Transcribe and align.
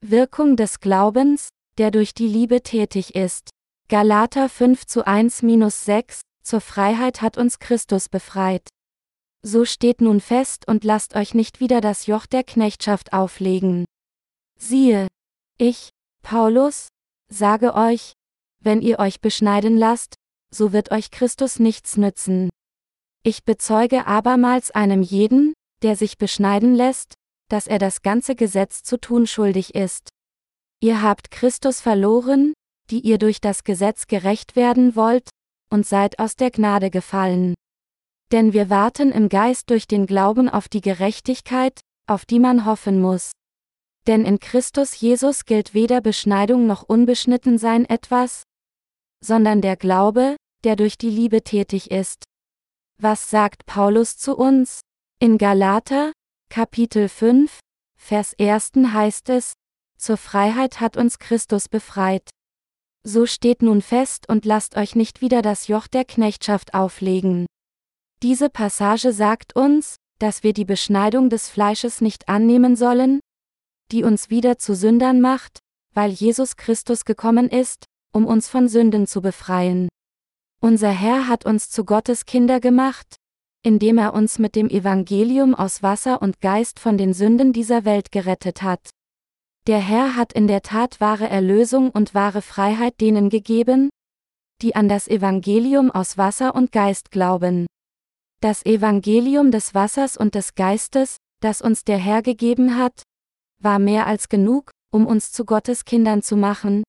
Wirkung 0.00 0.56
des 0.56 0.78
Glaubens, 0.78 1.48
der 1.76 1.90
durch 1.90 2.14
die 2.14 2.28
Liebe 2.28 2.62
tätig 2.62 3.16
ist. 3.16 3.50
Galater 3.88 4.48
5 4.48 4.86
zu 4.86 5.06
1-6, 5.06 6.20
zur 6.42 6.60
Freiheit 6.60 7.20
hat 7.20 7.36
uns 7.36 7.58
Christus 7.58 8.08
befreit. 8.08 8.68
So 9.42 9.64
steht 9.64 10.00
nun 10.00 10.20
fest 10.20 10.68
und 10.68 10.84
lasst 10.84 11.16
euch 11.16 11.34
nicht 11.34 11.58
wieder 11.58 11.80
das 11.80 12.06
Joch 12.06 12.26
der 12.26 12.44
Knechtschaft 12.44 13.12
auflegen. 13.12 13.84
Siehe, 14.56 15.08
ich, 15.58 15.90
Paulus, 16.22 16.88
sage 17.28 17.74
euch, 17.74 18.12
wenn 18.60 18.82
ihr 18.82 19.00
euch 19.00 19.20
beschneiden 19.20 19.76
lasst, 19.76 20.14
so 20.54 20.72
wird 20.72 20.92
euch 20.92 21.10
Christus 21.10 21.58
nichts 21.58 21.96
nützen. 21.96 22.50
Ich 23.24 23.44
bezeuge 23.44 24.06
abermals 24.06 24.70
einem 24.70 25.02
jeden, 25.02 25.54
der 25.82 25.96
sich 25.96 26.18
beschneiden 26.18 26.74
lässt, 26.74 27.14
dass 27.48 27.66
er 27.66 27.78
das 27.78 28.02
ganze 28.02 28.34
Gesetz 28.34 28.82
zu 28.82 28.98
tun 29.00 29.26
schuldig 29.26 29.74
ist. 29.74 30.10
Ihr 30.80 31.02
habt 31.02 31.30
Christus 31.30 31.80
verloren, 31.80 32.52
die 32.90 33.00
ihr 33.00 33.18
durch 33.18 33.40
das 33.40 33.64
Gesetz 33.64 34.06
gerecht 34.06 34.56
werden 34.56 34.96
wollt, 34.96 35.28
und 35.70 35.86
seid 35.86 36.18
aus 36.18 36.36
der 36.36 36.50
Gnade 36.50 36.90
gefallen. 36.90 37.54
Denn 38.32 38.52
wir 38.52 38.70
warten 38.70 39.10
im 39.10 39.28
Geist 39.28 39.70
durch 39.70 39.86
den 39.86 40.06
Glauben 40.06 40.48
auf 40.48 40.68
die 40.68 40.80
Gerechtigkeit, 40.80 41.80
auf 42.06 42.24
die 42.24 42.38
man 42.38 42.64
hoffen 42.64 43.00
muss. 43.00 43.32
Denn 44.06 44.24
in 44.24 44.38
Christus 44.38 44.98
Jesus 45.00 45.44
gilt 45.44 45.74
weder 45.74 46.00
Beschneidung 46.00 46.66
noch 46.66 46.82
Unbeschnittensein 46.82 47.84
etwas, 47.84 48.44
sondern 49.22 49.60
der 49.60 49.76
Glaube, 49.76 50.36
der 50.64 50.76
durch 50.76 50.96
die 50.96 51.10
Liebe 51.10 51.42
tätig 51.42 51.90
ist. 51.90 52.24
Was 53.00 53.30
sagt 53.30 53.66
Paulus 53.66 54.16
zu 54.16 54.36
uns? 54.36 54.80
In 55.20 55.36
Galater, 55.38 56.12
Kapitel 56.50 57.10
5, 57.10 57.60
Vers 58.00 58.34
1 58.40 58.72
heißt 58.94 59.28
es, 59.28 59.52
zur 59.98 60.16
Freiheit 60.16 60.80
hat 60.80 60.96
uns 60.96 61.18
Christus 61.18 61.68
befreit. 61.68 62.30
So 63.04 63.26
steht 63.26 63.60
nun 63.60 63.82
fest 63.82 64.28
und 64.28 64.46
lasst 64.46 64.76
euch 64.76 64.96
nicht 64.96 65.20
wieder 65.20 65.42
das 65.42 65.68
Joch 65.68 65.88
der 65.88 66.06
Knechtschaft 66.06 66.72
auflegen. 66.72 67.46
Diese 68.22 68.48
Passage 68.48 69.12
sagt 69.12 69.56
uns, 69.56 69.96
dass 70.18 70.42
wir 70.42 70.54
die 70.54 70.64
Beschneidung 70.64 71.28
des 71.28 71.50
Fleisches 71.50 72.00
nicht 72.00 72.28
annehmen 72.28 72.76
sollen, 72.76 73.20
die 73.92 74.02
uns 74.02 74.30
wieder 74.30 74.58
zu 74.58 74.74
Sündern 74.74 75.20
macht, 75.20 75.58
weil 75.94 76.10
Jesus 76.10 76.56
Christus 76.56 77.04
gekommen 77.04 77.50
ist, 77.50 77.84
um 78.12 78.24
uns 78.26 78.48
von 78.48 78.68
Sünden 78.68 79.06
zu 79.06 79.20
befreien. 79.20 79.88
Unser 80.60 80.90
Herr 80.90 81.28
hat 81.28 81.44
uns 81.44 81.68
zu 81.70 81.84
Gottes 81.84 82.24
Kinder 82.24 82.58
gemacht, 82.58 83.17
indem 83.62 83.98
er 83.98 84.14
uns 84.14 84.38
mit 84.38 84.54
dem 84.54 84.68
Evangelium 84.68 85.54
aus 85.54 85.82
Wasser 85.82 86.22
und 86.22 86.40
Geist 86.40 86.78
von 86.78 86.96
den 86.96 87.12
Sünden 87.12 87.52
dieser 87.52 87.84
Welt 87.84 88.12
gerettet 88.12 88.62
hat. 88.62 88.90
Der 89.66 89.78
Herr 89.78 90.16
hat 90.16 90.32
in 90.32 90.46
der 90.46 90.62
Tat 90.62 91.00
wahre 91.00 91.28
Erlösung 91.28 91.90
und 91.90 92.14
wahre 92.14 92.42
Freiheit 92.42 93.00
denen 93.00 93.28
gegeben, 93.28 93.90
die 94.62 94.74
an 94.74 94.88
das 94.88 95.08
Evangelium 95.08 95.90
aus 95.90 96.16
Wasser 96.16 96.54
und 96.54 96.72
Geist 96.72 97.10
glauben. 97.10 97.66
Das 98.40 98.64
Evangelium 98.64 99.50
des 99.50 99.74
Wassers 99.74 100.16
und 100.16 100.34
des 100.34 100.54
Geistes, 100.54 101.16
das 101.40 101.60
uns 101.60 101.84
der 101.84 101.98
Herr 101.98 102.22
gegeben 102.22 102.76
hat, 102.76 103.02
war 103.60 103.78
mehr 103.78 104.06
als 104.06 104.28
genug, 104.28 104.70
um 104.92 105.06
uns 105.06 105.32
zu 105.32 105.44
Gottes 105.44 105.84
Kindern 105.84 106.22
zu 106.22 106.36
machen, 106.36 106.82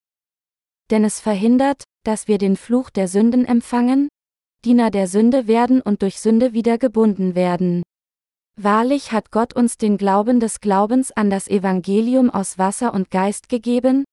denn 0.90 1.04
es 1.04 1.20
verhindert, 1.20 1.84
dass 2.04 2.28
wir 2.28 2.38
den 2.38 2.56
Fluch 2.56 2.90
der 2.90 3.08
Sünden 3.08 3.46
empfangen, 3.46 4.10
Diener 4.66 4.92
der 4.92 5.08
Sünde 5.08 5.48
werden 5.48 5.82
und 5.82 6.02
durch 6.02 6.20
Sünde 6.20 6.52
wieder 6.52 6.78
gebunden 6.78 7.34
werden. 7.34 7.82
Wahrlich 8.58 9.14
hat 9.14 9.32
Gott 9.32 9.56
uns 9.56 9.78
den 9.78 9.98
Glauben 9.98 10.42
des 10.42 10.60
Glaubens 10.60 11.12
an 11.12 11.30
das 11.30 11.48
Evangelium 11.48 12.30
aus 12.30 12.58
Wasser 12.58 12.94
und 12.94 13.10
Geist 13.10 13.48
gegeben, 13.48 14.04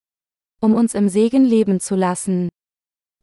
um 0.61 0.73
uns 0.73 0.93
im 0.93 1.09
Segen 1.09 1.43
leben 1.43 1.81
zu 1.81 1.95
lassen. 1.95 2.47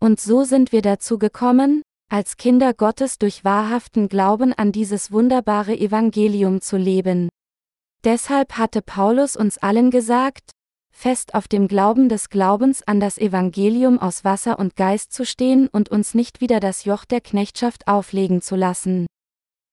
Und 0.00 0.20
so 0.20 0.44
sind 0.44 0.70
wir 0.70 0.82
dazu 0.82 1.18
gekommen, 1.18 1.80
als 2.10 2.36
Kinder 2.36 2.74
Gottes 2.74 3.16
durch 3.18 3.42
wahrhaften 3.42 4.10
Glauben 4.10 4.52
an 4.52 4.70
dieses 4.70 5.10
wunderbare 5.10 5.74
Evangelium 5.74 6.60
zu 6.60 6.76
leben. 6.76 7.30
Deshalb 8.04 8.58
hatte 8.58 8.82
Paulus 8.82 9.34
uns 9.34 9.56
allen 9.56 9.90
gesagt, 9.90 10.50
fest 10.94 11.34
auf 11.34 11.48
dem 11.48 11.68
Glauben 11.68 12.08
des 12.08 12.30
Glaubens 12.30 12.82
an 12.82 13.00
das 13.00 13.18
Evangelium 13.18 13.98
aus 13.98 14.24
Wasser 14.24 14.58
und 14.58 14.76
Geist 14.76 15.12
zu 15.12 15.26
stehen 15.26 15.68
und 15.68 15.90
uns 15.90 16.14
nicht 16.14 16.40
wieder 16.40 16.60
das 16.60 16.84
Joch 16.84 17.04
der 17.04 17.20
Knechtschaft 17.20 17.88
auflegen 17.88 18.40
zu 18.40 18.56
lassen. 18.56 19.06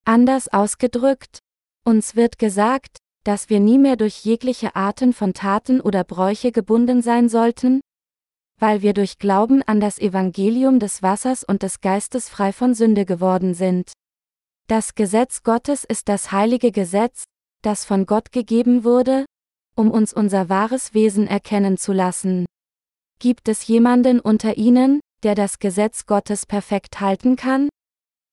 Anders 0.03 0.51
ausgedrückt, 0.51 1.39
uns 1.85 2.15
wird 2.15 2.39
gesagt, 2.39 2.97
dass 3.23 3.49
wir 3.49 3.59
nie 3.59 3.77
mehr 3.77 3.97
durch 3.97 4.25
jegliche 4.25 4.75
Arten 4.75 5.13
von 5.13 5.33
Taten 5.33 5.79
oder 5.79 6.03
Bräuche 6.03 6.51
gebunden 6.51 7.01
sein 7.01 7.29
sollten, 7.29 7.81
weil 8.57 8.81
wir 8.81 8.93
durch 8.93 9.19
Glauben 9.19 9.61
an 9.63 9.79
das 9.79 9.99
Evangelium 9.99 10.79
des 10.79 11.03
Wassers 11.03 11.43
und 11.43 11.63
des 11.63 11.81
Geistes 11.81 12.29
frei 12.29 12.51
von 12.51 12.73
Sünde 12.73 13.05
geworden 13.05 13.53
sind. 13.53 13.93
Das 14.67 14.95
Gesetz 14.95 15.43
Gottes 15.43 15.83
ist 15.83 16.09
das 16.09 16.31
heilige 16.31 16.71
Gesetz, 16.71 17.25
das 17.61 17.85
von 17.85 18.05
Gott 18.05 18.31
gegeben 18.31 18.83
wurde, 18.83 19.25
um 19.81 19.91
uns 19.91 20.13
unser 20.13 20.47
wahres 20.47 20.93
Wesen 20.93 21.27
erkennen 21.27 21.77
zu 21.77 21.91
lassen. 21.91 22.45
Gibt 23.19 23.49
es 23.49 23.67
jemanden 23.67 24.21
unter 24.21 24.55
Ihnen, 24.55 25.01
der 25.23 25.35
das 25.35 25.59
Gesetz 25.59 26.05
Gottes 26.05 26.45
perfekt 26.45 27.01
halten 27.01 27.35
kann? 27.35 27.67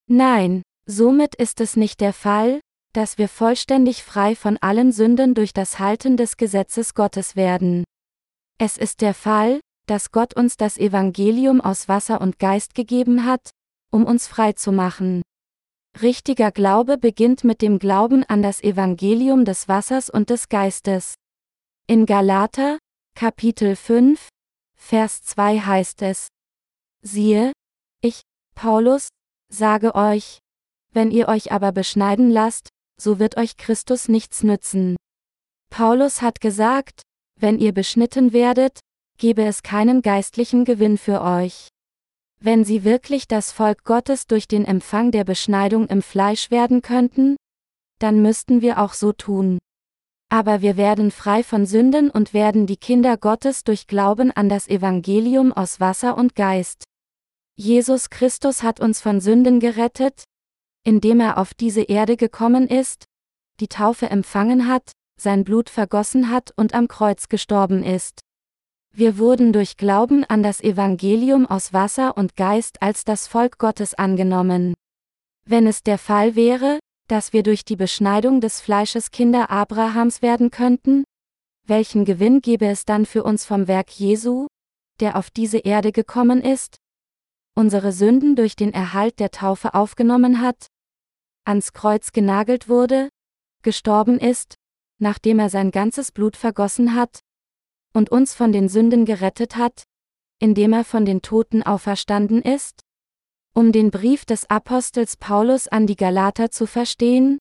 Nein, 0.08 0.62
Somit 0.90 1.34
ist 1.34 1.60
es 1.60 1.76
nicht 1.76 2.00
der 2.00 2.14
Fall, 2.14 2.60
dass 2.94 3.18
wir 3.18 3.28
vollständig 3.28 4.02
frei 4.02 4.34
von 4.34 4.56
allen 4.56 4.90
Sünden 4.90 5.34
durch 5.34 5.52
das 5.52 5.78
Halten 5.78 6.16
des 6.16 6.38
Gesetzes 6.38 6.94
Gottes 6.94 7.36
werden. 7.36 7.84
Es 8.56 8.78
ist 8.78 9.02
der 9.02 9.12
Fall, 9.12 9.60
dass 9.86 10.12
Gott 10.12 10.32
uns 10.34 10.56
das 10.56 10.78
Evangelium 10.78 11.60
aus 11.60 11.88
Wasser 11.88 12.22
und 12.22 12.38
Geist 12.38 12.74
gegeben 12.74 13.26
hat, 13.26 13.50
um 13.92 14.06
uns 14.06 14.26
frei 14.26 14.54
zu 14.54 14.72
machen. 14.72 15.20
Richtiger 16.00 16.52
Glaube 16.52 16.96
beginnt 16.96 17.44
mit 17.44 17.60
dem 17.60 17.78
Glauben 17.78 18.24
an 18.24 18.40
das 18.40 18.62
Evangelium 18.62 19.44
des 19.44 19.68
Wassers 19.68 20.08
und 20.08 20.30
des 20.30 20.48
Geistes. 20.48 21.16
In 21.90 22.04
Galater, 22.04 22.78
Kapitel 23.14 23.74
5, 23.74 24.28
Vers 24.76 25.22
2 25.22 25.60
heißt 25.60 26.02
es, 26.02 26.28
Siehe, 27.00 27.50
ich, 28.02 28.20
Paulus, 28.54 29.08
sage 29.50 29.94
euch, 29.94 30.40
wenn 30.92 31.10
ihr 31.10 31.28
euch 31.28 31.50
aber 31.50 31.72
beschneiden 31.72 32.30
lasst, 32.30 32.68
so 33.00 33.18
wird 33.18 33.38
euch 33.38 33.56
Christus 33.56 34.08
nichts 34.08 34.42
nützen. 34.42 34.96
Paulus 35.70 36.20
hat 36.20 36.42
gesagt, 36.42 37.00
wenn 37.40 37.58
ihr 37.58 37.72
beschnitten 37.72 38.34
werdet, 38.34 38.80
gebe 39.16 39.44
es 39.44 39.62
keinen 39.62 40.02
geistlichen 40.02 40.66
Gewinn 40.66 40.98
für 40.98 41.22
euch. 41.22 41.68
Wenn 42.38 42.66
sie 42.66 42.84
wirklich 42.84 43.28
das 43.28 43.50
Volk 43.50 43.84
Gottes 43.84 44.26
durch 44.26 44.46
den 44.46 44.66
Empfang 44.66 45.10
der 45.10 45.24
Beschneidung 45.24 45.86
im 45.86 46.02
Fleisch 46.02 46.50
werden 46.50 46.82
könnten, 46.82 47.36
dann 47.98 48.20
müssten 48.20 48.60
wir 48.60 48.78
auch 48.78 48.92
so 48.92 49.14
tun. 49.14 49.58
Aber 50.30 50.60
wir 50.60 50.76
werden 50.76 51.10
frei 51.10 51.42
von 51.42 51.64
Sünden 51.64 52.10
und 52.10 52.34
werden 52.34 52.66
die 52.66 52.76
Kinder 52.76 53.16
Gottes 53.16 53.64
durch 53.64 53.86
Glauben 53.86 54.30
an 54.30 54.48
das 54.48 54.68
Evangelium 54.68 55.52
aus 55.52 55.80
Wasser 55.80 56.18
und 56.18 56.34
Geist. 56.34 56.84
Jesus 57.56 58.10
Christus 58.10 58.62
hat 58.62 58.78
uns 58.78 59.00
von 59.00 59.20
Sünden 59.20 59.58
gerettet, 59.58 60.24
indem 60.84 61.20
er 61.20 61.38
auf 61.38 61.54
diese 61.54 61.82
Erde 61.82 62.16
gekommen 62.16 62.68
ist, 62.68 63.04
die 63.60 63.68
Taufe 63.68 64.10
empfangen 64.10 64.68
hat, 64.68 64.92
sein 65.20 65.44
Blut 65.44 65.68
vergossen 65.70 66.30
hat 66.30 66.52
und 66.56 66.74
am 66.74 66.88
Kreuz 66.88 67.28
gestorben 67.28 67.82
ist. 67.82 68.20
Wir 68.94 69.18
wurden 69.18 69.52
durch 69.52 69.76
Glauben 69.76 70.24
an 70.24 70.42
das 70.42 70.60
Evangelium 70.60 71.46
aus 71.46 71.72
Wasser 71.72 72.16
und 72.16 72.36
Geist 72.36 72.82
als 72.82 73.04
das 73.04 73.26
Volk 73.26 73.58
Gottes 73.58 73.94
angenommen. 73.94 74.74
Wenn 75.44 75.66
es 75.66 75.82
der 75.82 75.98
Fall 75.98 76.36
wäre, 76.36 76.78
dass 77.08 77.32
wir 77.32 77.42
durch 77.42 77.64
die 77.64 77.76
Beschneidung 77.76 78.40
des 78.40 78.60
Fleisches 78.60 79.10
Kinder 79.10 79.50
Abrahams 79.50 80.22
werden 80.22 80.50
könnten, 80.50 81.04
welchen 81.66 82.04
Gewinn 82.04 82.40
gäbe 82.40 82.66
es 82.66 82.84
dann 82.84 83.06
für 83.06 83.24
uns 83.24 83.44
vom 83.44 83.66
Werk 83.66 83.90
Jesu, 83.90 84.46
der 85.00 85.16
auf 85.16 85.30
diese 85.30 85.58
Erde 85.58 85.92
gekommen 85.92 86.42
ist, 86.42 86.76
unsere 87.54 87.92
Sünden 87.92 88.36
durch 88.36 88.56
den 88.56 88.72
Erhalt 88.72 89.18
der 89.20 89.30
Taufe 89.30 89.74
aufgenommen 89.74 90.40
hat, 90.40 90.68
ans 91.44 91.72
Kreuz 91.72 92.12
genagelt 92.12 92.68
wurde, 92.68 93.08
gestorben 93.62 94.18
ist, 94.18 94.54
nachdem 95.00 95.38
er 95.38 95.48
sein 95.48 95.70
ganzes 95.70 96.12
Blut 96.12 96.36
vergossen 96.36 96.94
hat, 96.94 97.20
und 97.94 98.10
uns 98.10 98.34
von 98.34 98.52
den 98.52 98.68
Sünden 98.68 99.04
gerettet 99.04 99.56
hat, 99.56 99.84
indem 100.38 100.72
er 100.72 100.84
von 100.84 101.04
den 101.04 101.22
Toten 101.22 101.62
auferstanden 101.62 102.42
ist? 102.42 102.82
Um 103.58 103.72
den 103.72 103.90
Brief 103.90 104.24
des 104.24 104.48
Apostels 104.48 105.16
Paulus 105.16 105.66
an 105.66 105.88
die 105.88 105.96
Galater 105.96 106.52
zu 106.52 106.64
verstehen, 106.64 107.38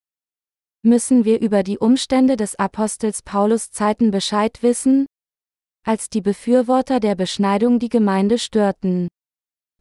müssen 0.81 1.25
wir 1.25 1.39
über 1.41 1.61
die 1.61 1.77
Umstände 1.77 2.37
des 2.37 2.55
Apostels 2.55 3.21
Paulus 3.21 3.69
Zeiten 3.69 4.09
Bescheid 4.09 4.63
wissen, 4.63 5.05
als 5.85 6.09
die 6.09 6.21
Befürworter 6.21 6.99
der 6.99 7.13
Beschneidung 7.13 7.77
die 7.77 7.89
Gemeinde 7.89 8.39
störten. 8.39 9.09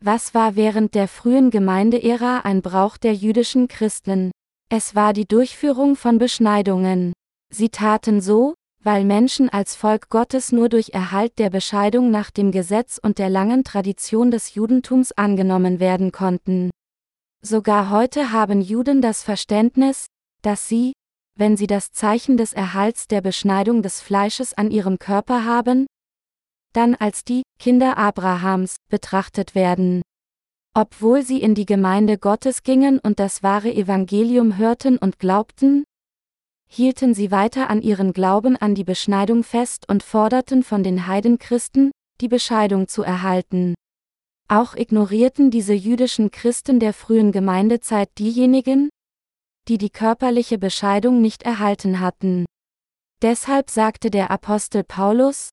Was 0.04 0.34
war 0.34 0.56
während 0.56 0.94
der 0.94 1.08
frühen 1.08 1.48
Gemeindeära 1.48 2.40
ein 2.40 2.60
Brauch 2.60 2.98
der 2.98 3.14
jüdischen 3.14 3.66
Christen? 3.66 4.30
Es 4.68 4.94
war 4.94 5.14
die 5.14 5.26
Durchführung 5.26 5.96
von 5.96 6.18
Beschneidungen. 6.18 7.14
Sie 7.48 7.70
taten 7.70 8.20
so, 8.20 8.52
weil 8.82 9.04
Menschen 9.04 9.48
als 9.48 9.74
Volk 9.74 10.08
Gottes 10.10 10.52
nur 10.52 10.68
durch 10.68 10.90
Erhalt 10.90 11.38
der 11.38 11.50
Bescheidung 11.50 12.10
nach 12.10 12.30
dem 12.30 12.52
Gesetz 12.52 12.98
und 13.02 13.18
der 13.18 13.28
langen 13.28 13.64
Tradition 13.64 14.30
des 14.30 14.54
Judentums 14.54 15.12
angenommen 15.12 15.80
werden 15.80 16.12
konnten. 16.12 16.70
Sogar 17.42 17.90
heute 17.90 18.32
haben 18.32 18.60
Juden 18.60 19.02
das 19.02 19.22
Verständnis, 19.22 20.06
dass 20.42 20.68
sie, 20.68 20.92
wenn 21.36 21.56
sie 21.56 21.66
das 21.66 21.92
Zeichen 21.92 22.36
des 22.36 22.52
Erhalts 22.52 23.08
der 23.08 23.20
Beschneidung 23.20 23.82
des 23.82 24.00
Fleisches 24.00 24.54
an 24.54 24.70
ihrem 24.70 24.98
Körper 24.98 25.44
haben, 25.44 25.86
dann 26.72 26.94
als 26.94 27.24
die 27.24 27.42
Kinder 27.58 27.96
Abrahams 27.96 28.76
betrachtet 28.90 29.54
werden. 29.54 30.02
Obwohl 30.74 31.22
sie 31.22 31.40
in 31.40 31.54
die 31.54 31.64
Gemeinde 31.64 32.18
Gottes 32.18 32.62
gingen 32.62 32.98
und 32.98 33.18
das 33.18 33.42
wahre 33.42 33.72
Evangelium 33.72 34.58
hörten 34.58 34.98
und 34.98 35.18
glaubten, 35.18 35.84
hielten 36.76 37.14
sie 37.14 37.30
weiter 37.30 37.70
an 37.70 37.80
ihren 37.80 38.12
Glauben 38.12 38.54
an 38.56 38.74
die 38.74 38.84
Beschneidung 38.84 39.44
fest 39.44 39.88
und 39.88 40.02
forderten 40.02 40.62
von 40.62 40.82
den 40.82 41.06
Heidenchristen, 41.06 41.90
die 42.20 42.28
Bescheidung 42.28 42.86
zu 42.86 43.02
erhalten. 43.02 43.74
Auch 44.48 44.74
ignorierten 44.76 45.50
diese 45.50 45.72
jüdischen 45.72 46.30
Christen 46.30 46.78
der 46.78 46.92
frühen 46.92 47.32
Gemeindezeit 47.32 48.10
diejenigen, 48.18 48.90
die 49.68 49.78
die 49.78 49.90
körperliche 49.90 50.58
Bescheidung 50.58 51.22
nicht 51.22 51.44
erhalten 51.44 51.98
hatten. 52.00 52.44
Deshalb 53.22 53.70
sagte 53.70 54.10
der 54.10 54.30
Apostel 54.30 54.84
Paulus, 54.84 55.48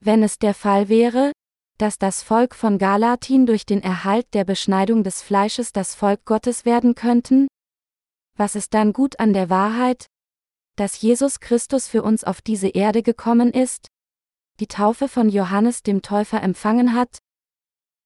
wenn 0.00 0.24
es 0.24 0.38
der 0.38 0.52
Fall 0.52 0.88
wäre, 0.88 1.30
dass 1.78 1.96
das 1.98 2.22
Volk 2.22 2.56
von 2.56 2.78
Galatin 2.78 3.46
durch 3.46 3.66
den 3.66 3.82
Erhalt 3.82 4.26
der 4.34 4.44
Beschneidung 4.44 5.04
des 5.04 5.22
Fleisches 5.22 5.72
das 5.72 5.94
Volk 5.94 6.24
Gottes 6.24 6.64
werden 6.64 6.96
könnten? 6.96 7.46
Was 8.36 8.56
ist 8.56 8.74
dann 8.74 8.92
gut 8.92 9.20
an 9.20 9.32
der 9.32 9.48
Wahrheit, 9.48 10.06
dass 10.76 11.00
Jesus 11.00 11.40
Christus 11.40 11.88
für 11.88 12.02
uns 12.02 12.24
auf 12.24 12.40
diese 12.40 12.68
Erde 12.68 13.02
gekommen 13.02 13.50
ist, 13.50 13.88
die 14.60 14.66
Taufe 14.66 15.08
von 15.08 15.28
Johannes 15.28 15.82
dem 15.82 16.02
Täufer 16.02 16.42
empfangen 16.42 16.94
hat, 16.94 17.18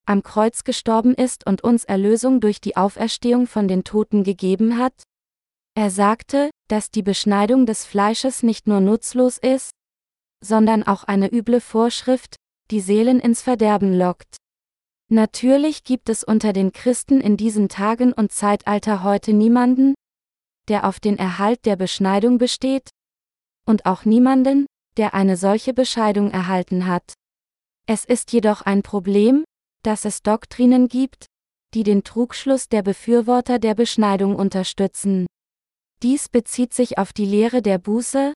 am 0.07 0.23
Kreuz 0.23 0.65
gestorben 0.65 1.15
ist 1.15 1.47
und 1.47 1.63
uns 1.63 1.85
Erlösung 1.85 2.41
durch 2.41 2.61
die 2.61 2.77
Auferstehung 2.77 3.47
von 3.47 3.69
den 3.69 3.85
Toten 3.85 4.25
gegeben 4.25 4.79
hat? 4.79 5.05
Er 5.77 5.91
sagte, 5.91 6.51
dass 6.69 6.91
die 6.91 7.03
Beschneidung 7.03 7.67
des 7.67 7.85
Fleisches 7.85 8.43
nicht 8.43 8.67
nur 8.67 8.81
nutzlos 8.81 9.39
ist, 9.39 9.71
sondern 10.43 10.83
auch 10.83 11.05
eine 11.05 11.33
üble 11.33 11.61
Vorschrift, 11.61 12.37
die 12.71 12.81
Seelen 12.81 13.21
ins 13.21 13.43
Verderben 13.43 13.97
lockt. 13.97 14.37
Natürlich 15.09 15.85
gibt 15.85 16.09
es 16.09 16.23
unter 16.25 16.53
den 16.53 16.73
Christen 16.73 17.21
in 17.21 17.37
diesen 17.37 17.69
Tagen 17.69 18.13
und 18.13 18.33
Zeitalter 18.33 19.03
heute 19.03 19.33
niemanden, 19.33 19.95
der 20.71 20.87
auf 20.87 21.01
den 21.01 21.19
Erhalt 21.19 21.67
der 21.67 21.75
Beschneidung 21.75 22.39
besteht, 22.39 22.91
und 23.67 23.87
auch 23.87 24.05
niemanden, 24.05 24.67
der 24.97 25.15
eine 25.15 25.37
solche 25.37 25.75
Bescheidung 25.75 26.31
erhalten 26.31 26.87
hat. 26.87 27.13
Es 27.87 28.05
ist 28.05 28.33
jedoch 28.33 28.63
ein 28.63 28.83
Problem, 28.83 29.45
dass 29.83 30.05
es 30.05 30.23
Doktrinen 30.23 30.89
gibt, 30.89 31.27
die 31.75 31.83
den 31.83 32.05
Trugschluss 32.05 32.69
der 32.69 32.83
Befürworter 32.83 33.59
der 33.59 33.75
Beschneidung 33.75 34.37
unterstützen. 34.37 35.27
Dies 36.03 36.29
bezieht 36.29 36.73
sich 36.73 36.99
auf 36.99 37.13
die 37.13 37.27
Lehre 37.27 37.63
der 37.63 37.79
Buße, 37.79 38.33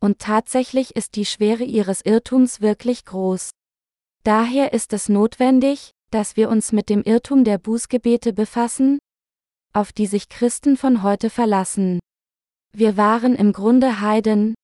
und 0.00 0.18
tatsächlich 0.20 0.94
ist 0.94 1.16
die 1.16 1.26
Schwere 1.26 1.64
ihres 1.64 2.02
Irrtums 2.04 2.60
wirklich 2.60 3.04
groß. 3.04 3.50
Daher 4.22 4.72
ist 4.72 4.92
es 4.92 5.08
notwendig, 5.08 5.90
dass 6.10 6.36
wir 6.36 6.48
uns 6.48 6.70
mit 6.70 6.88
dem 6.88 7.02
Irrtum 7.02 7.42
der 7.42 7.58
Bußgebete 7.58 8.32
befassen, 8.32 8.98
auf 9.72 9.92
die 9.92 10.06
sich 10.06 10.28
Christen 10.28 10.76
von 10.76 11.02
heute 11.02 11.30
verlassen. 11.30 11.98
Wir 12.74 12.96
waren 12.96 13.34
im 13.34 13.52
Grunde 13.52 14.00
Heiden, 14.00 14.54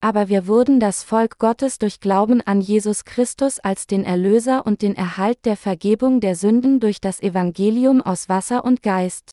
aber 0.00 0.28
wir 0.28 0.46
wurden 0.46 0.78
das 0.78 1.02
Volk 1.02 1.38
Gottes 1.38 1.78
durch 1.78 2.00
Glauben 2.00 2.40
an 2.40 2.60
Jesus 2.60 3.04
Christus 3.04 3.58
als 3.58 3.86
den 3.86 4.04
Erlöser 4.04 4.66
und 4.66 4.82
den 4.82 4.94
Erhalt 4.94 5.38
der 5.44 5.56
Vergebung 5.56 6.20
der 6.20 6.36
Sünden 6.36 6.80
durch 6.80 7.00
das 7.00 7.20
Evangelium 7.20 8.02
aus 8.02 8.28
Wasser 8.28 8.64
und 8.64 8.82
Geist. 8.82 9.30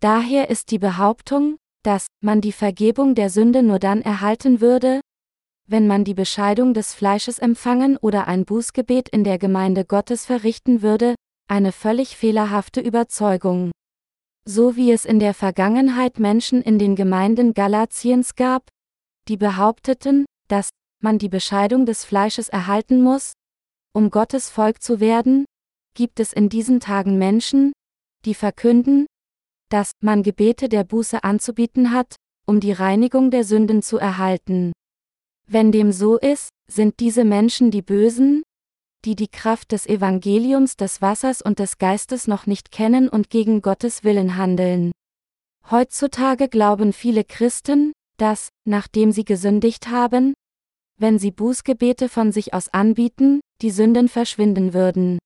Daher 0.00 0.50
ist 0.50 0.70
die 0.70 0.78
Behauptung, 0.78 1.56
dass 1.84 2.06
man 2.20 2.40
die 2.40 2.52
Vergebung 2.52 3.14
der 3.14 3.30
Sünde 3.30 3.62
nur 3.62 3.78
dann 3.78 4.02
erhalten 4.02 4.60
würde, 4.60 5.00
wenn 5.68 5.86
man 5.86 6.04
die 6.04 6.14
Bescheidung 6.14 6.74
des 6.74 6.94
Fleisches 6.94 7.38
empfangen 7.38 7.96
oder 7.96 8.26
ein 8.26 8.44
Bußgebet 8.44 9.08
in 9.08 9.24
der 9.24 9.38
Gemeinde 9.38 9.84
Gottes 9.84 10.26
verrichten 10.26 10.82
würde, 10.82 11.14
eine 11.48 11.72
völlig 11.72 12.16
fehlerhafte 12.16 12.80
Überzeugung. 12.80 13.70
So 14.44 14.74
wie 14.74 14.90
es 14.90 15.04
in 15.04 15.20
der 15.20 15.34
Vergangenheit 15.34 16.18
Menschen 16.18 16.62
in 16.62 16.78
den 16.78 16.96
Gemeinden 16.96 17.54
Galatiens 17.54 18.34
gab, 18.34 18.68
die 19.28 19.36
behaupteten, 19.36 20.26
dass 20.48 20.70
man 21.00 21.18
die 21.18 21.28
Bescheidung 21.28 21.86
des 21.86 22.04
Fleisches 22.04 22.48
erhalten 22.48 23.02
muss, 23.02 23.34
um 23.94 24.10
Gottes 24.10 24.50
Volk 24.50 24.82
zu 24.82 24.98
werden, 24.98 25.44
gibt 25.94 26.18
es 26.18 26.32
in 26.32 26.48
diesen 26.48 26.80
Tagen 26.80 27.18
Menschen, 27.18 27.72
die 28.24 28.34
verkünden, 28.34 29.06
dass 29.68 29.92
man 30.00 30.22
Gebete 30.22 30.68
der 30.68 30.84
Buße 30.84 31.22
anzubieten 31.22 31.92
hat, 31.92 32.16
um 32.46 32.58
die 32.58 32.72
Reinigung 32.72 33.30
der 33.30 33.44
Sünden 33.44 33.82
zu 33.82 33.98
erhalten. 33.98 34.72
Wenn 35.46 35.70
dem 35.70 35.92
so 35.92 36.18
ist, 36.18 36.48
sind 36.68 36.98
diese 37.00 37.24
Menschen 37.24 37.70
die 37.70 37.82
Bösen, 37.82 38.42
die 39.04 39.16
die 39.16 39.28
Kraft 39.28 39.72
des 39.72 39.86
Evangeliums 39.86 40.76
des 40.76 41.02
Wassers 41.02 41.42
und 41.42 41.58
des 41.58 41.78
Geistes 41.78 42.26
noch 42.28 42.46
nicht 42.46 42.70
kennen 42.70 43.08
und 43.08 43.30
gegen 43.30 43.62
Gottes 43.62 44.04
Willen 44.04 44.36
handeln. 44.36 44.92
Heutzutage 45.70 46.48
glauben 46.48 46.92
viele 46.92 47.24
Christen, 47.24 47.92
dass, 48.16 48.48
nachdem 48.64 49.12
sie 49.12 49.24
gesündigt 49.24 49.88
haben, 49.88 50.34
wenn 50.98 51.18
sie 51.18 51.30
Bußgebete 51.30 52.08
von 52.08 52.32
sich 52.32 52.54
aus 52.54 52.68
anbieten, 52.68 53.40
die 53.60 53.70
Sünden 53.70 54.08
verschwinden 54.08 54.74
würden. 54.74 55.18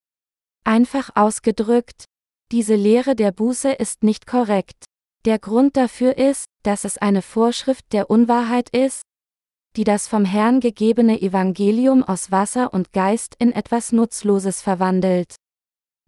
Einfach 0.65 1.11
ausgedrückt, 1.15 2.05
diese 2.53 2.75
Lehre 2.75 3.15
der 3.15 3.33
Buße 3.33 3.73
ist 3.73 4.03
nicht 4.03 4.27
korrekt. 4.27 4.85
Der 5.25 5.39
Grund 5.39 5.77
dafür 5.77 6.17
ist, 6.17 6.47
dass 6.63 6.85
es 6.85 6.99
eine 6.99 7.23
Vorschrift 7.23 7.93
der 7.93 8.11
Unwahrheit 8.11 8.71
ist, 8.71 9.03
die 9.77 9.85
das 9.85 10.09
vom 10.09 10.25
Herrn 10.25 10.61
gegebene 10.61 11.21
Evangelium 11.21 12.03
aus 12.03 12.31
Wasser 12.31 12.73
und 12.73 12.93
Geist 12.93 13.37
in 13.39 13.53
etwas 13.53 13.93
Nutzloses 13.93 14.63
verwandelt. 14.63 15.37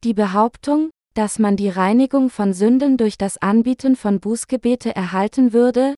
Die 0.05 0.15
Behauptung, 0.15 0.91
dass 1.15 1.39
man 1.39 1.57
die 1.57 1.69
Reinigung 1.69 2.31
von 2.31 2.55
Sünden 2.55 2.97
durch 2.97 3.19
das 3.19 3.37
Anbieten 3.39 3.95
von 3.97 4.21
Bußgebete 4.21 4.95
erhalten 4.97 5.53
würde, 5.53 5.95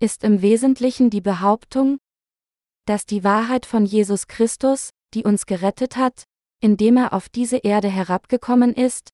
ist 0.00 0.22
im 0.24 0.42
Wesentlichen 0.42 1.10
die 1.10 1.20
Behauptung, 1.20 1.98
dass 2.86 3.06
die 3.06 3.24
Wahrheit 3.24 3.66
von 3.66 3.84
Jesus 3.84 4.26
Christus, 4.28 4.90
die 5.14 5.24
uns 5.24 5.46
gerettet 5.46 5.96
hat, 5.96 6.24
indem 6.60 6.96
er 6.96 7.12
auf 7.12 7.28
diese 7.28 7.58
Erde 7.58 7.88
herabgekommen 7.88 8.74
ist, 8.74 9.10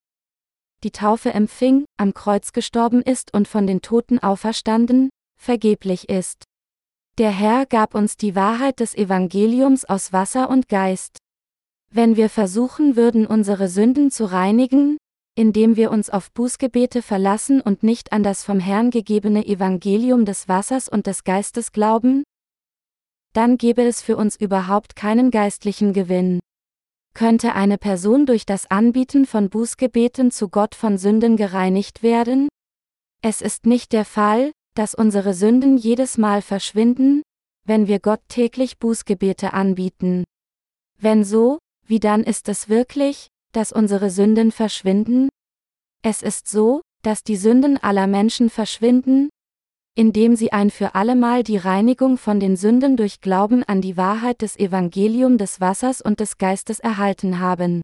die 0.83 0.91
Taufe 0.91 1.33
empfing, 1.33 1.85
am 1.97 2.13
Kreuz 2.13 2.53
gestorben 2.53 3.01
ist 3.01 3.33
und 3.33 3.47
von 3.47 3.67
den 3.67 3.81
Toten 3.81 4.19
auferstanden, 4.19 5.09
vergeblich 5.37 6.07
ist. 6.09 6.48
Der 7.19 7.31
Herr 7.31 7.65
gab 7.65 7.95
uns 7.95 8.15
die 8.15 8.33
Wahrheit 8.33 8.79
des 8.79 8.95
Evangeliums 8.95 9.83
aus 9.83 10.13
Wasser 10.13 10.49
und 10.49 10.69
Geist. 10.69 11.17
Wenn 11.91 12.15
wir 12.15 12.29
versuchen 12.29 12.95
würden, 12.95 13.27
unsere 13.27 13.67
Sünden 13.67 14.09
zu 14.09 14.23
reinigen, 14.23 14.95
indem 15.35 15.75
wir 15.75 15.91
uns 15.91 16.09
auf 16.09 16.31
Bußgebete 16.31 17.01
verlassen 17.01 17.59
und 17.59 17.83
nicht 17.83 18.13
an 18.13 18.23
das 18.23 18.45
vom 18.45 18.61
Herrn 18.61 18.89
gegebene 18.89 19.45
Evangelium 19.45 20.23
des 20.23 20.47
Wassers 20.47 20.87
und 20.87 21.07
des 21.07 21.25
Geistes 21.25 21.73
glauben, 21.73 22.23
dann 23.33 23.57
gäbe 23.57 23.81
es 23.81 24.01
für 24.01 24.15
uns 24.15 24.37
überhaupt 24.37 24.95
keinen 24.95 25.29
geistlichen 25.29 25.91
Gewinn. 25.91 26.39
Könnte 27.13 27.53
eine 27.53 27.77
Person 27.77 28.27
durch 28.27 28.45
das 28.45 28.71
Anbieten 28.71 29.25
von 29.25 29.49
Bußgebeten 29.49 30.31
zu 30.31 30.47
Gott 30.47 30.73
von 30.73 30.97
Sünden 30.97 31.35
gereinigt 31.35 32.01
werden? 32.01 32.47
Es 33.21 33.41
ist 33.41 33.65
nicht 33.65 33.91
der 33.91 34.05
Fall, 34.05 34.53
dass 34.79 34.95
unsere 34.95 35.33
Sünden 35.33 35.75
jedes 35.75 36.17
Mal 36.17 36.41
verschwinden, 36.41 37.21
wenn 37.65 37.87
wir 37.87 37.99
Gott 37.99 38.21
täglich 38.29 38.79
Bußgebete 38.79 39.51
anbieten. 39.51 40.23
Wenn 40.97 41.25
so, 41.25 41.59
wie 41.85 41.99
dann 41.99 42.23
ist 42.23 42.47
es 42.47 42.69
wirklich, 42.69 43.27
dass 43.51 43.73
unsere 43.73 44.09
Sünden 44.09 44.53
verschwinden? 44.53 45.27
Es 46.01 46.21
ist 46.21 46.47
so, 46.47 46.79
dass 47.01 47.23
die 47.23 47.35
Sünden 47.35 47.77
aller 47.77 48.07
Menschen 48.07 48.49
verschwinden, 48.49 49.27
indem 49.95 50.37
sie 50.37 50.53
ein 50.53 50.69
für 50.69 50.95
allemal 50.95 51.43
die 51.43 51.57
Reinigung 51.57 52.17
von 52.17 52.39
den 52.39 52.55
Sünden 52.55 52.95
durch 52.95 53.19
Glauben 53.19 53.65
an 53.65 53.81
die 53.81 53.97
Wahrheit 53.97 54.41
des 54.41 54.57
Evangelium 54.57 55.37
des 55.37 55.59
Wassers 55.59 55.99
und 55.99 56.21
des 56.21 56.37
Geistes 56.37 56.79
erhalten 56.79 57.39
haben. 57.39 57.81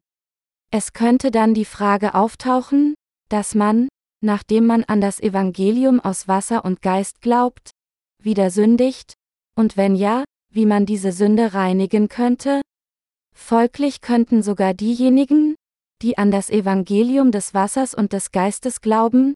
Es 0.70 0.94
könnte 0.94 1.30
dann 1.30 1.52
die 1.52 1.66
Frage 1.66 2.14
auftauchen, 2.14 2.94
dass 3.28 3.54
man, 3.54 3.86
nachdem 4.22 4.66
man 4.66 4.84
an 4.84 5.00
das 5.00 5.20
Evangelium 5.20 6.00
aus 6.00 6.28
Wasser 6.28 6.64
und 6.64 6.82
Geist 6.82 7.20
glaubt, 7.20 7.70
wieder 8.22 8.50
sündigt, 8.50 9.14
und 9.54 9.76
wenn 9.76 9.94
ja, 9.94 10.24
wie 10.52 10.66
man 10.66 10.86
diese 10.86 11.12
Sünde 11.12 11.54
reinigen 11.54 12.08
könnte? 12.08 12.62
Folglich 13.34 14.00
könnten 14.00 14.42
sogar 14.42 14.74
diejenigen, 14.74 15.54
die 16.02 16.18
an 16.18 16.30
das 16.30 16.50
Evangelium 16.50 17.30
des 17.30 17.54
Wassers 17.54 17.94
und 17.94 18.12
des 18.12 18.32
Geistes 18.32 18.80
glauben, 18.80 19.34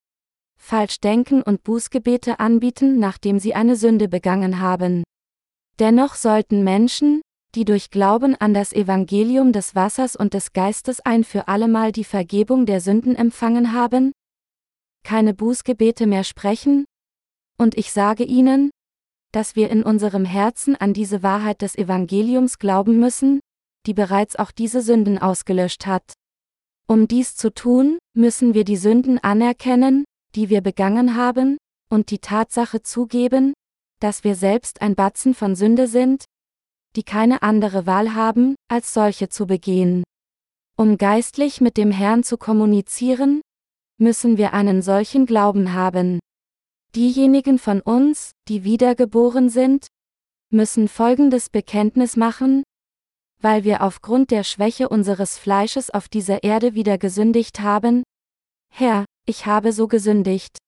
falsch 0.58 1.00
denken 1.00 1.42
und 1.42 1.62
Bußgebete 1.64 2.38
anbieten, 2.38 2.98
nachdem 2.98 3.38
sie 3.38 3.54
eine 3.54 3.76
Sünde 3.76 4.08
begangen 4.08 4.60
haben. 4.60 5.04
Dennoch 5.78 6.14
sollten 6.14 6.62
Menschen, 6.64 7.22
die 7.54 7.64
durch 7.64 7.90
Glauben 7.90 8.36
an 8.36 8.54
das 8.54 8.72
Evangelium 8.72 9.52
des 9.52 9.74
Wassers 9.74 10.14
und 10.14 10.34
des 10.34 10.52
Geistes 10.52 11.00
ein 11.00 11.24
für 11.24 11.48
allemal 11.48 11.92
die 11.92 12.04
Vergebung 12.04 12.66
der 12.66 12.80
Sünden 12.80 13.16
empfangen 13.16 13.72
haben, 13.72 14.12
keine 15.02 15.34
Bußgebete 15.34 16.06
mehr 16.06 16.24
sprechen? 16.24 16.84
Und 17.58 17.76
ich 17.76 17.92
sage 17.92 18.24
Ihnen, 18.24 18.70
dass 19.32 19.56
wir 19.56 19.70
in 19.70 19.82
unserem 19.82 20.24
Herzen 20.24 20.76
an 20.76 20.92
diese 20.92 21.22
Wahrheit 21.22 21.62
des 21.62 21.76
Evangeliums 21.76 22.58
glauben 22.58 22.98
müssen, 22.98 23.40
die 23.86 23.94
bereits 23.94 24.36
auch 24.36 24.50
diese 24.50 24.82
Sünden 24.82 25.18
ausgelöscht 25.18 25.86
hat. 25.86 26.12
Um 26.86 27.06
dies 27.06 27.36
zu 27.36 27.52
tun, 27.52 27.98
müssen 28.16 28.54
wir 28.54 28.64
die 28.64 28.76
Sünden 28.76 29.18
anerkennen, 29.18 30.04
die 30.34 30.48
wir 30.48 30.60
begangen 30.60 31.16
haben, 31.16 31.56
und 31.90 32.10
die 32.10 32.18
Tatsache 32.18 32.82
zugeben, 32.82 33.52
dass 34.00 34.24
wir 34.24 34.34
selbst 34.34 34.80
ein 34.82 34.94
Batzen 34.94 35.34
von 35.34 35.54
Sünde 35.54 35.86
sind, 35.86 36.24
die 36.96 37.02
keine 37.02 37.42
andere 37.42 37.86
Wahl 37.86 38.14
haben, 38.14 38.56
als 38.68 38.92
solche 38.92 39.28
zu 39.28 39.46
begehen. 39.46 40.02
Um 40.76 40.98
geistlich 40.98 41.60
mit 41.60 41.76
dem 41.76 41.90
Herrn 41.90 42.24
zu 42.24 42.38
kommunizieren, 42.38 43.42
müssen 44.00 44.38
wir 44.38 44.52
einen 44.54 44.82
solchen 44.82 45.26
Glauben 45.26 45.74
haben. 45.74 46.18
Diejenigen 46.96 47.58
von 47.58 47.80
uns, 47.80 48.32
die 48.48 48.64
wiedergeboren 48.64 49.48
sind, 49.48 49.86
müssen 50.50 50.88
folgendes 50.88 51.50
Bekenntnis 51.50 52.16
machen, 52.16 52.64
weil 53.40 53.64
wir 53.64 53.82
aufgrund 53.82 54.30
der 54.30 54.42
Schwäche 54.42 54.88
unseres 54.88 55.38
Fleisches 55.38 55.90
auf 55.90 56.08
dieser 56.08 56.42
Erde 56.42 56.74
wieder 56.74 56.98
gesündigt 56.98 57.60
haben? 57.60 58.02
Herr, 58.72 59.04
ich 59.26 59.46
habe 59.46 59.72
so 59.72 59.86
gesündigt. 59.86 60.58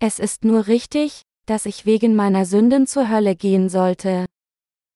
Es 0.00 0.18
ist 0.18 0.44
nur 0.44 0.66
richtig, 0.66 1.22
dass 1.46 1.66
ich 1.66 1.86
wegen 1.86 2.14
meiner 2.14 2.44
Sünden 2.44 2.86
zur 2.86 3.08
Hölle 3.08 3.34
gehen 3.34 3.68
sollte. 3.68 4.26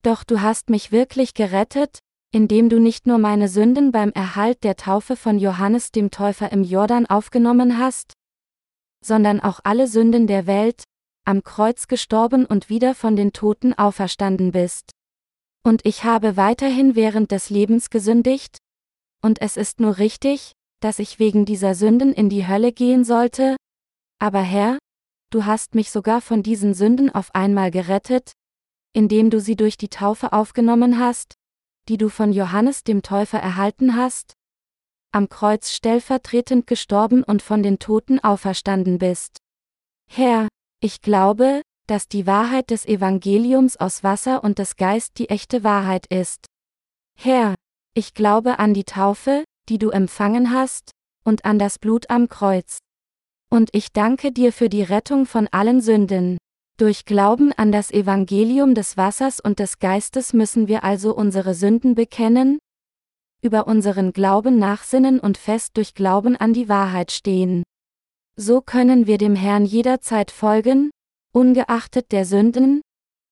Doch 0.02 0.24
du 0.24 0.40
hast 0.40 0.70
mich 0.70 0.92
wirklich 0.92 1.34
gerettet, 1.34 1.98
indem 2.32 2.70
du 2.70 2.80
nicht 2.80 3.06
nur 3.06 3.18
meine 3.18 3.48
Sünden 3.48 3.92
beim 3.92 4.10
Erhalt 4.10 4.64
der 4.64 4.76
Taufe 4.76 5.16
von 5.16 5.38
Johannes 5.38 5.92
dem 5.92 6.10
Täufer 6.10 6.50
im 6.50 6.64
Jordan 6.64 7.06
aufgenommen 7.06 7.78
hast, 7.78 8.14
sondern 9.04 9.40
auch 9.40 9.60
alle 9.64 9.86
Sünden 9.86 10.26
der 10.26 10.46
Welt, 10.46 10.84
am 11.24 11.44
Kreuz 11.44 11.86
gestorben 11.88 12.46
und 12.46 12.68
wieder 12.68 12.94
von 12.94 13.16
den 13.16 13.32
Toten 13.32 13.74
auferstanden 13.74 14.52
bist. 14.52 14.90
Und 15.62 15.84
ich 15.84 16.04
habe 16.04 16.36
weiterhin 16.36 16.96
während 16.96 17.30
des 17.30 17.50
Lebens 17.50 17.90
gesündigt? 17.90 18.58
Und 19.22 19.40
es 19.40 19.56
ist 19.56 19.78
nur 19.78 19.98
richtig, 19.98 20.52
dass 20.80 20.98
ich 20.98 21.20
wegen 21.20 21.44
dieser 21.44 21.74
Sünden 21.76 22.12
in 22.12 22.28
die 22.28 22.48
Hölle 22.48 22.72
gehen 22.72 23.04
sollte? 23.04 23.56
Aber 24.18 24.40
Herr, 24.40 24.78
du 25.30 25.44
hast 25.44 25.74
mich 25.74 25.90
sogar 25.90 26.20
von 26.20 26.42
diesen 26.42 26.74
Sünden 26.74 27.10
auf 27.10 27.34
einmal 27.34 27.70
gerettet, 27.70 28.32
indem 28.92 29.30
du 29.30 29.40
sie 29.40 29.54
durch 29.54 29.76
die 29.76 29.88
Taufe 29.88 30.32
aufgenommen 30.32 30.98
hast, 30.98 31.34
die 31.88 31.96
du 31.96 32.08
von 32.08 32.32
Johannes 32.32 32.84
dem 32.84 33.02
Täufer 33.02 33.38
erhalten 33.38 33.96
hast? 33.96 34.34
Am 35.12 35.28
Kreuz 35.28 35.70
stellvertretend 35.70 36.66
gestorben 36.66 37.22
und 37.22 37.42
von 37.42 37.62
den 37.62 37.78
Toten 37.78 38.18
auferstanden 38.18 38.98
bist. 38.98 39.38
Herr, 40.08 40.48
ich 40.80 41.00
glaube, 41.00 41.62
dass 41.86 42.08
die 42.08 42.26
Wahrheit 42.26 42.70
des 42.70 42.86
Evangeliums 42.86 43.76
aus 43.76 44.02
Wasser 44.02 44.42
und 44.44 44.58
des 44.58 44.76
Geist 44.76 45.18
die 45.18 45.28
echte 45.28 45.64
Wahrheit 45.64 46.06
ist. 46.06 46.46
Herr, 47.18 47.54
ich 47.94 48.14
glaube 48.14 48.58
an 48.58 48.72
die 48.74 48.84
Taufe, 48.84 49.44
die 49.68 49.78
du 49.78 49.90
empfangen 49.90 50.52
hast, 50.52 50.90
und 51.24 51.44
an 51.44 51.58
das 51.58 51.78
Blut 51.78 52.10
am 52.10 52.28
Kreuz. 52.28 52.78
Und 53.50 53.70
ich 53.72 53.92
danke 53.92 54.32
dir 54.32 54.52
für 54.52 54.68
die 54.68 54.82
Rettung 54.82 55.26
von 55.26 55.46
allen 55.48 55.80
Sünden. 55.80 56.38
Durch 56.82 57.04
Glauben 57.04 57.52
an 57.52 57.70
das 57.70 57.92
Evangelium 57.92 58.74
des 58.74 58.96
Wassers 58.96 59.38
und 59.38 59.60
des 59.60 59.78
Geistes 59.78 60.32
müssen 60.32 60.66
wir 60.66 60.82
also 60.82 61.14
unsere 61.14 61.54
Sünden 61.54 61.94
bekennen, 61.94 62.58
über 63.40 63.68
unseren 63.68 64.12
Glauben 64.12 64.58
nachsinnen 64.58 65.20
und 65.20 65.38
fest 65.38 65.76
durch 65.76 65.94
Glauben 65.94 66.34
an 66.34 66.52
die 66.52 66.68
Wahrheit 66.68 67.12
stehen. 67.12 67.62
So 68.34 68.60
können 68.60 69.06
wir 69.06 69.16
dem 69.16 69.36
Herrn 69.36 69.64
jederzeit 69.64 70.32
folgen, 70.32 70.90
ungeachtet 71.32 72.10
der 72.10 72.24
Sünden, 72.24 72.80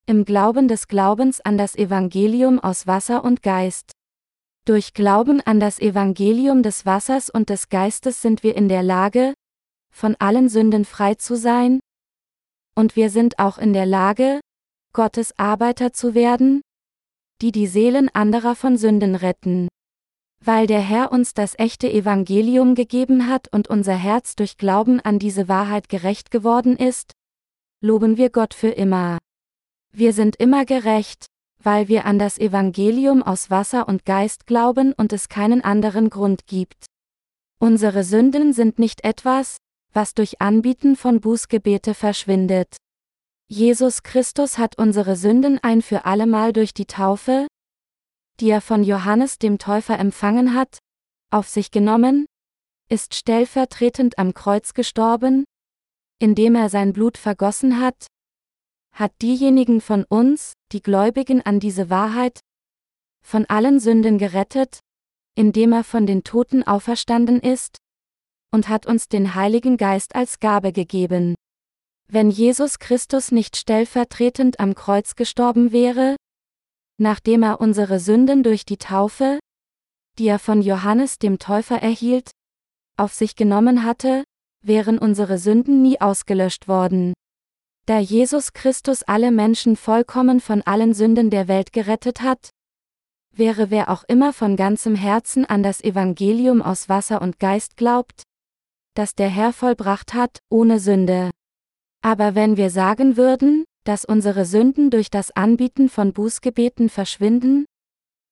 im 0.06 0.24
Glauben 0.24 0.68
des 0.68 0.86
Glaubens 0.86 1.40
an 1.40 1.58
das 1.58 1.74
Evangelium 1.74 2.60
aus 2.60 2.86
Wasser 2.86 3.24
und 3.24 3.42
Geist. 3.42 3.90
Durch 4.64 4.94
Glauben 4.94 5.40
an 5.40 5.58
das 5.58 5.80
Evangelium 5.80 6.62
des 6.62 6.86
Wassers 6.86 7.30
und 7.30 7.50
des 7.50 7.68
Geistes 7.68 8.22
sind 8.22 8.44
wir 8.44 8.54
in 8.54 8.68
der 8.68 8.84
Lage, 8.84 9.34
von 9.92 10.14
allen 10.20 10.48
Sünden 10.48 10.84
frei 10.84 11.16
zu 11.16 11.34
sein, 11.34 11.80
und 12.80 12.96
wir 12.96 13.10
sind 13.10 13.38
auch 13.38 13.58
in 13.58 13.74
der 13.74 13.84
Lage, 13.84 14.40
Gottes 14.94 15.38
Arbeiter 15.38 15.92
zu 15.92 16.14
werden, 16.14 16.62
die 17.42 17.52
die 17.52 17.66
Seelen 17.66 18.08
anderer 18.08 18.56
von 18.56 18.78
Sünden 18.78 19.14
retten. 19.14 19.68
Weil 20.42 20.66
der 20.66 20.80
Herr 20.80 21.12
uns 21.12 21.34
das 21.34 21.56
echte 21.58 21.92
Evangelium 21.92 22.74
gegeben 22.74 23.28
hat 23.28 23.48
und 23.52 23.68
unser 23.68 23.94
Herz 23.94 24.34
durch 24.34 24.56
Glauben 24.56 24.98
an 24.98 25.18
diese 25.18 25.46
Wahrheit 25.46 25.90
gerecht 25.90 26.30
geworden 26.30 26.76
ist, 26.76 27.12
loben 27.82 28.16
wir 28.16 28.30
Gott 28.30 28.54
für 28.54 28.70
immer. 28.70 29.18
Wir 29.92 30.14
sind 30.14 30.36
immer 30.36 30.64
gerecht, 30.64 31.26
weil 31.62 31.88
wir 31.88 32.06
an 32.06 32.18
das 32.18 32.38
Evangelium 32.38 33.22
aus 33.22 33.50
Wasser 33.50 33.88
und 33.88 34.06
Geist 34.06 34.46
glauben 34.46 34.94
und 34.94 35.12
es 35.12 35.28
keinen 35.28 35.62
anderen 35.62 36.08
Grund 36.08 36.46
gibt. 36.46 36.86
Unsere 37.58 38.04
Sünden 38.04 38.54
sind 38.54 38.78
nicht 38.78 39.04
etwas, 39.04 39.58
was 39.92 40.14
durch 40.14 40.40
Anbieten 40.40 40.96
von 40.96 41.20
Bußgebete 41.20 41.94
verschwindet. 41.94 42.76
Jesus 43.48 44.02
Christus 44.02 44.58
hat 44.58 44.78
unsere 44.78 45.16
Sünden 45.16 45.58
ein 45.62 45.82
für 45.82 46.04
allemal 46.04 46.52
durch 46.52 46.72
die 46.72 46.86
Taufe, 46.86 47.46
die 48.38 48.48
er 48.48 48.60
von 48.60 48.84
Johannes 48.84 49.38
dem 49.38 49.58
Täufer 49.58 49.98
empfangen 49.98 50.54
hat, 50.54 50.78
auf 51.30 51.48
sich 51.48 51.70
genommen, 51.70 52.26
ist 52.88 53.14
stellvertretend 53.14 54.18
am 54.18 54.34
Kreuz 54.34 54.74
gestorben, 54.74 55.44
indem 56.18 56.54
er 56.54 56.68
sein 56.68 56.92
Blut 56.92 57.18
vergossen 57.18 57.80
hat, 57.80 58.06
hat 58.92 59.12
diejenigen 59.22 59.80
von 59.80 60.04
uns, 60.04 60.54
die 60.72 60.82
Gläubigen 60.82 61.42
an 61.42 61.60
diese 61.60 61.90
Wahrheit, 61.90 62.40
von 63.22 63.46
allen 63.46 63.80
Sünden 63.80 64.18
gerettet, 64.18 64.80
indem 65.36 65.72
er 65.72 65.84
von 65.84 66.06
den 66.06 66.24
Toten 66.24 66.62
auferstanden 66.62 67.40
ist, 67.40 67.78
und 68.52 68.68
hat 68.68 68.86
uns 68.86 69.08
den 69.08 69.34
Heiligen 69.34 69.76
Geist 69.76 70.14
als 70.14 70.40
Gabe 70.40 70.72
gegeben. 70.72 71.34
Wenn 72.08 72.30
Jesus 72.30 72.78
Christus 72.78 73.30
nicht 73.30 73.56
stellvertretend 73.56 74.58
am 74.58 74.74
Kreuz 74.74 75.14
gestorben 75.14 75.72
wäre, 75.72 76.16
nachdem 76.98 77.42
er 77.42 77.60
unsere 77.60 78.00
Sünden 78.00 78.42
durch 78.42 78.64
die 78.64 78.78
Taufe, 78.78 79.38
die 80.18 80.26
er 80.26 80.38
von 80.38 80.60
Johannes 80.60 81.18
dem 81.18 81.38
Täufer 81.38 81.80
erhielt, 81.80 82.30
auf 82.96 83.14
sich 83.14 83.36
genommen 83.36 83.84
hatte, 83.84 84.24
wären 84.62 84.98
unsere 84.98 85.38
Sünden 85.38 85.82
nie 85.82 86.00
ausgelöscht 86.00 86.68
worden. 86.68 87.14
Da 87.86 87.98
Jesus 87.98 88.52
Christus 88.52 89.02
alle 89.02 89.30
Menschen 89.30 89.76
vollkommen 89.76 90.40
von 90.40 90.62
allen 90.62 90.92
Sünden 90.92 91.30
der 91.30 91.48
Welt 91.48 91.72
gerettet 91.72 92.20
hat, 92.20 92.50
wäre 93.32 93.70
wer 93.70 93.88
auch 93.88 94.04
immer 94.08 94.32
von 94.32 94.56
ganzem 94.56 94.94
Herzen 94.94 95.46
an 95.46 95.62
das 95.62 95.80
Evangelium 95.82 96.60
aus 96.60 96.88
Wasser 96.88 97.22
und 97.22 97.38
Geist 97.38 97.76
glaubt, 97.76 98.24
das 98.94 99.14
der 99.14 99.28
Herr 99.28 99.52
vollbracht 99.52 100.14
hat, 100.14 100.38
ohne 100.48 100.80
Sünde. 100.80 101.30
Aber 102.02 102.34
wenn 102.34 102.56
wir 102.56 102.70
sagen 102.70 103.16
würden, 103.16 103.64
dass 103.84 104.04
unsere 104.04 104.44
Sünden 104.44 104.90
durch 104.90 105.10
das 105.10 105.30
Anbieten 105.30 105.88
von 105.88 106.12
Bußgebeten 106.12 106.88
verschwinden, 106.88 107.66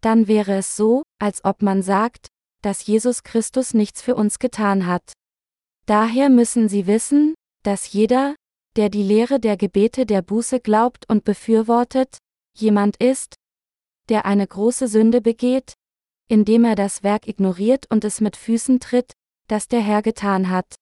dann 0.01 0.29
wäre 0.29 0.57
es 0.57 0.77
so, 0.77 1.03
als 1.19 1.45
ob 1.45 1.63
man 1.63 1.83
sagt, 1.83 2.29
dass 2.63 2.87
Jesus 2.87 3.23
Christus 3.23 3.75
nichts 3.75 4.03
für 4.03 4.15
uns 4.15 4.39
getan 4.39 4.87
hat. 4.87 5.13
Daher 5.87 6.29
müssen 6.29 6.69
Sie 6.69 6.87
wissen, 6.87 7.35
dass 7.63 7.93
jeder, 7.93 8.35
der 8.77 8.89
die 8.91 9.03
Lehre 9.03 9.41
der 9.41 9.57
Gebete 9.57 10.07
der 10.07 10.23
Buße 10.23 10.61
glaubt 10.61 11.09
und 11.09 11.25
befürwortet, 11.25 12.19
jemand 12.57 12.97
ist, 12.99 13.35
der 14.09 14.25
eine 14.27 14.47
große 14.47 14.89
Sünde 14.89 15.21
begeht, 15.21 15.75
indem 16.29 16.65
er 16.65 16.75
das 16.75 17.03
Werk 17.03 17.27
ignoriert 17.27 17.87
und 17.91 18.05
es 18.05 18.21
mit 18.21 18.37
Füßen 18.37 18.81
tritt, 18.81 19.13
das 19.49 19.67
der 19.67 19.81
Herr 19.81 20.03
getan 20.03 20.49
hat. 20.49 20.77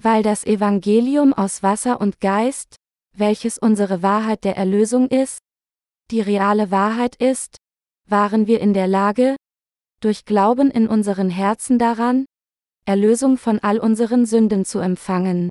Weil 0.00 0.22
das 0.22 0.44
Evangelium 0.44 1.32
aus 1.32 1.62
Wasser 1.62 2.00
und 2.00 2.20
Geist, 2.20 2.76
welches 3.14 3.58
unsere 3.58 4.02
Wahrheit 4.02 4.44
der 4.44 4.56
Erlösung 4.56 5.08
ist, 5.08 5.38
die 6.10 6.20
reale 6.20 6.70
Wahrheit 6.70 7.16
ist, 7.16 7.58
waren 8.08 8.46
wir 8.46 8.60
in 8.60 8.72
der 8.72 8.86
Lage, 8.86 9.36
durch 10.00 10.24
Glauben 10.24 10.70
in 10.70 10.88
unseren 10.88 11.28
Herzen 11.28 11.78
daran, 11.78 12.24
Erlösung 12.86 13.36
von 13.36 13.58
all 13.58 13.78
unseren 13.78 14.24
Sünden 14.24 14.64
zu 14.64 14.78
empfangen. 14.78 15.50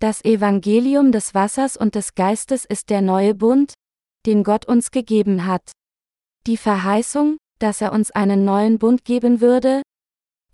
Das 0.00 0.24
Evangelium 0.24 1.12
des 1.12 1.34
Wassers 1.34 1.76
und 1.76 1.94
des 1.94 2.14
Geistes 2.14 2.64
ist 2.64 2.90
der 2.90 3.02
neue 3.02 3.34
Bund, 3.34 3.74
den 4.26 4.42
Gott 4.42 4.66
uns 4.66 4.90
gegeben 4.90 5.46
hat. 5.46 5.72
Die 6.46 6.56
Verheißung, 6.56 7.36
dass 7.58 7.80
er 7.80 7.92
uns 7.92 8.10
einen 8.10 8.44
neuen 8.44 8.78
Bund 8.78 9.04
geben 9.04 9.40
würde, 9.40 9.82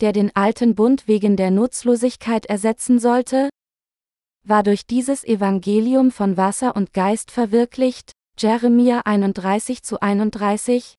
der 0.01 0.11
den 0.11 0.35
alten 0.35 0.75
Bund 0.75 1.07
wegen 1.07 1.35
der 1.35 1.51
Nutzlosigkeit 1.51 2.45
ersetzen 2.45 2.99
sollte, 2.99 3.49
war 4.45 4.63
durch 4.63 4.85
dieses 4.85 5.23
Evangelium 5.23 6.11
von 6.11 6.35
Wasser 6.35 6.75
und 6.75 6.93
Geist 6.93 7.31
verwirklicht, 7.31 8.11
Jeremia 8.37 9.01
31 9.05 9.83
zu 9.83 10.01
31, 10.01 10.95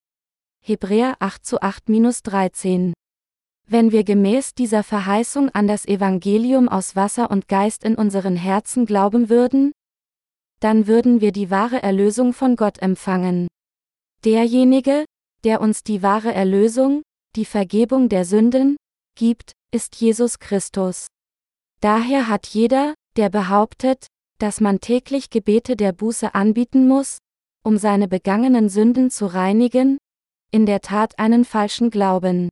Hebräer 0.64 1.16
8 1.18 1.44
zu 1.44 1.60
8 1.60 1.88
minus 1.88 2.22
13. 2.22 2.94
Wenn 3.66 3.92
wir 3.92 4.04
gemäß 4.04 4.54
dieser 4.54 4.82
Verheißung 4.82 5.50
an 5.50 5.66
das 5.66 5.86
Evangelium 5.86 6.68
aus 6.68 6.96
Wasser 6.96 7.30
und 7.30 7.48
Geist 7.48 7.84
in 7.84 7.96
unseren 7.96 8.36
Herzen 8.36 8.86
glauben 8.86 9.28
würden, 9.28 9.72
dann 10.60 10.86
würden 10.86 11.20
wir 11.20 11.32
die 11.32 11.50
wahre 11.50 11.82
Erlösung 11.82 12.32
von 12.32 12.56
Gott 12.56 12.78
empfangen. 12.78 13.48
Derjenige, 14.24 15.04
der 15.44 15.60
uns 15.60 15.82
die 15.82 16.02
wahre 16.02 16.32
Erlösung, 16.32 17.02
die 17.36 17.44
Vergebung 17.44 18.08
der 18.08 18.24
Sünden, 18.24 18.76
gibt, 19.14 19.52
ist 19.70 19.96
Jesus 19.96 20.38
Christus. 20.38 21.08
Daher 21.80 22.28
hat 22.28 22.46
jeder, 22.46 22.94
der 23.16 23.28
behauptet, 23.28 24.06
dass 24.38 24.60
man 24.60 24.80
täglich 24.80 25.30
Gebete 25.30 25.76
der 25.76 25.92
Buße 25.92 26.34
anbieten 26.34 26.88
muss, 26.88 27.18
um 27.62 27.78
seine 27.78 28.08
begangenen 28.08 28.68
Sünden 28.68 29.10
zu 29.10 29.26
reinigen, 29.26 29.98
in 30.50 30.66
der 30.66 30.80
Tat 30.80 31.18
einen 31.18 31.44
falschen 31.44 31.90
Glauben. 31.90 32.48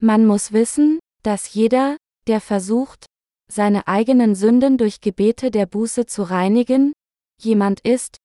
Man 0.00 0.26
muss 0.26 0.52
wissen, 0.52 0.98
dass 1.22 1.54
jeder, 1.54 1.96
der 2.26 2.40
versucht, 2.40 3.06
seine 3.50 3.86
eigenen 3.86 4.34
Sünden 4.34 4.78
durch 4.78 5.00
Gebete 5.00 5.50
der 5.50 5.66
Buße 5.66 6.06
zu 6.06 6.22
reinigen, 6.22 6.92
jemand 7.40 7.80
ist, 7.80 8.16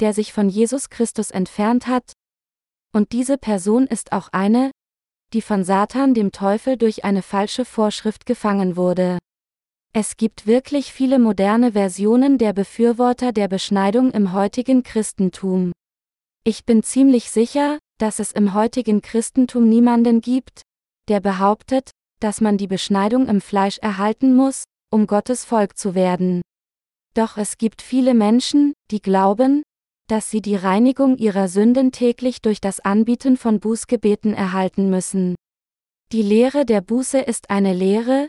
der 0.00 0.12
sich 0.12 0.32
von 0.32 0.48
Jesus 0.48 0.90
Christus 0.90 1.30
entfernt 1.30 1.86
hat, 1.86 2.12
und 2.92 3.12
diese 3.12 3.36
Person 3.36 3.86
ist 3.86 4.12
auch 4.12 4.28
eine, 4.32 4.70
die 5.32 5.42
von 5.42 5.64
Satan 5.64 6.14
dem 6.14 6.32
Teufel 6.32 6.76
durch 6.76 7.04
eine 7.04 7.22
falsche 7.22 7.64
Vorschrift 7.64 8.26
gefangen 8.26 8.76
wurde. 8.76 9.18
Es 9.92 10.16
gibt 10.16 10.46
wirklich 10.46 10.92
viele 10.92 11.18
moderne 11.18 11.72
Versionen 11.72 12.38
der 12.38 12.52
Befürworter 12.52 13.32
der 13.32 13.48
Beschneidung 13.48 14.10
im 14.12 14.32
heutigen 14.32 14.82
Christentum. 14.82 15.72
Ich 16.44 16.64
bin 16.64 16.82
ziemlich 16.82 17.30
sicher, 17.30 17.78
dass 17.98 18.18
es 18.18 18.32
im 18.32 18.54
heutigen 18.54 19.00
Christentum 19.02 19.68
niemanden 19.68 20.20
gibt, 20.20 20.62
der 21.08 21.20
behauptet, 21.20 21.90
dass 22.20 22.40
man 22.40 22.58
die 22.58 22.66
Beschneidung 22.66 23.26
im 23.28 23.40
Fleisch 23.40 23.78
erhalten 23.78 24.36
muss, 24.36 24.64
um 24.90 25.06
Gottes 25.06 25.44
Volk 25.44 25.76
zu 25.76 25.94
werden. 25.94 26.42
Doch 27.14 27.36
es 27.36 27.56
gibt 27.56 27.82
viele 27.82 28.14
Menschen, 28.14 28.74
die 28.90 29.00
glauben, 29.00 29.62
dass 30.08 30.30
sie 30.30 30.40
die 30.40 30.56
Reinigung 30.56 31.16
ihrer 31.16 31.48
Sünden 31.48 31.92
täglich 31.92 32.40
durch 32.40 32.60
das 32.60 32.80
Anbieten 32.80 33.36
von 33.36 33.60
Bußgebeten 33.60 34.34
erhalten 34.34 34.88
müssen. 34.90 35.34
Die 36.12 36.22
Lehre 36.22 36.64
der 36.64 36.80
Buße 36.80 37.18
ist 37.18 37.50
eine 37.50 37.74
Lehre, 37.74 38.28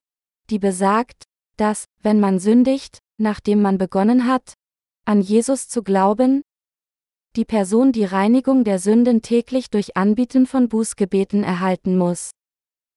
die 0.50 0.60
besagt, 0.60 1.24
dass, 1.58 1.86
wenn 2.02 2.20
man 2.20 2.40
sündigt, 2.40 3.00
nachdem 3.20 3.62
man 3.62 3.78
begonnen 3.78 4.26
hat, 4.26 4.54
an 5.06 5.22
Jesus 5.22 5.68
zu 5.68 5.84
glauben, 5.84 6.42
die 7.36 7.46
Person 7.46 7.92
die 7.92 8.06
Reinigung 8.06 8.64
der 8.64 8.80
Sünden 8.80 9.22
täglich 9.22 9.70
durch 9.70 9.96
Anbieten 9.96 10.48
von 10.48 10.70
Bußgebeten 10.70 11.44
erhalten 11.44 11.98
muss. 11.98 12.32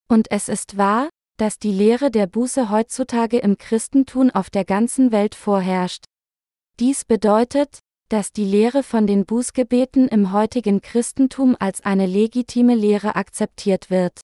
Und 0.08 0.30
es 0.30 0.49
ist 0.49 0.78
wahr, 0.78 1.10
dass 1.37 1.58
die 1.58 1.72
Lehre 1.72 2.10
der 2.10 2.26
Buße 2.26 2.70
heutzutage 2.70 3.38
im 3.38 3.58
Christentum 3.58 4.30
auf 4.30 4.50
der 4.50 4.64
ganzen 4.64 5.12
Welt 5.12 5.34
vorherrscht. 5.34 6.04
Dies 6.78 7.04
bedeutet, 7.04 7.80
dass 8.10 8.32
die 8.32 8.44
Lehre 8.44 8.82
von 8.82 9.06
den 9.06 9.25
Bußgebeten 9.25 10.08
im 10.08 10.32
heutigen 10.32 10.80
Christentum 10.80 11.56
als 11.58 11.84
eine 11.84 12.06
legitime 12.06 12.75
Lehre 12.75 13.14
akzeptiert 13.14 13.88
wird. 13.88 14.20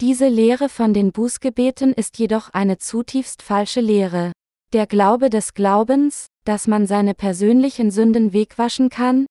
Diese 0.00 0.26
Lehre 0.26 0.68
von 0.68 0.92
den 0.92 1.12
Bußgebeten 1.12 1.92
ist 1.92 2.18
jedoch 2.18 2.50
eine 2.50 2.78
zutiefst 2.78 3.42
falsche 3.42 3.80
Lehre. 3.80 4.32
Der 4.72 4.88
Glaube 4.88 5.30
des 5.30 5.54
Glaubens, 5.54 6.26
dass 6.44 6.66
man 6.66 6.88
seine 6.88 7.14
persönlichen 7.14 7.92
Sünden 7.92 8.32
wegwaschen 8.32 8.88
kann, 8.88 9.26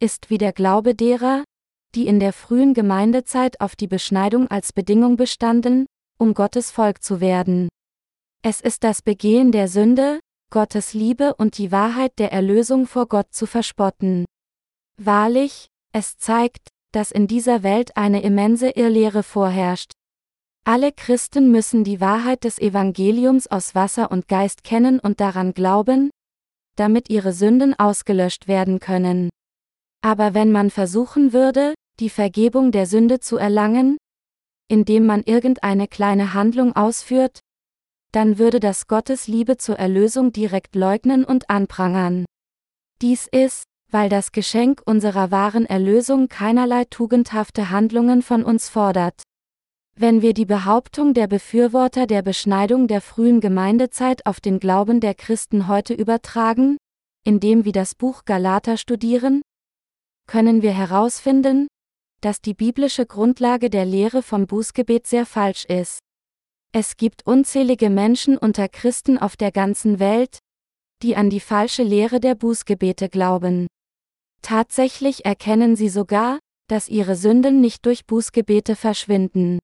ist 0.00 0.30
wie 0.30 0.38
der 0.38 0.54
Glaube 0.54 0.94
derer, 0.94 1.44
die 1.94 2.06
in 2.06 2.18
der 2.18 2.32
frühen 2.32 2.72
Gemeindezeit 2.72 3.60
auf 3.60 3.76
die 3.76 3.86
Beschneidung 3.86 4.48
als 4.48 4.72
Bedingung 4.72 5.18
bestanden, 5.18 5.84
um 6.18 6.32
Gottes 6.32 6.70
Volk 6.70 7.02
zu 7.02 7.20
werden. 7.20 7.68
Es 8.42 8.62
ist 8.62 8.82
das 8.82 9.02
Begehen 9.02 9.52
der 9.52 9.68
Sünde, 9.68 10.20
Gottes 10.50 10.94
Liebe 10.94 11.34
und 11.34 11.58
die 11.58 11.72
Wahrheit 11.72 12.18
der 12.18 12.32
Erlösung 12.32 12.86
vor 12.86 13.06
Gott 13.06 13.32
zu 13.32 13.46
verspotten. 13.46 14.24
Wahrlich, 14.96 15.66
es 15.92 16.16
zeigt, 16.18 16.68
dass 16.92 17.10
in 17.10 17.26
dieser 17.26 17.62
Welt 17.62 17.96
eine 17.96 18.22
immense 18.22 18.70
Irrlehre 18.70 19.22
vorherrscht. 19.22 19.92
Alle 20.64 20.92
Christen 20.92 21.50
müssen 21.50 21.84
die 21.84 22.00
Wahrheit 22.00 22.44
des 22.44 22.58
Evangeliums 22.58 23.46
aus 23.46 23.74
Wasser 23.74 24.10
und 24.10 24.28
Geist 24.28 24.64
kennen 24.64 24.98
und 24.98 25.20
daran 25.20 25.52
glauben, 25.52 26.10
damit 26.76 27.10
ihre 27.10 27.32
Sünden 27.32 27.78
ausgelöscht 27.78 28.48
werden 28.48 28.80
können. 28.80 29.30
Aber 30.02 30.34
wenn 30.34 30.52
man 30.52 30.70
versuchen 30.70 31.32
würde, 31.32 31.74
die 32.00 32.10
Vergebung 32.10 32.72
der 32.72 32.86
Sünde 32.86 33.20
zu 33.20 33.36
erlangen, 33.36 33.96
indem 34.68 35.06
man 35.06 35.22
irgendeine 35.22 35.88
kleine 35.88 36.34
Handlung 36.34 36.74
ausführt, 36.74 37.40
dann 38.12 38.38
würde 38.38 38.60
das 38.60 38.86
Gottes 38.86 39.28
Liebe 39.28 39.56
zur 39.56 39.78
Erlösung 39.78 40.32
direkt 40.32 40.74
leugnen 40.74 41.24
und 41.24 41.50
anprangern. 41.50 42.24
Dies 43.02 43.26
ist, 43.30 43.64
weil 43.90 44.08
das 44.08 44.32
Geschenk 44.32 44.82
unserer 44.84 45.30
wahren 45.30 45.66
Erlösung 45.66 46.28
keinerlei 46.28 46.84
tugendhafte 46.84 47.70
Handlungen 47.70 48.22
von 48.22 48.42
uns 48.42 48.68
fordert. 48.68 49.22
Wenn 49.98 50.20
wir 50.20 50.34
die 50.34 50.44
Behauptung 50.44 51.14
der 51.14 51.26
Befürworter 51.26 52.06
der 52.06 52.22
Beschneidung 52.22 52.86
der 52.86 53.00
frühen 53.00 53.40
Gemeindezeit 53.40 54.26
auf 54.26 54.40
den 54.40 54.60
Glauben 54.60 55.00
der 55.00 55.14
Christen 55.14 55.68
heute 55.68 55.94
übertragen, 55.94 56.76
indem 57.24 57.64
wir 57.64 57.72
das 57.72 57.94
Buch 57.94 58.24
Galater 58.24 58.76
studieren, 58.76 59.42
können 60.26 60.60
wir 60.60 60.72
herausfinden, 60.72 61.66
dass 62.20 62.40
die 62.40 62.54
biblische 62.54 63.06
Grundlage 63.06 63.70
der 63.70 63.84
Lehre 63.84 64.22
vom 64.22 64.46
Bußgebet 64.46 65.06
sehr 65.06 65.24
falsch 65.26 65.64
ist. 65.64 66.00
Es 66.78 66.98
gibt 66.98 67.26
unzählige 67.26 67.88
Menschen 67.88 68.36
unter 68.36 68.68
Christen 68.68 69.16
auf 69.16 69.38
der 69.38 69.50
ganzen 69.50 69.98
Welt, 69.98 70.40
die 71.02 71.16
an 71.16 71.30
die 71.30 71.40
falsche 71.40 71.82
Lehre 71.82 72.20
der 72.20 72.34
Bußgebete 72.34 73.08
glauben. 73.08 73.66
Tatsächlich 74.42 75.24
erkennen 75.24 75.74
sie 75.74 75.88
sogar, 75.88 76.38
dass 76.68 76.90
ihre 76.90 77.16
Sünden 77.16 77.62
nicht 77.62 77.86
durch 77.86 78.04
Bußgebete 78.04 78.76
verschwinden. 78.76 79.58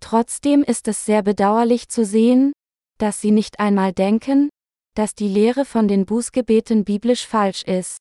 Trotzdem 0.00 0.62
ist 0.62 0.86
es 0.86 1.06
sehr 1.06 1.22
bedauerlich 1.22 1.88
zu 1.88 2.04
sehen, 2.04 2.52
dass 2.98 3.22
sie 3.22 3.30
nicht 3.30 3.58
einmal 3.58 3.94
denken, 3.94 4.50
dass 4.94 5.14
die 5.14 5.28
Lehre 5.28 5.64
von 5.64 5.88
den 5.88 6.04
Bußgebeten 6.04 6.84
biblisch 6.84 7.26
falsch 7.26 7.62
ist. 7.62 7.96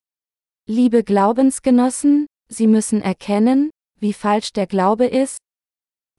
Liebe 0.68 1.06
Glaubensgenossen, 1.06 2.28
Sie 2.50 2.68
müssen 2.68 3.02
erkennen, 3.02 3.70
wie 4.02 4.12
falsch 4.12 4.52
der 4.52 4.68
Glaube 4.68 5.06
ist, 5.06 5.38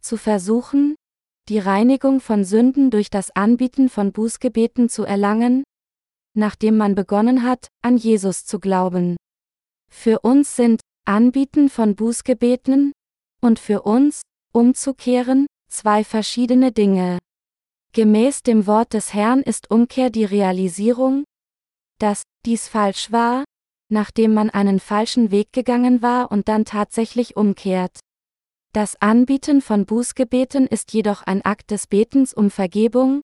zu 0.01 0.17
versuchen, 0.17 0.97
die 1.49 1.59
Reinigung 1.59 2.21
von 2.21 2.45
Sünden 2.45 2.91
durch 2.91 3.11
das 3.11 3.31
Anbieten 3.37 3.89
von 3.89 4.13
Bußgebeten 4.13 4.89
zu 4.89 5.05
erlangen, 5.05 5.65
nachdem 6.35 6.77
man 6.77 6.95
begonnen 6.95 7.43
hat, 7.43 7.69
an 7.83 7.97
Jesus 7.97 8.45
zu 8.47 8.59
glauben. 8.59 9.17
Für 9.91 10.21
uns 10.21 10.57
sind 10.57 10.81
Anbieten 11.07 11.69
von 11.69 11.95
Bußgebeten 11.95 12.93
und 13.43 13.59
für 13.59 13.83
uns, 13.83 14.23
umzukehren, 14.53 15.47
zwei 15.71 16.03
verschiedene 16.03 16.73
Dinge. 16.73 17.19
Gemäß 17.93 18.43
dem 18.43 18.67
Wort 18.67 18.95
des 18.95 19.13
Herrn 19.13 19.43
ist 19.43 19.71
Umkehr 19.71 20.11
die 20.11 20.25
Realisierung, 20.25 21.25
dass 22.01 22.23
dies 22.47 22.69
falsch 22.69 23.13
war, 23.13 23.45
nachdem 23.91 24.35
man 24.35 24.51
einen 24.51 24.81
falschen 24.81 25.31
Weg 25.31 25.53
gegangen 25.53 26.03
war 26.03 26.33
und 26.33 26.49
dann 26.49 26.65
tatsächlich 26.65 27.37
umkehrt. 27.37 28.01
Das 28.75 29.01
Anbieten 29.01 29.61
von 29.61 29.87
Bußgebeten 29.87 30.67
ist 30.67 30.93
jedoch 30.93 31.23
ein 31.23 31.43
Akt 31.43 31.71
des 31.71 31.87
Betens 31.87 32.35
um 32.35 32.51
Vergebung, 32.51 33.21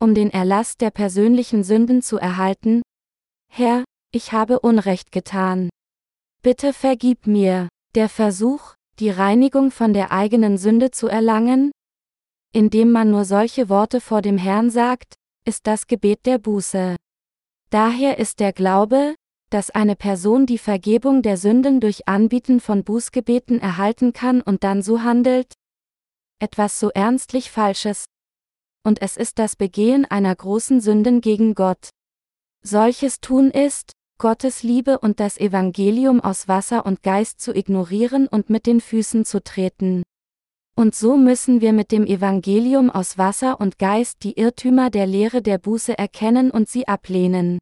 um 0.00 0.14
den 0.14 0.30
Erlass 0.30 0.78
der 0.78 0.90
persönlichen 0.90 1.62
Sünden 1.62 2.00
zu 2.00 2.16
erhalten. 2.16 2.80
Herr, 3.52 3.84
ich 4.12 4.32
habe 4.32 4.60
Unrecht 4.60 5.12
getan. 5.12 5.68
Bitte 6.42 6.72
vergib 6.72 7.26
mir. 7.26 7.68
Der 7.94 8.08
Versuch, 8.08 8.72
die 8.98 9.10
Reinigung 9.10 9.70
von 9.70 9.92
der 9.92 10.10
eigenen 10.10 10.56
Sünde 10.56 10.90
zu 10.90 11.06
erlangen, 11.06 11.70
indem 12.54 12.92
man 12.92 13.10
nur 13.10 13.26
solche 13.26 13.68
Worte 13.68 14.00
vor 14.00 14.22
dem 14.22 14.38
Herrn 14.38 14.70
sagt, 14.70 15.16
ist 15.44 15.66
das 15.66 15.86
Gebet 15.86 16.24
der 16.24 16.38
Buße. 16.38 16.96
Daher 17.68 18.18
ist 18.18 18.40
der 18.40 18.54
Glaube, 18.54 19.16
dass 19.52 19.68
eine 19.68 19.96
Person 19.96 20.46
die 20.46 20.56
Vergebung 20.56 21.20
der 21.20 21.36
Sünden 21.36 21.80
durch 21.80 22.08
Anbieten 22.08 22.58
von 22.58 22.84
Bußgebeten 22.84 23.60
erhalten 23.60 24.14
kann 24.14 24.40
und 24.40 24.64
dann 24.64 24.80
so 24.80 25.02
handelt? 25.02 25.52
Etwas 26.38 26.80
so 26.80 26.88
ernstlich 26.88 27.50
Falsches. 27.50 28.06
Und 28.82 29.02
es 29.02 29.18
ist 29.18 29.38
das 29.38 29.54
Begehen 29.54 30.06
einer 30.06 30.34
großen 30.34 30.80
Sünden 30.80 31.20
gegen 31.20 31.54
Gott. 31.54 31.90
Solches 32.62 33.20
Tun 33.20 33.50
ist, 33.50 33.92
Gottes 34.18 34.62
Liebe 34.62 34.98
und 34.98 35.20
das 35.20 35.36
Evangelium 35.36 36.20
aus 36.20 36.48
Wasser 36.48 36.86
und 36.86 37.02
Geist 37.02 37.40
zu 37.40 37.54
ignorieren 37.54 38.28
und 38.28 38.48
mit 38.48 38.66
den 38.66 38.80
Füßen 38.80 39.24
zu 39.26 39.42
treten. 39.42 40.02
Und 40.74 40.94
so 40.94 41.18
müssen 41.18 41.60
wir 41.60 41.74
mit 41.74 41.92
dem 41.92 42.06
Evangelium 42.06 42.88
aus 42.88 43.18
Wasser 43.18 43.60
und 43.60 43.78
Geist 43.78 44.22
die 44.22 44.38
Irrtümer 44.38 44.88
der 44.88 45.06
Lehre 45.06 45.42
der 45.42 45.58
Buße 45.58 45.98
erkennen 45.98 46.50
und 46.50 46.70
sie 46.70 46.88
ablehnen. 46.88 47.58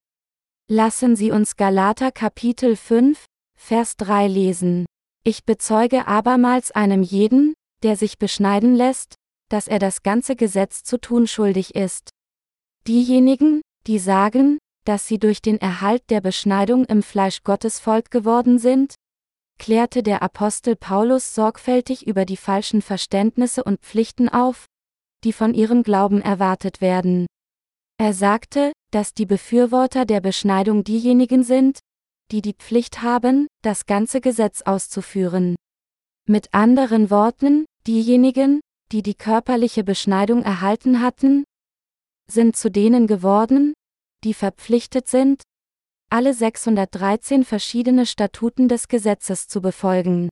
Lassen 0.73 1.17
Sie 1.17 1.33
uns 1.33 1.57
Galater 1.57 2.13
Kapitel 2.13 2.77
5, 2.77 3.25
Vers 3.59 3.97
3 3.97 4.29
lesen. 4.29 4.87
Ich 5.25 5.45
bezeuge 5.45 6.07
abermals 6.07 6.71
einem 6.71 7.03
jeden, 7.03 7.55
der 7.83 7.97
sich 7.97 8.19
beschneiden 8.19 8.77
lässt, 8.77 9.17
dass 9.49 9.67
er 9.67 9.81
das 9.81 10.05
ganze 10.05 10.37
Gesetz 10.37 10.85
zu 10.85 11.01
tun 11.01 11.27
schuldig 11.27 11.75
ist. 11.75 12.11
Diejenigen, 12.87 13.63
die 13.89 13.99
sagen, 13.99 14.59
dass 14.85 15.09
sie 15.09 15.19
durch 15.19 15.43
den 15.43 15.61
Erhalt 15.61 16.05
der 16.09 16.21
Beschneidung 16.21 16.85
im 16.85 17.03
Fleisch 17.03 17.43
Gottes 17.43 17.81
Volk 17.81 18.13
geworden 18.13 18.61
sind, 18.61 18.95
klärte 19.59 20.05
der 20.05 20.23
Apostel 20.23 20.77
Paulus 20.77 21.35
sorgfältig 21.35 22.07
über 22.07 22.25
die 22.25 22.37
falschen 22.37 22.81
Verständnisse 22.81 23.65
und 23.65 23.81
Pflichten 23.81 24.29
auf, 24.29 24.67
die 25.25 25.33
von 25.33 25.53
ihrem 25.53 25.83
Glauben 25.83 26.23
erwartet 26.23 26.81
werden. 26.81 27.27
Er 27.99 28.15
sagte, 28.15 28.71
dass 28.91 29.15
die 29.15 29.27
Befürworter 29.27 30.05
der 30.05 30.21
Beschneidung 30.21 30.85
diejenigen 30.85 31.43
sind, 31.43 31.79
die 32.31 32.43
die 32.43 32.55
Pflicht 32.55 33.03
haben, 33.03 33.47
das 33.63 33.87
ganze 33.87 34.21
Gesetz 34.21 34.63
auszuführen. 34.63 35.57
Mit 36.27 36.55
anderen 36.55 37.11
Worten, 37.11 37.67
diejenigen, 37.87 38.61
die 38.93 39.03
die 39.03 39.15
körperliche 39.15 39.85
Beschneidung 39.85 40.43
erhalten 40.43 41.01
hatten, 41.01 41.45
sind 42.31 42.57
zu 42.57 42.71
denen 42.71 43.07
geworden, 43.07 43.75
die 44.25 44.35
verpflichtet 44.35 45.09
sind, 45.09 45.43
alle 46.11 46.35
613 46.35 47.45
verschiedene 47.45 48.05
Statuten 48.05 48.69
des 48.69 48.89
Gesetzes 48.89 49.47
zu 49.47 49.61
befolgen. 49.61 50.29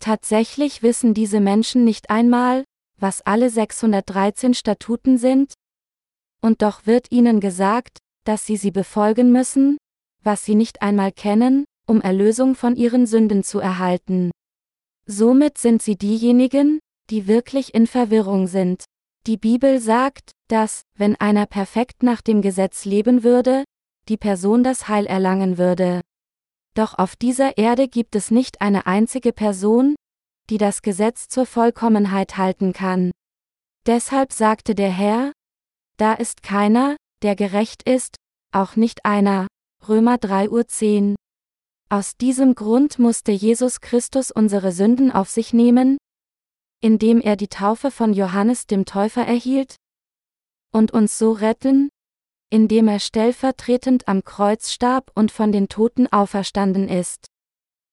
Tatsächlich 0.00 0.82
wissen 0.82 1.14
diese 1.14 1.40
Menschen 1.40 1.84
nicht 1.84 2.10
einmal, 2.10 2.64
was 2.98 3.22
alle 3.22 3.50
613 3.50 4.54
Statuten 4.54 5.16
sind, 5.18 5.54
und 6.42 6.62
doch 6.62 6.86
wird 6.86 7.10
ihnen 7.10 7.40
gesagt, 7.40 7.98
dass 8.24 8.46
sie 8.46 8.56
sie 8.56 8.70
befolgen 8.70 9.32
müssen, 9.32 9.78
was 10.22 10.44
sie 10.44 10.54
nicht 10.54 10.82
einmal 10.82 11.12
kennen, 11.12 11.64
um 11.86 12.00
Erlösung 12.00 12.54
von 12.54 12.76
ihren 12.76 13.06
Sünden 13.06 13.42
zu 13.44 13.60
erhalten. 13.60 14.30
Somit 15.06 15.58
sind 15.58 15.82
sie 15.82 15.96
diejenigen, 15.96 16.80
die 17.10 17.28
wirklich 17.28 17.74
in 17.74 17.86
Verwirrung 17.86 18.48
sind. 18.48 18.84
Die 19.26 19.36
Bibel 19.36 19.80
sagt, 19.80 20.32
dass, 20.48 20.82
wenn 20.96 21.16
einer 21.16 21.46
perfekt 21.46 22.02
nach 22.02 22.20
dem 22.20 22.42
Gesetz 22.42 22.84
leben 22.84 23.22
würde, 23.22 23.64
die 24.08 24.16
Person 24.16 24.62
das 24.62 24.88
Heil 24.88 25.06
erlangen 25.06 25.58
würde. 25.58 26.00
Doch 26.74 26.98
auf 26.98 27.16
dieser 27.16 27.56
Erde 27.56 27.88
gibt 27.88 28.14
es 28.14 28.30
nicht 28.30 28.60
eine 28.60 28.86
einzige 28.86 29.32
Person, 29.32 29.96
die 30.50 30.58
das 30.58 30.82
Gesetz 30.82 31.28
zur 31.28 31.46
Vollkommenheit 31.46 32.36
halten 32.36 32.72
kann. 32.72 33.10
Deshalb 33.86 34.32
sagte 34.32 34.74
der 34.74 34.90
Herr, 34.90 35.32
da 35.96 36.12
ist 36.14 36.42
keiner, 36.42 36.96
der 37.22 37.36
gerecht 37.36 37.82
ist, 37.82 38.16
auch 38.52 38.76
nicht 38.76 39.04
einer. 39.04 39.46
Römer 39.88 40.18
3 40.18 40.50
Uhr 40.50 40.66
10. 40.66 41.16
Aus 41.88 42.16
diesem 42.16 42.54
Grund 42.54 42.98
musste 42.98 43.32
Jesus 43.32 43.80
Christus 43.80 44.30
unsere 44.30 44.72
Sünden 44.72 45.12
auf 45.12 45.30
sich 45.30 45.52
nehmen, 45.52 45.98
indem 46.82 47.20
er 47.20 47.36
die 47.36 47.48
Taufe 47.48 47.90
von 47.90 48.12
Johannes 48.12 48.66
dem 48.66 48.84
Täufer 48.84 49.24
erhielt, 49.26 49.76
und 50.72 50.92
uns 50.92 51.18
so 51.18 51.32
retten, 51.32 51.88
indem 52.50 52.88
er 52.88 52.98
stellvertretend 52.98 54.08
am 54.08 54.24
Kreuz 54.24 54.70
starb 54.70 55.10
und 55.14 55.30
von 55.30 55.52
den 55.52 55.68
Toten 55.68 56.06
auferstanden 56.08 56.88
ist. 56.88 57.26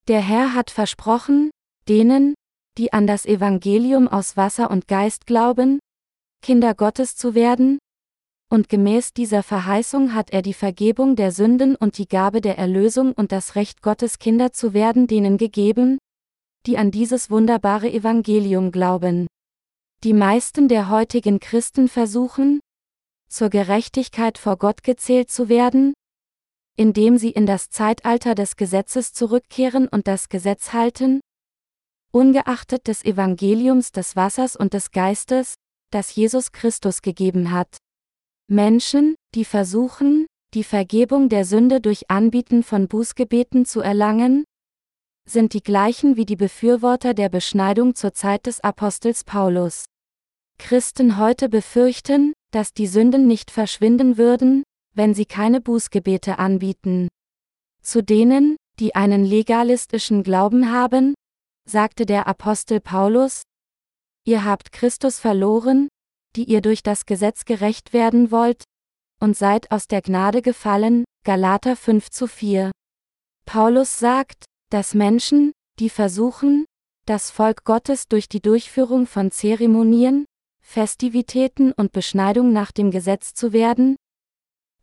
Der 0.07 0.21
Herr 0.21 0.53
hat 0.53 0.69
versprochen, 0.69 1.49
denen, 1.87 2.33
die 2.77 2.91
an 2.91 3.07
das 3.07 3.25
Evangelium 3.25 4.07
aus 4.07 4.35
Wasser 4.35 4.69
und 4.71 4.87
Geist 4.87 5.27
glauben, 5.27 5.79
Kinder 6.41 6.75
Gottes 6.75 7.15
zu 7.15 7.35
werden, 7.35 7.79
und 8.53 8.69
gemäß 8.69 9.13
dieser 9.13 9.41
Verheißung 9.41 10.13
hat 10.13 10.29
er 10.29 10.43
die 10.43 10.53
Vergebung 10.53 11.15
der 11.15 11.31
Sünden 11.31 11.75
und 11.75 11.97
die 11.97 12.07
Gabe 12.07 12.39
der 12.39 12.55
Erlösung 12.55 13.11
und 13.13 13.31
das 13.31 13.55
Recht 13.55 13.81
Gottes 13.81 14.19
Kinder 14.19 14.53
zu 14.53 14.75
werden 14.75 15.07
denen 15.07 15.39
gegeben, 15.39 15.97
die 16.67 16.77
an 16.77 16.91
dieses 16.91 17.31
wunderbare 17.31 17.91
Evangelium 17.91 18.71
glauben. 18.71 19.25
Die 20.03 20.13
meisten 20.13 20.67
der 20.67 20.89
heutigen 20.89 21.39
Christen 21.39 21.87
versuchen, 21.87 22.59
zur 23.27 23.49
Gerechtigkeit 23.49 24.37
vor 24.37 24.57
Gott 24.57 24.83
gezählt 24.83 25.31
zu 25.31 25.49
werden, 25.49 25.95
indem 26.77 27.17
sie 27.17 27.31
in 27.31 27.47
das 27.47 27.71
Zeitalter 27.71 28.35
des 28.35 28.55
Gesetzes 28.55 29.13
zurückkehren 29.13 29.87
und 29.87 30.07
das 30.07 30.29
Gesetz 30.29 30.73
halten, 30.73 31.21
ungeachtet 32.11 32.87
des 32.87 33.03
Evangeliums 33.03 33.91
des 33.91 34.15
Wassers 34.15 34.55
und 34.55 34.75
des 34.75 34.91
Geistes, 34.91 35.55
das 35.89 36.13
Jesus 36.13 36.51
Christus 36.51 37.01
gegeben 37.01 37.49
hat. 37.49 37.77
Menschen, 38.47 39.15
die 39.36 39.45
versuchen, 39.45 40.27
die 40.53 40.63
Vergebung 40.63 41.29
der 41.29 41.45
Sünde 41.45 41.82
durch 41.82 42.10
Anbieten 42.10 42.63
von 42.63 42.88
Bußgebeten 42.88 43.65
zu 43.65 43.82
erlangen, 43.82 44.43
sind 45.27 45.53
die 45.53 45.63
gleichen 45.63 46.17
wie 46.17 46.25
die 46.25 46.36
Befürworter 46.36 47.13
der 47.13 47.29
Beschneidung 47.29 47.95
zur 47.95 48.13
Zeit 48.13 48.45
des 48.45 48.60
Apostels 48.60 49.23
Paulus. 49.23 49.86
Christen 50.60 51.17
heute 51.17 51.49
befürchten, 51.49 52.34
dass 52.51 52.73
die 52.73 52.88
Sünden 52.88 53.27
nicht 53.27 53.49
verschwinden 53.49 54.17
würden, 54.17 54.63
wenn 54.93 55.13
sie 55.13 55.25
keine 55.25 55.60
Bußgebete 55.60 56.38
anbieten. 56.38 57.08
Zu 57.82 58.03
denen, 58.03 58.58
die 58.79 58.95
einen 58.95 59.25
legalistischen 59.25 60.23
Glauben 60.23 60.71
haben, 60.71 61.15
sagte 61.67 62.06
der 62.06 62.27
Apostel 62.27 62.79
Paulus, 62.79 63.41
Ihr 64.25 64.45
habt 64.45 64.71
Christus 64.71 65.19
verloren, 65.19 65.89
die 66.36 66.46
ihr 66.46 66.62
durch 66.62 66.84
das 66.84 67.06
Gesetz 67.06 67.46
gerecht 67.46 67.93
werden 67.93 68.32
wollt, 68.32 68.63
und 69.19 69.38
seid 69.38 69.72
aus 69.72 69.88
der 69.88 70.02
Gnade 70.02 70.41
gefallen, 70.41 71.06
Galater 71.24 71.76
5 71.76 72.10
zu 72.10 72.28
4. 72.28 72.72
Paulus 73.46 74.00
sagt, 74.00 74.46
dass 74.69 74.93
Menschen, 74.93 75.54
die 75.80 75.89
versuchen, 75.89 76.65
das 77.06 77.32
Volk 77.32 77.63
Gottes 77.63 78.08
durch 78.08 78.28
die 78.28 78.41
Durchführung 78.41 79.08
von 79.08 79.32
Zeremonien, 79.32 80.26
Festivitäten 80.62 81.72
und 81.74 81.91
Beschneidung 81.91 82.54
nach 82.54 82.72
dem 82.72 82.91
Gesetz 82.91 83.34
zu 83.34 83.54
werden, 83.54 83.96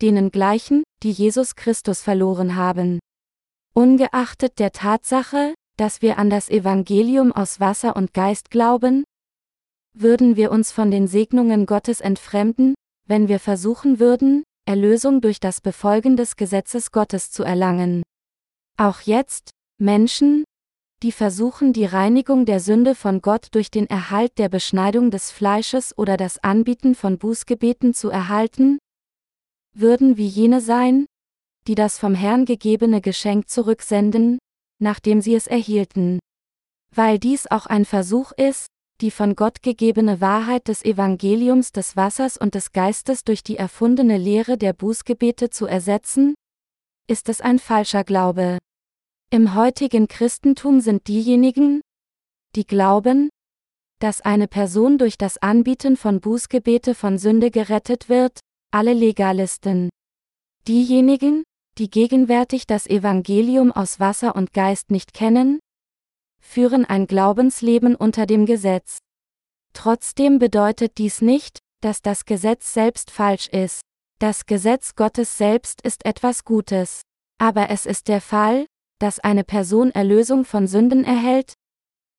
denen 0.00 0.30
gleichen, 0.30 0.84
die 1.02 1.10
Jesus 1.10 1.56
Christus 1.56 2.00
verloren 2.02 2.56
haben. 2.56 3.00
Ungeachtet 3.74 4.58
der 4.58 4.72
Tatsache, 4.72 5.54
dass 5.76 6.02
wir 6.02 6.18
an 6.18 6.30
das 6.30 6.50
Evangelium 6.50 7.32
aus 7.32 7.60
Wasser 7.60 7.96
und 7.96 8.12
Geist 8.12 8.50
glauben, 8.50 9.04
würden 9.94 10.36
wir 10.36 10.50
uns 10.50 10.72
von 10.72 10.90
den 10.90 11.06
Segnungen 11.06 11.66
Gottes 11.66 12.00
entfremden, 12.00 12.74
wenn 13.06 13.28
wir 13.28 13.40
versuchen 13.40 13.98
würden, 13.98 14.44
Erlösung 14.66 15.20
durch 15.20 15.40
das 15.40 15.60
Befolgen 15.60 16.16
des 16.16 16.36
Gesetzes 16.36 16.92
Gottes 16.92 17.30
zu 17.30 17.42
erlangen. 17.42 18.02
Auch 18.76 19.00
jetzt, 19.00 19.50
Menschen, 19.78 20.44
die 21.02 21.12
versuchen 21.12 21.72
die 21.72 21.86
Reinigung 21.86 22.44
der 22.44 22.60
Sünde 22.60 22.94
von 22.94 23.22
Gott 23.22 23.48
durch 23.52 23.70
den 23.70 23.88
Erhalt 23.88 24.38
der 24.38 24.48
Beschneidung 24.48 25.10
des 25.10 25.30
Fleisches 25.30 25.96
oder 25.96 26.16
das 26.16 26.38
Anbieten 26.44 26.94
von 26.94 27.18
Bußgebeten 27.18 27.94
zu 27.94 28.10
erhalten, 28.10 28.78
würden 29.74 30.16
wie 30.16 30.26
jene 30.26 30.60
sein, 30.60 31.06
die 31.66 31.74
das 31.74 31.98
vom 31.98 32.14
Herrn 32.14 32.44
gegebene 32.44 33.00
Geschenk 33.00 33.48
zurücksenden, 33.48 34.38
nachdem 34.78 35.20
sie 35.20 35.34
es 35.34 35.46
erhielten. 35.46 36.18
Weil 36.94 37.18
dies 37.18 37.50
auch 37.50 37.66
ein 37.66 37.84
Versuch 37.84 38.32
ist, 38.32 38.66
die 39.00 39.10
von 39.10 39.34
Gott 39.34 39.62
gegebene 39.62 40.20
Wahrheit 40.20 40.68
des 40.68 40.84
Evangeliums 40.84 41.72
des 41.72 41.96
Wassers 41.96 42.36
und 42.36 42.54
des 42.54 42.72
Geistes 42.72 43.24
durch 43.24 43.42
die 43.42 43.56
erfundene 43.56 44.18
Lehre 44.18 44.58
der 44.58 44.72
Bußgebete 44.72 45.50
zu 45.50 45.66
ersetzen? 45.66 46.34
Ist 47.08 47.28
es 47.28 47.40
ein 47.40 47.58
falscher 47.58 48.04
Glaube? 48.04 48.58
Im 49.30 49.54
heutigen 49.54 50.08
Christentum 50.08 50.80
sind 50.80 51.08
diejenigen, 51.08 51.80
die 52.56 52.66
glauben, 52.66 53.30
dass 54.00 54.20
eine 54.20 54.48
Person 54.48 54.98
durch 54.98 55.18
das 55.18 55.38
Anbieten 55.38 55.96
von 55.96 56.20
Bußgebete 56.20 56.94
von 56.94 57.18
Sünde 57.18 57.50
gerettet 57.50 58.08
wird, 58.08 58.40
alle 58.72 58.92
Legalisten. 58.92 59.90
Diejenigen, 60.66 61.44
die 61.78 61.90
gegenwärtig 61.90 62.66
das 62.66 62.86
Evangelium 62.86 63.72
aus 63.72 64.00
Wasser 64.00 64.36
und 64.36 64.52
Geist 64.52 64.90
nicht 64.90 65.14
kennen, 65.14 65.60
führen 66.40 66.84
ein 66.84 67.06
Glaubensleben 67.06 67.94
unter 67.94 68.26
dem 68.26 68.46
Gesetz. 68.46 68.98
Trotzdem 69.72 70.38
bedeutet 70.38 70.98
dies 70.98 71.22
nicht, 71.22 71.60
dass 71.80 72.02
das 72.02 72.24
Gesetz 72.24 72.72
selbst 72.72 73.10
falsch 73.10 73.48
ist. 73.48 73.82
Das 74.18 74.46
Gesetz 74.46 74.96
Gottes 74.96 75.38
selbst 75.38 75.80
ist 75.82 76.04
etwas 76.04 76.44
Gutes. 76.44 77.02
Aber 77.38 77.70
es 77.70 77.86
ist 77.86 78.08
der 78.08 78.20
Fall, 78.20 78.66
dass 78.98 79.18
eine 79.18 79.44
Person 79.44 79.90
Erlösung 79.90 80.44
von 80.44 80.66
Sünden 80.66 81.04
erhält, 81.04 81.54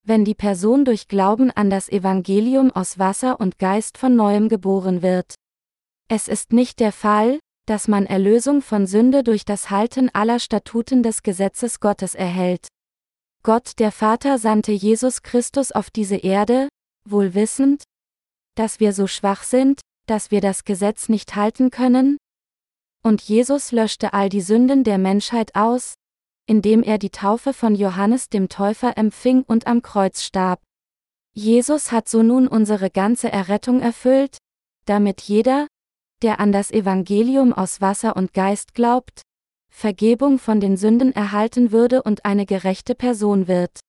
wenn 0.03 0.25
die 0.25 0.33
Person 0.33 0.83
durch 0.83 1.07
Glauben 1.07 1.51
an 1.51 1.69
das 1.69 1.89
Evangelium 1.89 2.71
aus 2.71 2.97
Wasser 2.97 3.39
und 3.39 3.59
Geist 3.59 3.97
von 3.97 4.15
neuem 4.15 4.49
geboren 4.49 5.01
wird. 5.03 5.35
Es 6.07 6.27
ist 6.27 6.53
nicht 6.53 6.79
der 6.79 6.91
Fall, 6.91 7.39
dass 7.67 7.87
man 7.87 8.07
Erlösung 8.07 8.61
von 8.61 8.87
Sünde 8.87 9.23
durch 9.23 9.45
das 9.45 9.69
Halten 9.69 10.09
aller 10.13 10.39
Statuten 10.39 11.03
des 11.03 11.21
Gesetzes 11.21 11.79
Gottes 11.79 12.15
erhält. 12.15 12.67
Gott 13.43 13.79
der 13.79 13.91
Vater 13.91 14.37
sandte 14.37 14.71
Jesus 14.71 15.23
Christus 15.23 15.71
auf 15.71 15.89
diese 15.89 16.17
Erde, 16.17 16.69
wohl 17.05 17.33
wissend, 17.33 17.83
dass 18.55 18.79
wir 18.79 18.93
so 18.93 19.07
schwach 19.07 19.43
sind, 19.43 19.81
dass 20.07 20.31
wir 20.31 20.41
das 20.41 20.63
Gesetz 20.63 21.09
nicht 21.09 21.35
halten 21.35 21.71
können? 21.71 22.17
und 23.03 23.21
Jesus 23.21 23.71
löschte 23.71 24.13
all 24.13 24.29
die 24.29 24.41
Sünden 24.41 24.83
der 24.83 24.97
Menschheit 24.97 25.55
aus, 25.55 25.95
indem 26.47 26.83
er 26.83 26.97
die 26.97 27.09
Taufe 27.09 27.53
von 27.53 27.75
Johannes 27.75 28.29
dem 28.29 28.49
Täufer 28.49 28.97
empfing 28.97 29.43
und 29.43 29.67
am 29.67 29.81
Kreuz 29.81 30.23
starb. 30.23 30.61
Jesus 31.33 31.91
hat 31.91 32.09
so 32.09 32.23
nun 32.23 32.47
unsere 32.47 32.89
ganze 32.89 33.31
Errettung 33.31 33.79
erfüllt, 33.79 34.37
damit 34.85 35.21
jeder, 35.21 35.67
der 36.21 36.39
an 36.39 36.51
das 36.51 36.71
Evangelium 36.71 37.53
aus 37.53 37.81
Wasser 37.81 38.15
und 38.15 38.33
Geist 38.33 38.73
glaubt, 38.73 39.21
Vergebung 39.73 40.37
von 40.37 40.59
den 40.59 40.77
Sünden 40.77 41.11
erhalten 41.13 41.71
würde 41.71 42.03
und 42.03 42.25
eine 42.25 42.45
gerechte 42.45 42.93
Person 42.93 43.47
wird. 43.47 43.79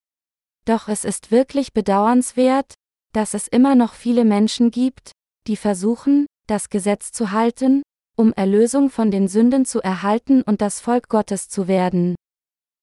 Doch 0.64 0.88
es 0.88 1.04
ist 1.04 1.30
wirklich 1.30 1.72
bedauernswert, 1.72 2.74
dass 3.12 3.34
es 3.34 3.48
immer 3.48 3.74
noch 3.74 3.94
viele 3.94 4.24
Menschen 4.24 4.70
gibt, 4.70 5.12
die 5.46 5.56
versuchen, 5.56 6.26
das 6.46 6.70
Gesetz 6.70 7.12
zu 7.12 7.32
halten, 7.32 7.82
um 8.16 8.32
Erlösung 8.32 8.90
von 8.90 9.10
den 9.10 9.28
Sünden 9.28 9.64
zu 9.64 9.80
erhalten 9.80 10.42
und 10.42 10.60
das 10.60 10.80
Volk 10.80 11.08
Gottes 11.08 11.48
zu 11.48 11.68
werden. 11.68 12.14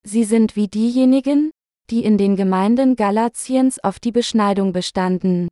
Sie 0.06 0.24
sind 0.24 0.56
wie 0.56 0.68
diejenigen, 0.68 1.50
die 1.90 2.04
in 2.04 2.18
den 2.18 2.36
Gemeinden 2.36 2.96
Galatiens 2.96 3.82
auf 3.82 3.98
die 3.98 4.12
Beschneidung 4.12 4.72
bestanden. 4.72 5.48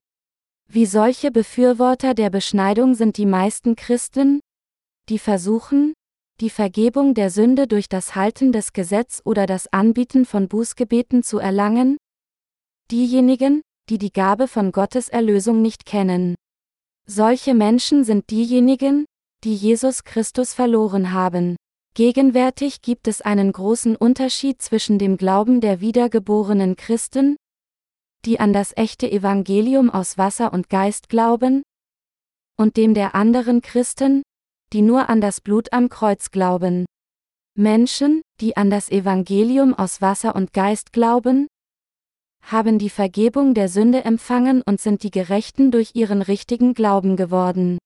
Wie 0.68 0.86
solche 0.86 1.30
Befürworter 1.30 2.14
der 2.14 2.30
Beschneidung 2.30 2.94
sind 2.94 3.16
die 3.16 3.26
meisten 3.26 3.74
Christen, 3.74 4.40
die 5.08 5.18
versuchen, 5.18 5.94
die 6.40 6.50
Vergebung 6.50 7.14
der 7.14 7.30
Sünde 7.30 7.66
durch 7.66 7.88
das 7.88 8.14
Halten 8.14 8.52
des 8.52 8.72
Gesetz 8.72 9.20
oder 9.24 9.46
das 9.46 9.66
Anbieten 9.72 10.24
von 10.24 10.48
Bußgebeten 10.48 11.22
zu 11.22 11.38
erlangen? 11.38 11.96
Diejenigen, 12.90 13.62
die 13.88 13.98
die 13.98 14.12
Gabe 14.12 14.48
von 14.48 14.70
Gottes 14.72 15.08
Erlösung 15.08 15.62
nicht 15.62 15.84
kennen. 15.84 16.34
Solche 17.06 17.54
Menschen 17.54 18.04
sind 18.04 18.30
diejenigen, 18.30 19.06
die 19.44 19.54
Jesus 19.54 20.04
Christus 20.04 20.54
verloren 20.54 21.12
haben. 21.12 21.56
Gegenwärtig 21.94 22.82
gibt 22.82 23.08
es 23.08 23.22
einen 23.22 23.50
großen 23.50 23.96
Unterschied 23.96 24.62
zwischen 24.62 24.98
dem 24.98 25.16
Glauben 25.16 25.60
der 25.60 25.80
wiedergeborenen 25.80 26.76
Christen, 26.76 27.36
die 28.24 28.38
an 28.38 28.52
das 28.52 28.76
echte 28.76 29.10
Evangelium 29.10 29.90
aus 29.90 30.18
Wasser 30.18 30.52
und 30.52 30.68
Geist 30.68 31.08
glauben, 31.08 31.62
und 32.56 32.76
dem 32.76 32.94
der 32.94 33.14
anderen 33.14 33.62
Christen, 33.62 34.22
die 34.72 34.82
nur 34.82 35.08
an 35.08 35.20
das 35.20 35.40
Blut 35.40 35.72
am 35.72 35.88
Kreuz 35.88 36.30
glauben. 36.30 36.86
Menschen, 37.56 38.22
die 38.40 38.56
an 38.56 38.70
das 38.70 38.90
Evangelium 38.90 39.74
aus 39.74 40.00
Wasser 40.00 40.36
und 40.36 40.52
Geist 40.52 40.92
glauben, 40.92 41.48
haben 42.42 42.78
die 42.78 42.90
Vergebung 42.90 43.52
der 43.54 43.68
Sünde 43.68 44.04
empfangen 44.04 44.62
und 44.62 44.80
sind 44.80 45.02
die 45.02 45.10
Gerechten 45.10 45.70
durch 45.70 45.90
ihren 45.94 46.22
richtigen 46.22 46.72
Glauben 46.72 47.16
geworden. 47.16 47.78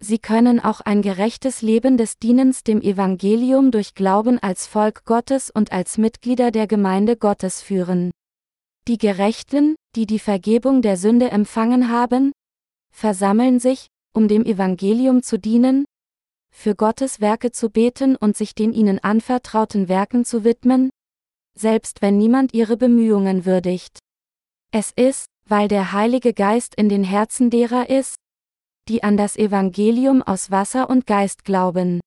Sie 0.00 0.18
können 0.18 0.60
auch 0.60 0.80
ein 0.80 1.02
gerechtes 1.02 1.60
Leben 1.62 1.96
des 1.96 2.18
Dienens 2.18 2.62
dem 2.62 2.80
Evangelium 2.80 3.72
durch 3.72 3.94
Glauben 3.94 4.38
als 4.38 4.68
Volk 4.68 5.04
Gottes 5.04 5.50
und 5.50 5.72
als 5.72 5.98
Mitglieder 5.98 6.52
der 6.52 6.68
Gemeinde 6.68 7.16
Gottes 7.16 7.60
führen. 7.60 8.12
Die 8.86 8.98
Gerechten, 8.98 9.74
die 9.96 10.06
die 10.06 10.20
Vergebung 10.20 10.82
der 10.82 10.96
Sünde 10.96 11.30
empfangen 11.30 11.90
haben, 11.90 12.30
versammeln 12.92 13.58
sich, 13.58 13.88
um 14.14 14.28
dem 14.28 14.44
Evangelium 14.44 15.22
zu 15.22 15.38
dienen, 15.38 15.84
für 16.58 16.74
Gottes 16.74 17.20
Werke 17.20 17.52
zu 17.52 17.70
beten 17.70 18.16
und 18.16 18.36
sich 18.36 18.52
den 18.52 18.72
ihnen 18.72 18.98
anvertrauten 18.98 19.88
Werken 19.88 20.24
zu 20.24 20.42
widmen, 20.42 20.90
selbst 21.56 22.02
wenn 22.02 22.18
niemand 22.18 22.52
ihre 22.52 22.76
Bemühungen 22.76 23.44
würdigt. 23.44 24.00
Es 24.72 24.90
ist, 24.90 25.26
weil 25.46 25.68
der 25.68 25.92
Heilige 25.92 26.34
Geist 26.34 26.74
in 26.74 26.88
den 26.88 27.04
Herzen 27.04 27.48
derer 27.50 27.88
ist, 27.88 28.16
die 28.88 29.04
an 29.04 29.16
das 29.16 29.36
Evangelium 29.36 30.20
aus 30.20 30.50
Wasser 30.50 30.90
und 30.90 31.06
Geist 31.06 31.44
glauben. 31.44 32.00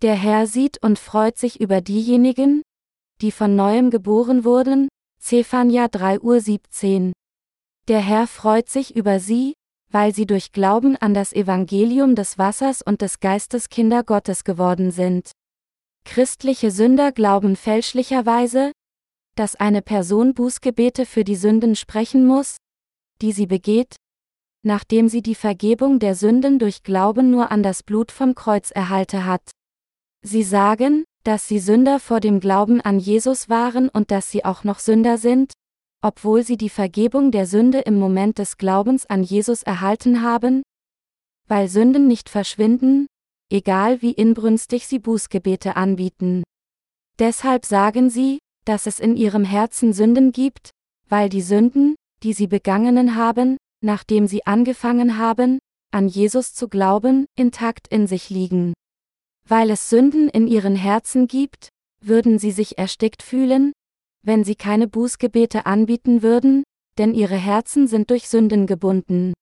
Der 0.00 0.14
Herr 0.14 0.46
sieht 0.46 0.82
und 0.82 0.98
freut 0.98 1.36
sich 1.36 1.60
über 1.60 1.82
diejenigen, 1.82 2.62
die 3.20 3.32
von 3.32 3.54
neuem 3.54 3.90
geboren 3.90 4.44
wurden, 4.44 4.88
Zephania 5.20 5.88
3 5.88 6.20
Uhr 6.20 6.40
17. 6.40 7.12
Der 7.88 8.00
Herr 8.00 8.26
freut 8.26 8.70
sich 8.70 8.96
über 8.96 9.20
sie, 9.20 9.52
weil 9.94 10.12
sie 10.12 10.26
durch 10.26 10.50
Glauben 10.50 10.96
an 10.96 11.14
das 11.14 11.32
Evangelium 11.32 12.16
des 12.16 12.36
Wassers 12.36 12.82
und 12.82 13.00
des 13.00 13.20
Geistes 13.20 13.68
Kinder 13.68 14.02
Gottes 14.02 14.42
geworden 14.42 14.90
sind. 14.90 15.30
Christliche 16.04 16.72
Sünder 16.72 17.12
glauben 17.12 17.54
fälschlicherweise, 17.54 18.72
dass 19.36 19.54
eine 19.54 19.82
Person 19.82 20.34
Bußgebete 20.34 21.06
für 21.06 21.22
die 21.22 21.36
Sünden 21.36 21.76
sprechen 21.76 22.26
muss, 22.26 22.56
die 23.22 23.30
sie 23.30 23.46
begeht, 23.46 23.94
nachdem 24.64 25.08
sie 25.08 25.22
die 25.22 25.36
Vergebung 25.36 26.00
der 26.00 26.16
Sünden 26.16 26.58
durch 26.58 26.82
Glauben 26.82 27.30
nur 27.30 27.52
an 27.52 27.62
das 27.62 27.84
Blut 27.84 28.10
vom 28.10 28.34
Kreuz 28.34 28.72
erhalte 28.72 29.24
hat. 29.24 29.48
Sie 30.22 30.42
sagen, 30.42 31.04
dass 31.22 31.46
sie 31.46 31.60
Sünder 31.60 32.00
vor 32.00 32.18
dem 32.18 32.40
Glauben 32.40 32.80
an 32.80 32.98
Jesus 32.98 33.48
waren 33.48 33.88
und 33.90 34.10
dass 34.10 34.32
sie 34.32 34.44
auch 34.44 34.64
noch 34.64 34.80
Sünder 34.80 35.18
sind, 35.18 35.52
obwohl 36.04 36.42
sie 36.42 36.58
die 36.58 36.68
Vergebung 36.68 37.30
der 37.30 37.46
Sünde 37.46 37.80
im 37.80 37.98
Moment 37.98 38.38
des 38.38 38.58
Glaubens 38.58 39.06
an 39.06 39.22
Jesus 39.22 39.62
erhalten 39.62 40.20
haben? 40.20 40.62
Weil 41.48 41.66
Sünden 41.68 42.06
nicht 42.06 42.28
verschwinden, 42.28 43.06
egal 43.50 44.02
wie 44.02 44.12
inbrünstig 44.12 44.86
sie 44.86 44.98
Bußgebete 44.98 45.76
anbieten. 45.76 46.42
Deshalb 47.18 47.64
sagen 47.64 48.10
sie, 48.10 48.38
dass 48.66 48.86
es 48.86 49.00
in 49.00 49.16
ihrem 49.16 49.44
Herzen 49.44 49.94
Sünden 49.94 50.32
gibt, 50.32 50.72
weil 51.08 51.30
die 51.30 51.40
Sünden, 51.40 51.94
die 52.22 52.34
sie 52.34 52.48
begangenen 52.48 53.16
haben, 53.16 53.56
nachdem 53.82 54.26
sie 54.26 54.44
angefangen 54.44 55.16
haben, 55.16 55.58
an 55.90 56.08
Jesus 56.08 56.52
zu 56.52 56.68
glauben, 56.68 57.24
intakt 57.34 57.88
in 57.88 58.06
sich 58.06 58.28
liegen. 58.28 58.74
Weil 59.48 59.70
es 59.70 59.88
Sünden 59.88 60.28
in 60.28 60.48
ihren 60.48 60.76
Herzen 60.76 61.28
gibt, 61.28 61.70
würden 62.02 62.38
sie 62.38 62.50
sich 62.50 62.76
erstickt 62.76 63.22
fühlen, 63.22 63.72
wenn 64.24 64.44
sie 64.44 64.56
keine 64.56 64.88
Bußgebete 64.88 65.66
anbieten 65.66 66.22
würden, 66.22 66.64
denn 66.98 67.14
ihre 67.14 67.36
Herzen 67.36 67.86
sind 67.86 68.10
durch 68.10 68.28
Sünden 68.28 68.66
gebunden. 68.66 69.34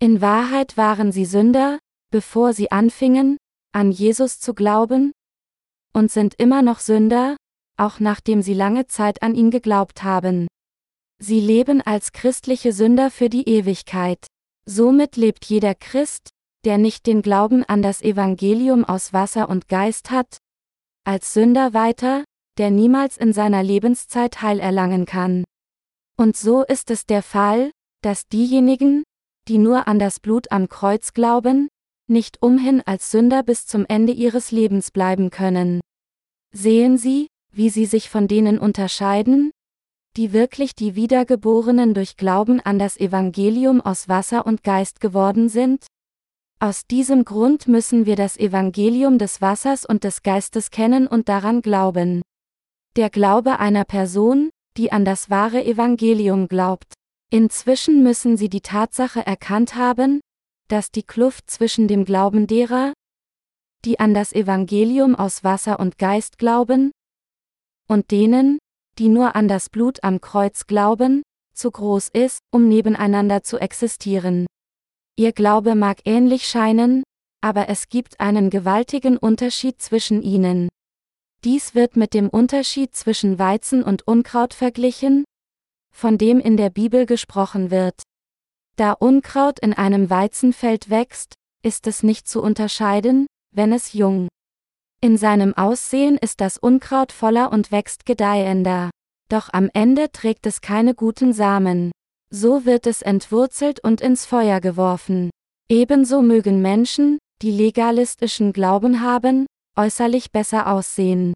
In 0.00 0.20
Wahrheit 0.20 0.76
waren 0.76 1.12
sie 1.12 1.24
Sünder, 1.24 1.78
bevor 2.10 2.52
sie 2.52 2.70
anfingen, 2.70 3.36
an 3.72 3.90
Jesus 3.90 4.40
zu 4.40 4.54
glauben, 4.54 5.12
und 5.92 6.10
sind 6.10 6.34
immer 6.34 6.62
noch 6.62 6.80
Sünder, 6.80 7.36
auch 7.76 8.00
nachdem 8.00 8.42
sie 8.42 8.54
lange 8.54 8.86
Zeit 8.86 9.22
an 9.22 9.34
ihn 9.34 9.50
geglaubt 9.50 10.02
haben. 10.02 10.48
Sie 11.20 11.40
leben 11.40 11.80
als 11.80 12.12
christliche 12.12 12.72
Sünder 12.72 13.10
für 13.10 13.28
die 13.28 13.48
Ewigkeit. 13.48 14.26
Somit 14.66 15.16
lebt 15.16 15.44
jeder 15.46 15.74
Christ, 15.74 16.30
der 16.64 16.78
nicht 16.78 17.06
den 17.06 17.22
Glauben 17.22 17.64
an 17.64 17.82
das 17.82 18.02
Evangelium 18.02 18.84
aus 18.84 19.12
Wasser 19.12 19.48
und 19.48 19.68
Geist 19.68 20.10
hat, 20.10 20.38
als 21.04 21.32
Sünder 21.34 21.72
weiter, 21.74 22.24
der 22.58 22.70
niemals 22.70 23.16
in 23.16 23.32
seiner 23.32 23.62
Lebenszeit 23.62 24.42
Heil 24.42 24.60
erlangen 24.60 25.06
kann. 25.06 25.44
Und 26.16 26.36
so 26.36 26.64
ist 26.64 26.90
es 26.90 27.06
der 27.06 27.22
Fall, 27.22 27.70
dass 28.02 28.26
diejenigen, 28.26 29.04
die 29.46 29.58
nur 29.58 29.88
an 29.88 29.98
das 29.98 30.20
Blut 30.20 30.50
am 30.50 30.68
Kreuz 30.68 31.14
glauben, 31.14 31.68
nicht 32.08 32.42
umhin 32.42 32.82
als 32.84 33.10
Sünder 33.10 33.42
bis 33.42 33.66
zum 33.66 33.86
Ende 33.88 34.12
ihres 34.12 34.50
Lebens 34.50 34.90
bleiben 34.90 35.30
können. 35.30 35.80
Sehen 36.52 36.96
Sie, 36.96 37.28
wie 37.52 37.70
sie 37.70 37.86
sich 37.86 38.08
von 38.10 38.28
denen 38.28 38.58
unterscheiden, 38.58 39.50
die 40.16 40.32
wirklich 40.32 40.74
die 40.74 40.94
Wiedergeborenen 40.94 41.94
durch 41.94 42.16
Glauben 42.16 42.60
an 42.60 42.78
das 42.78 42.98
Evangelium 42.98 43.80
aus 43.80 44.08
Wasser 44.08 44.46
und 44.46 44.64
Geist 44.64 45.00
geworden 45.00 45.48
sind? 45.48 45.86
Aus 46.60 46.86
diesem 46.86 47.24
Grund 47.24 47.68
müssen 47.68 48.04
wir 48.04 48.16
das 48.16 48.36
Evangelium 48.36 49.18
des 49.18 49.40
Wassers 49.40 49.84
und 49.84 50.02
des 50.02 50.22
Geistes 50.22 50.70
kennen 50.70 51.06
und 51.06 51.28
daran 51.28 51.62
glauben. 51.62 52.22
Der 52.98 53.10
Glaube 53.10 53.60
einer 53.60 53.84
Person, 53.84 54.50
die 54.76 54.90
an 54.90 55.04
das 55.04 55.30
wahre 55.30 55.64
Evangelium 55.64 56.48
glaubt. 56.48 56.94
Inzwischen 57.30 58.02
müssen 58.02 58.36
sie 58.36 58.48
die 58.48 58.60
Tatsache 58.60 59.24
erkannt 59.24 59.76
haben, 59.76 60.20
dass 60.66 60.90
die 60.90 61.04
Kluft 61.04 61.48
zwischen 61.48 61.86
dem 61.86 62.04
Glauben 62.04 62.48
derer, 62.48 62.92
die 63.84 64.00
an 64.00 64.14
das 64.14 64.32
Evangelium 64.32 65.14
aus 65.14 65.44
Wasser 65.44 65.78
und 65.78 65.96
Geist 65.98 66.38
glauben, 66.38 66.90
und 67.88 68.10
denen, 68.10 68.58
die 68.98 69.08
nur 69.08 69.36
an 69.36 69.46
das 69.46 69.70
Blut 69.70 70.02
am 70.02 70.20
Kreuz 70.20 70.66
glauben, 70.66 71.22
zu 71.54 71.70
groß 71.70 72.08
ist, 72.08 72.40
um 72.50 72.66
nebeneinander 72.66 73.44
zu 73.44 73.58
existieren. 73.58 74.48
Ihr 75.14 75.30
Glaube 75.30 75.76
mag 75.76 76.00
ähnlich 76.04 76.48
scheinen, 76.48 77.04
aber 77.42 77.68
es 77.68 77.90
gibt 77.90 78.18
einen 78.18 78.50
gewaltigen 78.50 79.18
Unterschied 79.18 79.80
zwischen 79.80 80.20
ihnen. 80.20 80.68
Dies 81.44 81.74
wird 81.74 81.96
mit 81.96 82.14
dem 82.14 82.28
Unterschied 82.28 82.94
zwischen 82.94 83.38
Weizen 83.38 83.82
und 83.82 84.06
Unkraut 84.06 84.54
verglichen, 84.54 85.24
von 85.94 86.18
dem 86.18 86.40
in 86.40 86.56
der 86.56 86.70
Bibel 86.70 87.06
gesprochen 87.06 87.70
wird. 87.70 88.02
Da 88.76 88.92
Unkraut 88.92 89.58
in 89.58 89.72
einem 89.72 90.10
Weizenfeld 90.10 90.90
wächst, 90.90 91.34
ist 91.62 91.86
es 91.86 92.02
nicht 92.02 92.28
zu 92.28 92.42
unterscheiden, 92.42 93.26
wenn 93.54 93.72
es 93.72 93.92
jung 93.92 94.28
in 95.00 95.16
seinem 95.16 95.54
Aussehen 95.54 96.18
ist 96.18 96.40
das 96.40 96.58
Unkraut 96.58 97.12
voller 97.12 97.52
und 97.52 97.70
wächst 97.70 98.04
gedeihender. 98.04 98.90
Doch 99.28 99.48
am 99.52 99.70
Ende 99.72 100.10
trägt 100.10 100.44
es 100.44 100.60
keine 100.60 100.92
guten 100.92 101.32
Samen. 101.32 101.92
So 102.30 102.64
wird 102.64 102.84
es 102.88 103.02
entwurzelt 103.02 103.78
und 103.78 104.00
ins 104.00 104.26
Feuer 104.26 104.60
geworfen. 104.60 105.30
Ebenso 105.68 106.20
mögen 106.20 106.62
Menschen, 106.62 107.18
die 107.42 107.52
legalistischen 107.52 108.52
Glauben 108.52 109.00
haben, 109.00 109.46
äußerlich 109.78 110.32
besser 110.32 110.66
aussehen. 110.66 111.32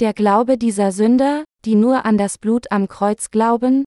Der 0.00 0.12
Glaube 0.12 0.58
dieser 0.58 0.92
Sünder, 0.92 1.44
die 1.64 1.76
nur 1.76 2.04
an 2.04 2.18
das 2.18 2.36
Blut 2.36 2.70
am 2.72 2.88
Kreuz 2.88 3.30
glauben, 3.30 3.84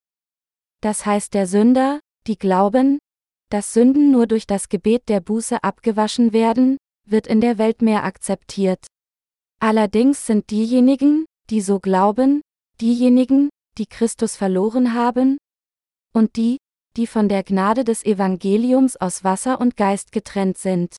das 0.82 1.06
heißt 1.06 1.34
der 1.34 1.48
Sünder, 1.48 2.00
die 2.26 2.38
glauben, 2.38 3.00
dass 3.50 3.74
Sünden 3.74 4.12
nur 4.12 4.26
durch 4.26 4.48
das 4.48 4.69
Gebet 4.69 5.10
der 5.10 5.19
Buße 5.19 5.63
abgewaschen 5.63 6.34
werden, 6.34 6.78
wird 7.06 7.28
in 7.28 7.41
der 7.41 7.58
Welt 7.58 7.82
mehr 7.82 8.04
akzeptiert. 8.04 8.88
Allerdings 9.60 10.26
sind 10.26 10.50
diejenigen, 10.50 11.26
die 11.50 11.62
so 11.62 11.80
glauben, 11.80 12.41
diejenigen, 12.82 13.50
die 13.78 13.86
Christus 13.86 14.36
verloren 14.36 14.93
haben, 14.93 15.38
und 16.13 16.36
die, 16.36 16.58
die 16.96 17.08
von 17.08 17.28
der 17.28 17.43
Gnade 17.43 17.84
des 17.84 18.06
Evangeliums 18.06 18.98
aus 18.98 19.24
Wasser 19.24 19.60
und 19.60 19.78
Geist 19.78 20.12
getrennt 20.12 20.58
sind. 20.58 20.96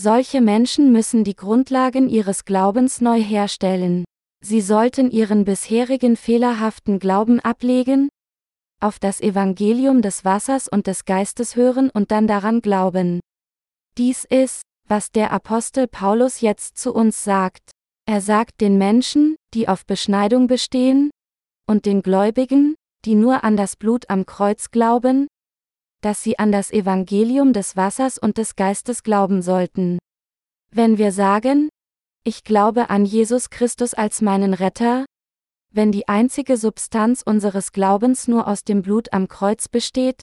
Solche 0.00 0.40
Menschen 0.40 0.92
müssen 0.92 1.24
die 1.24 1.34
Grundlagen 1.34 2.08
ihres 2.08 2.44
Glaubens 2.44 3.00
neu 3.00 3.20
herstellen. 3.20 4.04
Sie 4.40 4.60
sollten 4.60 5.10
ihren 5.10 5.44
bisherigen 5.44 6.14
fehlerhaften 6.14 7.00
Glauben 7.00 7.40
ablegen, 7.40 8.08
auf 8.80 9.00
das 9.00 9.20
Evangelium 9.20 10.00
des 10.00 10.24
Wassers 10.24 10.68
und 10.68 10.86
des 10.86 11.04
Geistes 11.04 11.56
hören 11.56 11.90
und 11.90 12.12
dann 12.12 12.28
daran 12.28 12.60
glauben. 12.60 13.18
Dies 13.96 14.24
ist, 14.24 14.62
was 14.86 15.10
der 15.10 15.32
Apostel 15.32 15.88
Paulus 15.88 16.42
jetzt 16.42 16.78
zu 16.78 16.94
uns 16.94 17.24
sagt. 17.24 17.72
Er 18.06 18.20
sagt 18.20 18.60
den 18.60 18.78
Menschen, 18.78 19.34
die 19.52 19.66
auf 19.66 19.84
Beschneidung 19.84 20.46
bestehen, 20.46 21.10
und 21.68 21.86
den 21.86 22.02
Gläubigen, 22.02 22.76
die 23.04 23.16
nur 23.16 23.42
an 23.42 23.56
das 23.56 23.74
Blut 23.74 24.08
am 24.10 24.26
Kreuz 24.26 24.70
glauben, 24.70 25.26
dass 26.00 26.22
sie 26.22 26.38
an 26.38 26.52
das 26.52 26.70
Evangelium 26.70 27.52
des 27.52 27.76
Wassers 27.76 28.18
und 28.18 28.38
des 28.38 28.56
Geistes 28.56 29.02
glauben 29.02 29.42
sollten. 29.42 29.98
Wenn 30.70 30.98
wir 30.98 31.12
sagen, 31.12 31.68
ich 32.24 32.44
glaube 32.44 32.90
an 32.90 33.04
Jesus 33.04 33.50
Christus 33.50 33.94
als 33.94 34.20
meinen 34.20 34.54
Retter, 34.54 35.06
wenn 35.72 35.92
die 35.92 36.08
einzige 36.08 36.56
Substanz 36.56 37.22
unseres 37.22 37.72
Glaubens 37.72 38.28
nur 38.28 38.46
aus 38.46 38.64
dem 38.64 38.82
Blut 38.82 39.12
am 39.12 39.28
Kreuz 39.28 39.68
besteht, 39.68 40.22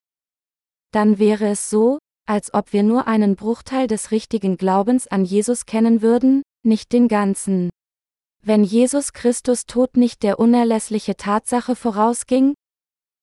dann 0.92 1.20
wäre 1.20 1.48
es 1.48 1.70
so, 1.70 2.00
als 2.26 2.54
ob 2.54 2.74
wir 2.74 2.84
nur 2.84 3.08
einen 3.08 3.36
Bruchteil 3.36 3.88
des 3.88 4.12
richtigen 4.12 4.58
Glaubens 4.58 5.08
an 5.08 5.26
Jesus 5.26 5.66
kennen 5.66 6.02
würden, 6.02 6.42
nicht 6.64 6.94
den 6.94 7.08
ganzen. 7.08 7.70
Wenn 8.42 8.64
Jesus 8.64 9.14
Christus 9.14 9.66
Tod 9.66 9.98
nicht 9.98 10.24
der 10.24 10.40
unerlässliche 10.40 11.16
Tatsache 11.16 11.76
vorausging, 11.76 12.54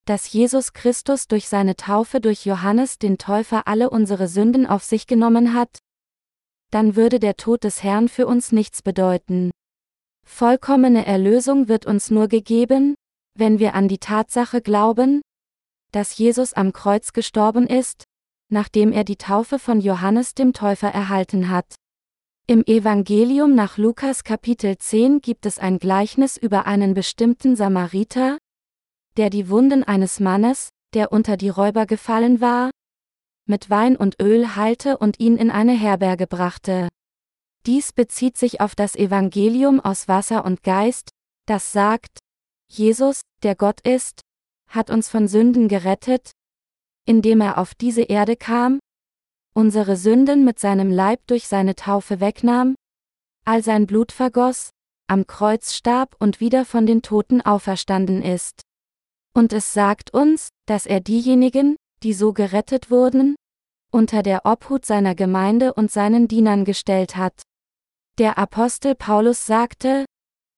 dass 0.04 0.32
Jesus 0.32 0.72
Christus 0.72 1.28
durch 1.28 1.48
seine 1.48 1.76
Taufe 1.76 2.20
durch 2.20 2.44
Johannes 2.44 2.98
den 2.98 3.18
Täufer 3.18 3.66
alle 3.68 3.90
unsere 3.90 4.28
Sünden 4.28 4.66
auf 4.66 4.82
sich 4.82 5.06
genommen 5.06 5.54
hat, 5.54 5.78
dann 6.70 6.96
würde 6.96 7.20
der 7.20 7.36
Tod 7.36 7.64
des 7.64 7.82
Herrn 7.82 8.08
für 8.08 8.26
uns 8.26 8.50
nichts 8.50 8.82
bedeuten. 8.82 9.50
Vollkommene 10.26 11.06
Erlösung 11.06 11.68
wird 11.68 11.86
uns 11.86 12.10
nur 12.10 12.28
gegeben, 12.28 12.94
wenn 13.34 13.58
wir 13.58 13.74
an 13.74 13.88
die 13.88 13.98
Tatsache 13.98 14.60
glauben, 14.60 15.22
dass 15.92 16.16
Jesus 16.16 16.52
am 16.54 16.72
Kreuz 16.72 17.12
gestorben 17.12 17.66
ist, 17.66 18.04
nachdem 18.50 18.92
er 18.92 19.04
die 19.04 19.16
Taufe 19.16 19.58
von 19.58 19.80
Johannes 19.80 20.34
dem 20.34 20.52
Täufer 20.52 20.88
erhalten 20.88 21.50
hat. 21.50 21.74
Im 22.46 22.64
Evangelium 22.66 23.54
nach 23.54 23.78
Lukas 23.78 24.24
Kapitel 24.24 24.76
10 24.76 25.20
gibt 25.20 25.46
es 25.46 25.58
ein 25.58 25.78
Gleichnis 25.78 26.36
über 26.36 26.66
einen 26.66 26.92
bestimmten 26.92 27.56
Samariter, 27.56 28.38
der 29.16 29.31
die 29.31 29.48
Wunden 29.48 29.85
eines 29.85 30.20
Mannes, 30.20 30.70
der 30.94 31.12
unter 31.12 31.37
die 31.37 31.48
Räuber 31.48 31.87
gefallen 31.87 32.40
war, 32.40 32.70
mit 33.46 33.70
Wein 33.70 33.96
und 33.96 34.20
Öl 34.20 34.57
heilte 34.57 34.98
und 34.98 35.18
ihn 35.20 35.37
in 35.37 35.51
eine 35.51 35.72
Herberge 35.72 36.27
brachte. 36.27 36.88
Dies 37.66 37.92
bezieht 37.92 38.37
sich 38.37 38.61
auf 38.61 38.75
das 38.75 38.96
Evangelium 38.96 39.81
aus 39.81 40.09
Wasser 40.09 40.44
und 40.44 40.62
Geist, 40.62 41.11
das 41.46 41.72
sagt, 41.72 42.18
Jesus, 42.68 43.22
der 43.42 43.55
Gott 43.55 43.81
ist, 43.87 44.20
hat 44.68 44.90
uns 44.90 45.09
von 45.09 45.29
Sünden 45.29 45.68
gerettet, 45.68 46.33
indem 47.05 47.40
er 47.40 47.59
auf 47.59 47.75
diese 47.75 48.03
Erde 48.03 48.37
kam, 48.37 48.79
unsere 49.55 49.96
Sünden 49.96 50.44
mit 50.44 50.59
seinem 50.59 50.90
Leib 50.90 51.20
durch 51.27 51.46
seine 51.46 51.75
Taufe 51.75 52.20
wegnahm, 52.20 52.75
all 53.44 53.62
sein 53.62 53.87
Blut 53.87 54.12
vergoss, 54.12 54.70
am 55.09 55.27
Kreuz 55.27 55.75
starb 55.75 56.16
und 56.18 56.40
wieder 56.40 56.64
von 56.64 56.87
den 56.87 57.03
Toten 57.03 57.42
auferstanden 57.42 58.22
ist. 58.22 58.62
Und 59.34 59.52
es 59.52 59.72
sagt 59.72 60.12
uns, 60.12 60.50
dass 60.66 60.86
er 60.86 61.00
diejenigen, 61.00 61.76
die 62.02 62.12
so 62.12 62.32
gerettet 62.32 62.90
wurden, 62.90 63.36
unter 63.90 64.22
der 64.22 64.44
Obhut 64.44 64.84
seiner 64.84 65.14
Gemeinde 65.14 65.74
und 65.74 65.90
seinen 65.90 66.28
Dienern 66.28 66.64
gestellt 66.64 67.16
hat. 67.16 67.42
Der 68.18 68.38
Apostel 68.38 68.94
Paulus 68.94 69.46
sagte, 69.46 70.04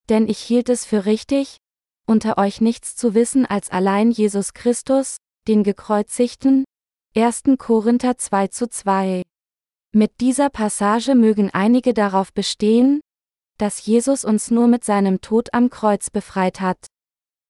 denn 0.08 0.28
ich 0.28 0.38
hielt 0.38 0.68
es 0.68 0.84
für 0.84 1.06
richtig, 1.06 1.58
unter 2.06 2.36
euch 2.38 2.60
nichts 2.60 2.96
zu 2.96 3.14
wissen 3.14 3.46
als 3.46 3.70
allein 3.70 4.10
Jesus 4.10 4.52
Christus, 4.52 5.16
den 5.48 5.62
gekreuzigten, 5.62 6.64
1. 7.16 7.44
Korinther 7.58 8.18
2 8.18 8.48
zu 8.48 8.68
2. 8.68 9.22
Mit 9.92 10.20
dieser 10.20 10.50
Passage 10.50 11.14
mögen 11.14 11.50
einige 11.50 11.94
darauf 11.94 12.32
bestehen, 12.32 13.00
dass 13.58 13.86
Jesus 13.86 14.24
uns 14.24 14.50
nur 14.50 14.66
mit 14.66 14.84
seinem 14.84 15.20
Tod 15.20 15.54
am 15.54 15.70
Kreuz 15.70 16.10
befreit 16.10 16.60
hat. 16.60 16.86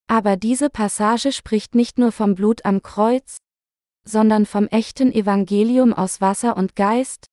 Aber 0.07 0.37
diese 0.37 0.71
Passage 0.71 1.33
spricht 1.33 1.75
nicht 1.75 1.99
nur 1.99 2.13
vom 2.13 2.35
Blut 2.35 2.65
am 2.65 2.83
Kreuz, 2.83 3.39
sondern 4.05 4.47
vom 4.47 4.67
echten 4.67 5.13
Evangelium 5.13 5.93
aus 5.93 6.21
Wasser 6.21 6.57
und 6.57 6.77
Geist, 6.77 7.27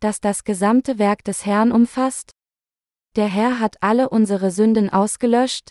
das 0.00 0.20
das 0.20 0.44
gesamte 0.44 0.98
Werk 0.98 1.24
des 1.24 1.46
Herrn 1.46 1.72
umfasst. 1.72 2.32
Der 3.16 3.28
Herr 3.28 3.60
hat 3.60 3.76
alle 3.80 4.08
unsere 4.08 4.50
Sünden 4.50 4.90
ausgelöscht, 4.90 5.70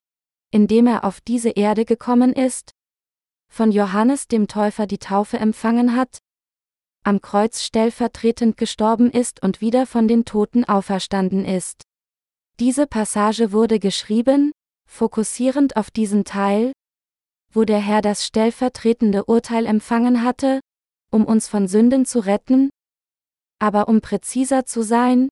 indem 0.50 0.88
er 0.88 1.04
auf 1.04 1.20
diese 1.20 1.50
Erde 1.50 1.84
gekommen 1.84 2.32
ist, 2.32 2.72
von 3.50 3.72
Johannes 3.72 4.28
dem 4.28 4.48
Täufer 4.48 4.88
die 4.88 4.98
Taufe 4.98 5.38
empfangen 5.38 5.96
hat, 5.96 6.20
am 7.04 7.22
Kreuz 7.22 7.62
stellvertretend 7.62 8.56
gestorben 8.56 9.12
ist 9.12 9.44
und 9.44 9.60
wieder 9.60 9.86
von 9.86 10.08
den 10.08 10.24
Toten 10.24 10.64
auferstanden 10.64 11.44
ist. 11.44 11.84
Diese 12.60 12.88
Passage 12.88 13.52
wurde 13.52 13.78
geschrieben, 13.80 14.54
fokussierend 14.94 15.76
auf 15.76 15.92
diesen 15.92 16.24
Teil, 16.24 16.72
wo 17.52 17.66
der 17.66 17.80
Herr 17.80 18.02
das 18.02 18.26
stellvertretende 18.26 19.26
Urteil 19.26 19.66
empfangen 19.66 20.24
hatte, 20.24 20.60
um 21.12 21.26
uns 21.26 21.48
von 21.48 21.68
Sünden 21.68 22.06
zu 22.06 22.20
retten? 22.20 22.70
Aber 23.60 23.88
um 23.88 24.02
präziser 24.02 24.66
zu 24.66 24.84
sein, 24.84 25.30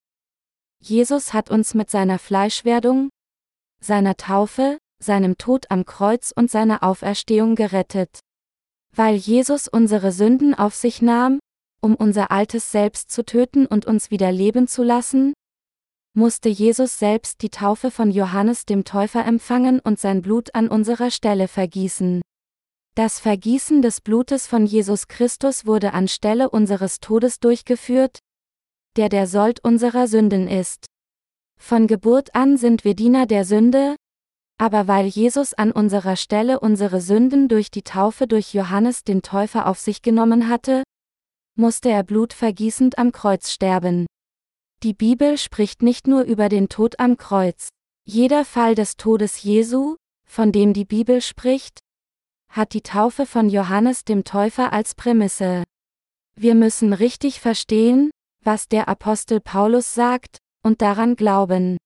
Jesus 0.83 1.33
hat 1.33 1.51
uns 1.51 1.73
mit 1.73 1.89
seiner 1.89 2.17
Fleischwerdung, 2.17 3.09
seiner 3.83 4.17
Taufe, 4.17 4.77
seinem 4.99 5.37
Tod 5.37 5.69
am 5.69 5.85
Kreuz 5.85 6.31
und 6.35 6.49
seiner 6.49 6.83
Auferstehung 6.83 7.55
gerettet. 7.55 8.19
Weil 8.95 9.15
Jesus 9.15 9.67
unsere 9.67 10.11
Sünden 10.11 10.53
auf 10.53 10.75
sich 10.75 11.01
nahm, 11.01 11.39
um 11.81 11.95
unser 11.95 12.31
altes 12.31 12.71
Selbst 12.71 13.11
zu 13.11 13.23
töten 13.23 13.65
und 13.65 13.85
uns 13.85 14.11
wieder 14.11 14.31
leben 14.31 14.67
zu 14.67 14.83
lassen, 14.83 15.33
musste 16.13 16.49
Jesus 16.49 16.99
selbst 16.99 17.41
die 17.41 17.49
Taufe 17.49 17.89
von 17.89 18.11
Johannes 18.11 18.65
dem 18.65 18.83
Täufer 18.83 19.25
empfangen 19.25 19.79
und 19.79 19.99
sein 19.99 20.21
Blut 20.21 20.53
an 20.53 20.67
unserer 20.67 21.09
Stelle 21.09 21.47
vergießen. 21.47 22.21
Das 22.95 23.19
Vergießen 23.19 23.81
des 23.81 24.01
Blutes 24.01 24.47
von 24.47 24.65
Jesus 24.65 25.07
Christus 25.07 25.65
wurde 25.65 25.93
anstelle 25.93 26.49
unseres 26.49 26.99
Todes 26.99 27.39
durchgeführt, 27.39 28.19
der 28.97 29.07
der 29.07 29.27
Sold 29.27 29.63
unserer 29.63 30.07
Sünden 30.07 30.49
ist. 30.49 30.85
Von 31.57 31.87
Geburt 31.87 32.35
an 32.35 32.57
sind 32.57 32.83
wir 32.83 32.95
Diener 32.95 33.25
der 33.25 33.45
Sünde, 33.45 33.95
aber 34.57 34.87
weil 34.87 35.05
Jesus 35.05 35.53
an 35.53 35.71
unserer 35.71 36.17
Stelle 36.17 36.59
unsere 36.59 36.99
Sünden 36.99 37.47
durch 37.47 37.71
die 37.71 37.83
Taufe 37.83 38.27
durch 38.27 38.53
Johannes 38.53 39.03
den 39.03 39.21
Täufer 39.21 39.67
auf 39.67 39.79
sich 39.79 40.01
genommen 40.01 40.49
hatte, 40.49 40.83
musste 41.55 41.89
er 41.89 42.03
blutvergießend 42.03 42.97
am 42.97 43.13
Kreuz 43.13 43.51
sterben. 43.51 44.05
Die 44.83 44.95
Bibel 44.95 45.37
spricht 45.37 45.83
nicht 45.83 46.07
nur 46.07 46.23
über 46.23 46.49
den 46.49 46.67
Tod 46.67 46.99
am 46.99 47.15
Kreuz. 47.15 47.69
Jeder 48.03 48.43
Fall 48.43 48.73
des 48.73 48.97
Todes 48.97 49.43
Jesu, 49.43 49.95
von 50.27 50.51
dem 50.51 50.73
die 50.73 50.85
Bibel 50.85 51.21
spricht, 51.21 51.81
hat 52.49 52.73
die 52.73 52.81
Taufe 52.81 53.27
von 53.27 53.47
Johannes 53.47 54.05
dem 54.05 54.23
Täufer 54.23 54.73
als 54.73 54.95
Prämisse. 54.95 55.63
Wir 56.35 56.55
müssen 56.55 56.93
richtig 56.93 57.39
verstehen, 57.39 58.09
was 58.43 58.69
der 58.69 58.87
Apostel 58.87 59.39
Paulus 59.39 59.93
sagt, 59.93 60.39
und 60.63 60.81
daran 60.81 61.15
glauben. 61.15 61.77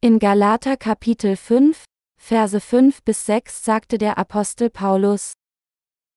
In 0.00 0.18
Galater 0.18 0.78
Kapitel 0.78 1.36
5, 1.36 1.84
Verse 2.18 2.58
5 2.58 3.02
bis 3.02 3.26
6 3.26 3.62
sagte 3.62 3.98
der 3.98 4.16
Apostel 4.16 4.70
Paulus, 4.70 5.34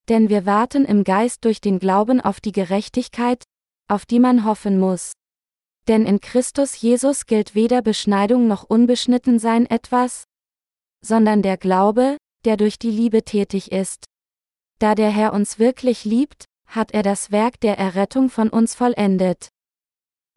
Denn 0.08 0.30
wir 0.30 0.46
warten 0.46 0.86
im 0.86 1.04
Geist 1.04 1.44
durch 1.44 1.60
den 1.60 1.78
Glauben 1.78 2.22
auf 2.22 2.40
die 2.40 2.54
Gerechtigkeit, 2.54 3.44
auf 3.90 4.06
die 4.06 4.20
man 4.20 4.46
hoffen 4.46 4.80
muss. 4.80 5.12
Denn 5.88 6.06
in 6.06 6.20
Christus 6.20 6.82
Jesus 6.82 7.26
gilt 7.26 7.56
weder 7.56 7.82
Beschneidung 7.82 8.48
noch 8.48 8.64
Unbeschnittensein 8.64 9.66
etwas, 9.66 10.26
sondern 11.02 11.42
der 11.42 11.58
Glaube, 11.58 12.18
der 12.46 12.58
durch 12.58 12.80
die 12.80 12.92
Liebe 12.92 13.24
tätig 13.24 13.72
ist. 13.72 14.06
Da 14.80 14.96
der 14.96 15.10
Herr 15.10 15.34
uns 15.34 15.60
wirklich 15.60 16.06
liebt, 16.06 16.46
hat 16.68 16.92
er 16.92 17.04
das 17.04 17.32
Werk 17.32 17.60
der 17.60 17.78
Errettung 17.78 18.30
von 18.30 18.50
uns 18.50 18.76
vollendet. 18.76 19.50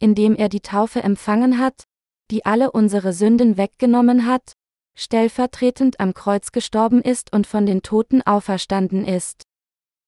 indem 0.01 0.37
er 0.37 0.49
die 0.49 0.61
Taufe 0.61 1.03
empfangen 1.03 1.59
hat, 1.59 1.85
die 2.31 2.47
alle 2.47 2.71
unsere 2.71 3.13
Sünden 3.13 3.57
weggenommen 3.57 4.27
hat, 4.27 4.53
stellvertretend 4.97 6.01
am 6.01 6.15
Kreuz 6.15 6.53
gestorben 6.53 7.03
ist 7.03 7.33
und 7.33 7.47
von 7.47 7.67
den 7.67 7.83
Toten 7.83 8.23
auferstanden 8.23 9.05
ist. 9.05 9.43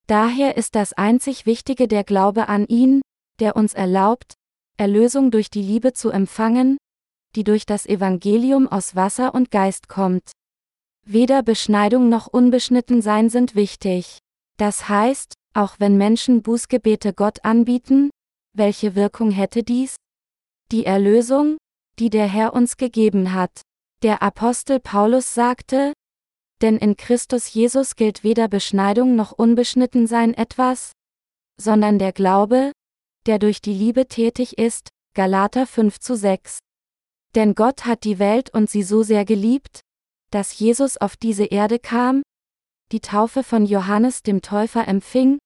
Daher 0.06 0.56
ist 0.56 0.74
das 0.74 0.92
einzig 0.92 1.46
Wichtige 1.46 1.86
der 1.88 2.04
Glaube 2.04 2.48
an 2.48 2.66
ihn, 2.66 3.00
der 3.38 3.56
uns 3.56 3.74
erlaubt, 3.74 4.34
Erlösung 4.80 5.30
durch 5.30 5.50
die 5.50 5.60
Liebe 5.60 5.92
zu 5.92 6.08
empfangen, 6.08 6.78
die 7.36 7.44
durch 7.44 7.66
das 7.66 7.84
Evangelium 7.84 8.66
aus 8.66 8.96
Wasser 8.96 9.34
und 9.34 9.50
Geist 9.50 9.88
kommt. 9.90 10.32
Weder 11.06 11.42
Beschneidung 11.42 12.08
noch 12.08 12.28
Unbeschnittensein 12.28 13.28
sind 13.28 13.54
wichtig. 13.54 14.20
Das 14.56 14.88
heißt, 14.88 15.34
auch 15.52 15.76
wenn 15.80 15.98
Menschen 15.98 16.40
Bußgebete 16.40 17.12
Gott 17.12 17.44
anbieten, 17.44 18.08
welche 18.56 18.94
Wirkung 18.94 19.30
hätte 19.30 19.62
dies? 19.62 19.96
Die 20.72 20.86
Erlösung, 20.86 21.58
die 21.98 22.08
der 22.08 22.26
Herr 22.26 22.54
uns 22.54 22.78
gegeben 22.78 23.34
hat. 23.34 23.60
Der 24.02 24.22
Apostel 24.22 24.80
Paulus 24.80 25.34
sagte, 25.34 25.92
denn 26.62 26.78
in 26.78 26.96
Christus 26.96 27.52
Jesus 27.52 27.96
gilt 27.96 28.24
weder 28.24 28.48
Beschneidung 28.48 29.14
noch 29.14 29.32
Unbeschnittensein 29.32 30.32
etwas, 30.32 30.92
sondern 31.60 31.98
der 31.98 32.12
Glaube, 32.12 32.72
der 33.26 33.38
durch 33.38 33.60
die 33.60 33.74
Liebe 33.74 34.06
tätig 34.06 34.58
ist, 34.58 34.88
Galater 35.14 35.66
5 35.66 35.98
zu 35.98 36.16
6. 36.16 36.58
Denn 37.34 37.54
Gott 37.54 37.84
hat 37.84 38.04
die 38.04 38.18
Welt 38.18 38.50
und 38.50 38.70
sie 38.70 38.82
so 38.82 39.02
sehr 39.02 39.24
geliebt, 39.24 39.80
dass 40.30 40.58
Jesus 40.58 40.96
auf 40.96 41.16
diese 41.16 41.44
Erde 41.44 41.78
kam, 41.78 42.22
die 42.92 43.00
Taufe 43.00 43.42
von 43.42 43.66
Johannes 43.66 44.22
dem 44.22 44.42
Täufer 44.42 44.88
empfing, 44.88 45.38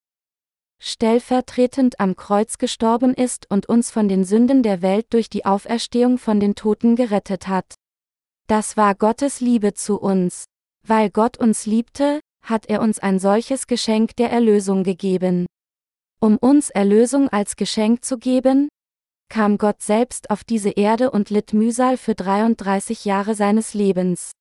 stellvertretend 0.81 1.99
am 1.99 2.15
Kreuz 2.15 2.57
gestorben 2.57 3.13
ist 3.13 3.49
und 3.49 3.67
uns 3.67 3.91
von 3.91 4.07
den 4.07 4.23
Sünden 4.23 4.63
der 4.63 4.81
Welt 4.81 5.07
durch 5.11 5.29
die 5.29 5.45
Auferstehung 5.45 6.17
von 6.17 6.39
den 6.39 6.55
Toten 6.55 6.95
gerettet 6.95 7.47
hat. 7.47 7.75
Das 8.47 8.77
war 8.77 8.95
Gottes 8.95 9.39
Liebe 9.39 9.73
zu 9.73 9.99
uns. 9.99 10.45
Weil 10.87 11.09
Gott 11.09 11.37
uns 11.37 11.65
liebte, 11.65 12.19
hat 12.43 12.67
er 12.67 12.81
uns 12.81 12.99
ein 12.99 13.17
solches 13.17 13.65
Geschenk 13.65 14.15
der 14.17 14.31
Erlösung 14.31 14.83
gegeben. 14.83 15.47
Um 16.19 16.37
uns 16.37 16.69
Erlösung 16.69 17.29
als 17.29 17.55
Geschenk 17.55 18.03
zu 18.03 18.17
geben, 18.17 18.69
kam 19.29 19.57
Gott 19.57 19.81
selbst 19.81 20.29
auf 20.29 20.43
diese 20.43 20.69
Erde 20.69 21.11
und 21.11 21.29
litt 21.29 21.53
Mühsal 21.53 21.97
für 21.97 22.15
33 22.15 23.05
Jahre 23.05 23.35
seines 23.35 23.73
Lebens. 23.73 24.31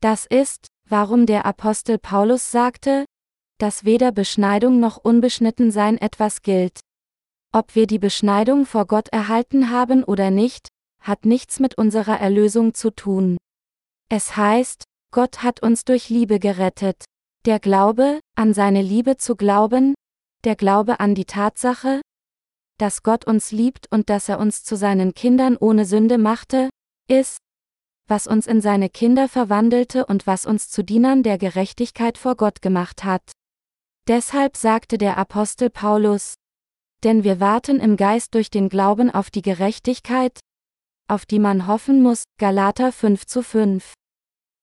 Das 0.00 0.26
ist, 0.26 0.68
warum 0.88 1.26
der 1.26 1.44
Apostel 1.44 1.98
Paulus 1.98 2.50
sagte, 2.50 3.04
dass 3.58 3.84
weder 3.84 4.12
Beschneidung 4.12 4.80
noch 4.80 4.96
Unbeschnittensein 4.96 5.98
etwas 5.98 6.42
gilt. 6.42 6.80
Ob 7.52 7.74
wir 7.74 7.86
die 7.86 7.98
Beschneidung 7.98 8.64
vor 8.64 8.86
Gott 8.86 9.08
erhalten 9.08 9.70
haben 9.70 10.04
oder 10.04 10.30
nicht, 10.30 10.68
hat 11.02 11.24
nichts 11.24 11.60
mit 11.60 11.76
unserer 11.76 12.18
Erlösung 12.18 12.74
zu 12.74 12.90
tun. 12.90 13.36
Es 14.08 14.36
heißt, 14.36 14.84
Gott 15.12 15.42
hat 15.42 15.62
uns 15.62 15.84
durch 15.84 16.08
Liebe 16.08 16.38
gerettet. 16.38 17.04
Der 17.46 17.58
Glaube, 17.58 18.20
an 18.36 18.54
seine 18.54 18.82
Liebe 18.82 19.16
zu 19.16 19.34
glauben, 19.34 19.94
der 20.44 20.56
Glaube 20.56 21.00
an 21.00 21.14
die 21.14 21.24
Tatsache, 21.24 22.00
dass 22.78 23.02
Gott 23.02 23.26
uns 23.26 23.52
liebt 23.52 23.90
und 23.90 24.08
dass 24.08 24.28
er 24.28 24.38
uns 24.38 24.64
zu 24.64 24.76
seinen 24.76 25.14
Kindern 25.14 25.56
ohne 25.56 25.84
Sünde 25.84 26.18
machte, 26.18 26.70
ist, 27.08 27.38
was 28.08 28.26
uns 28.26 28.46
in 28.46 28.60
seine 28.60 28.88
Kinder 28.88 29.28
verwandelte 29.28 30.06
und 30.06 30.26
was 30.26 30.46
uns 30.46 30.68
zu 30.68 30.82
Dienern 30.82 31.22
der 31.22 31.38
Gerechtigkeit 31.38 32.18
vor 32.18 32.36
Gott 32.36 32.62
gemacht 32.62 33.04
hat. 33.04 33.22
Deshalb 34.08 34.56
sagte 34.56 34.98
der 34.98 35.18
Apostel 35.18 35.70
Paulus, 35.70 36.34
denn 37.04 37.22
wir 37.22 37.40
warten 37.40 37.78
im 37.78 37.96
Geist 37.96 38.34
durch 38.34 38.50
den 38.50 38.68
Glauben 38.68 39.10
auf 39.10 39.30
die 39.30 39.42
Gerechtigkeit, 39.42 40.40
auf 41.08 41.26
die 41.26 41.38
man 41.38 41.66
hoffen 41.66 42.02
muss, 42.02 42.24
Galater 42.38 42.92
5 42.92 43.26
zu 43.26 43.42
5. 43.42 43.94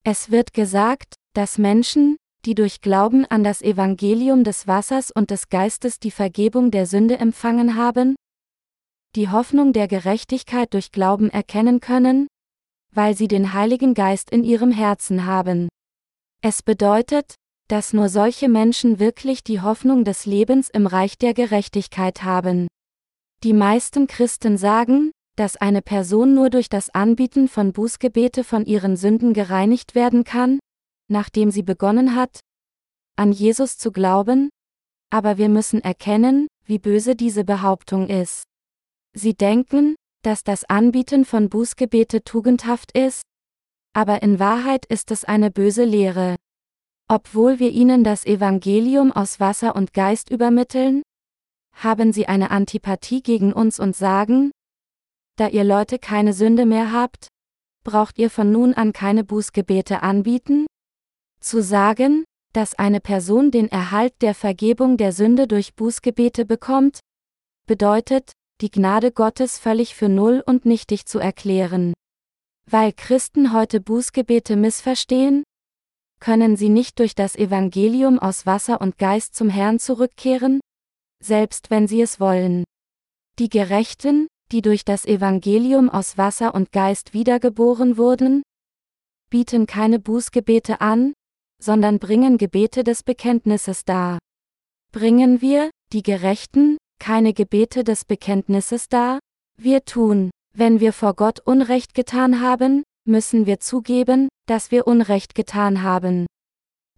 Es 0.03 0.31
wird 0.31 0.53
gesagt, 0.53 1.15
dass 1.33 1.57
Menschen, 1.57 2.17
die 2.45 2.55
durch 2.55 2.81
Glauben 2.81 3.25
an 3.25 3.43
das 3.43 3.61
Evangelium 3.61 4.43
des 4.43 4.67
Wassers 4.67 5.11
und 5.11 5.31
des 5.31 5.49
Geistes 5.49 5.99
die 5.99 6.11
Vergebung 6.11 6.71
der 6.71 6.85
Sünde 6.85 7.17
empfangen 7.17 7.75
haben, 7.75 8.15
die 9.15 9.29
Hoffnung 9.29 9.73
der 9.73 9.87
Gerechtigkeit 9.87 10.73
durch 10.73 10.91
Glauben 10.91 11.29
erkennen 11.29 11.79
können, 11.79 12.27
weil 12.93 13.15
sie 13.15 13.27
den 13.27 13.53
Heiligen 13.53 13.93
Geist 13.93 14.29
in 14.31 14.43
ihrem 14.43 14.71
Herzen 14.71 15.25
haben. 15.25 15.69
Es 16.41 16.61
bedeutet, 16.61 17.35
dass 17.67 17.93
nur 17.93 18.09
solche 18.09 18.47
Menschen 18.47 18.99
wirklich 18.99 19.43
die 19.43 19.61
Hoffnung 19.61 20.03
des 20.05 20.25
Lebens 20.25 20.69
im 20.69 20.87
Reich 20.87 21.17
der 21.17 21.33
Gerechtigkeit 21.33 22.23
haben. 22.23 22.67
Die 23.43 23.53
meisten 23.53 24.07
Christen 24.07 24.57
sagen, 24.57 25.11
dass 25.35 25.57
eine 25.57 25.81
Person 25.81 26.33
nur 26.33 26.49
durch 26.49 26.69
das 26.69 26.89
Anbieten 26.89 27.47
von 27.47 27.73
Bußgebete 27.73 28.43
von 28.43 28.65
ihren 28.65 28.97
Sünden 28.97 29.33
gereinigt 29.33 29.95
werden 29.95 30.23
kann, 30.23 30.59
nachdem 31.09 31.51
sie 31.51 31.63
begonnen 31.63 32.15
hat, 32.15 32.39
an 33.15 33.31
Jesus 33.31 33.77
zu 33.77 33.91
glauben, 33.91 34.49
aber 35.09 35.37
wir 35.37 35.49
müssen 35.49 35.81
erkennen, 35.81 36.47
wie 36.65 36.79
böse 36.79 37.15
diese 37.15 37.43
Behauptung 37.43 38.09
ist. 38.09 38.43
Sie 39.13 39.33
denken, 39.33 39.95
dass 40.21 40.43
das 40.43 40.65
Anbieten 40.65 41.25
von 41.25 41.49
Bußgebete 41.49 42.23
tugendhaft 42.23 42.91
ist, 42.95 43.23
aber 43.93 44.21
in 44.21 44.39
Wahrheit 44.39 44.85
ist 44.85 45.09
es 45.09 45.23
eine 45.23 45.49
böse 45.49 45.83
Lehre. 45.83 46.35
Obwohl 47.09 47.57
wir 47.57 47.71
ihnen 47.71 48.03
das 48.03 48.25
Evangelium 48.25 49.11
aus 49.11 49.39
Wasser 49.39 49.75
und 49.75 49.93
Geist 49.93 50.29
übermitteln, 50.29 51.01
haben 51.73 52.13
sie 52.13 52.27
eine 52.27 52.51
Antipathie 52.51 53.23
gegen 53.23 53.53
uns 53.53 53.79
und 53.79 53.95
sagen, 53.95 54.51
da 55.35 55.47
ihr 55.47 55.63
Leute 55.63 55.97
keine 55.97 56.33
Sünde 56.33 56.67
mehr 56.67 56.91
habt, 56.91 57.29
braucht 57.83 58.19
ihr 58.19 58.29
von 58.29 58.51
nun 58.51 58.75
an 58.75 58.93
keine 58.93 59.23
Bußgebete 59.23 60.03
anbieten? 60.03 60.66
Zu 61.39 61.61
sagen, 61.61 62.25
dass 62.53 62.73
eine 62.75 62.99
Person 62.99 63.51
den 63.51 63.69
Erhalt 63.69 64.13
der 64.21 64.33
Vergebung 64.33 64.97
der 64.97 65.11
Sünde 65.11 65.47
durch 65.47 65.75
Bußgebete 65.75 66.45
bekommt, 66.45 66.99
bedeutet, 67.67 68.31
die 68.61 68.71
Gnade 68.71 69.11
Gottes 69.11 69.59
völlig 69.59 69.93
für 69.93 70.09
null 70.09 70.43
und 70.45 70.65
nichtig 70.65 71.05
zu 71.05 71.19
erklären. 71.19 71.93
Weil 72.69 72.91
Christen 72.93 73.53
heute 73.53 73.79
Bußgebete 73.79 74.55
missverstehen, 74.55 75.43
können 76.19 76.57
sie 76.57 76.69
nicht 76.69 76.99
durch 76.99 77.13
das 77.13 77.35
Evangelium 77.35 78.17
aus 78.17 78.45
Wasser 78.45 78.81
und 78.81 78.97
Geist 78.97 79.35
zum 79.35 79.49
Herrn 79.49 79.77
zurückkehren? 79.79 80.59
Selbst 81.23 81.69
wenn 81.69 81.87
sie 81.87 82.01
es 82.01 82.19
wollen. 82.19 82.63
Die 83.39 83.49
Gerechten, 83.49 84.27
die 84.51 84.61
durch 84.61 84.83
das 84.83 85.05
Evangelium 85.05 85.89
aus 85.89 86.17
Wasser 86.17 86.55
und 86.55 86.71
Geist 86.71 87.13
wiedergeboren 87.13 87.97
wurden, 87.97 88.41
bieten 89.29 89.67
keine 89.67 89.99
Bußgebete 89.99 90.81
an, 90.81 91.13
sondern 91.61 91.99
bringen 91.99 92.37
Gebete 92.37 92.83
des 92.83 93.03
Bekenntnisses 93.03 93.85
dar. 93.85 94.19
Bringen 94.91 95.41
wir, 95.41 95.69
die 95.93 96.03
Gerechten, 96.03 96.77
keine 96.99 97.33
Gebete 97.33 97.83
des 97.83 98.05
Bekenntnisses 98.05 98.89
dar? 98.89 99.19
Wir 99.59 99.85
tun, 99.85 100.31
wenn 100.53 100.79
wir 100.79 100.93
vor 100.93 101.13
Gott 101.15 101.39
Unrecht 101.39 101.93
getan 101.93 102.41
haben, 102.41 102.83
müssen 103.05 103.45
wir 103.45 103.59
zugeben, 103.59 104.27
dass 104.47 104.71
wir 104.71 104.87
Unrecht 104.87 105.35
getan 105.35 105.83
haben. 105.83 106.25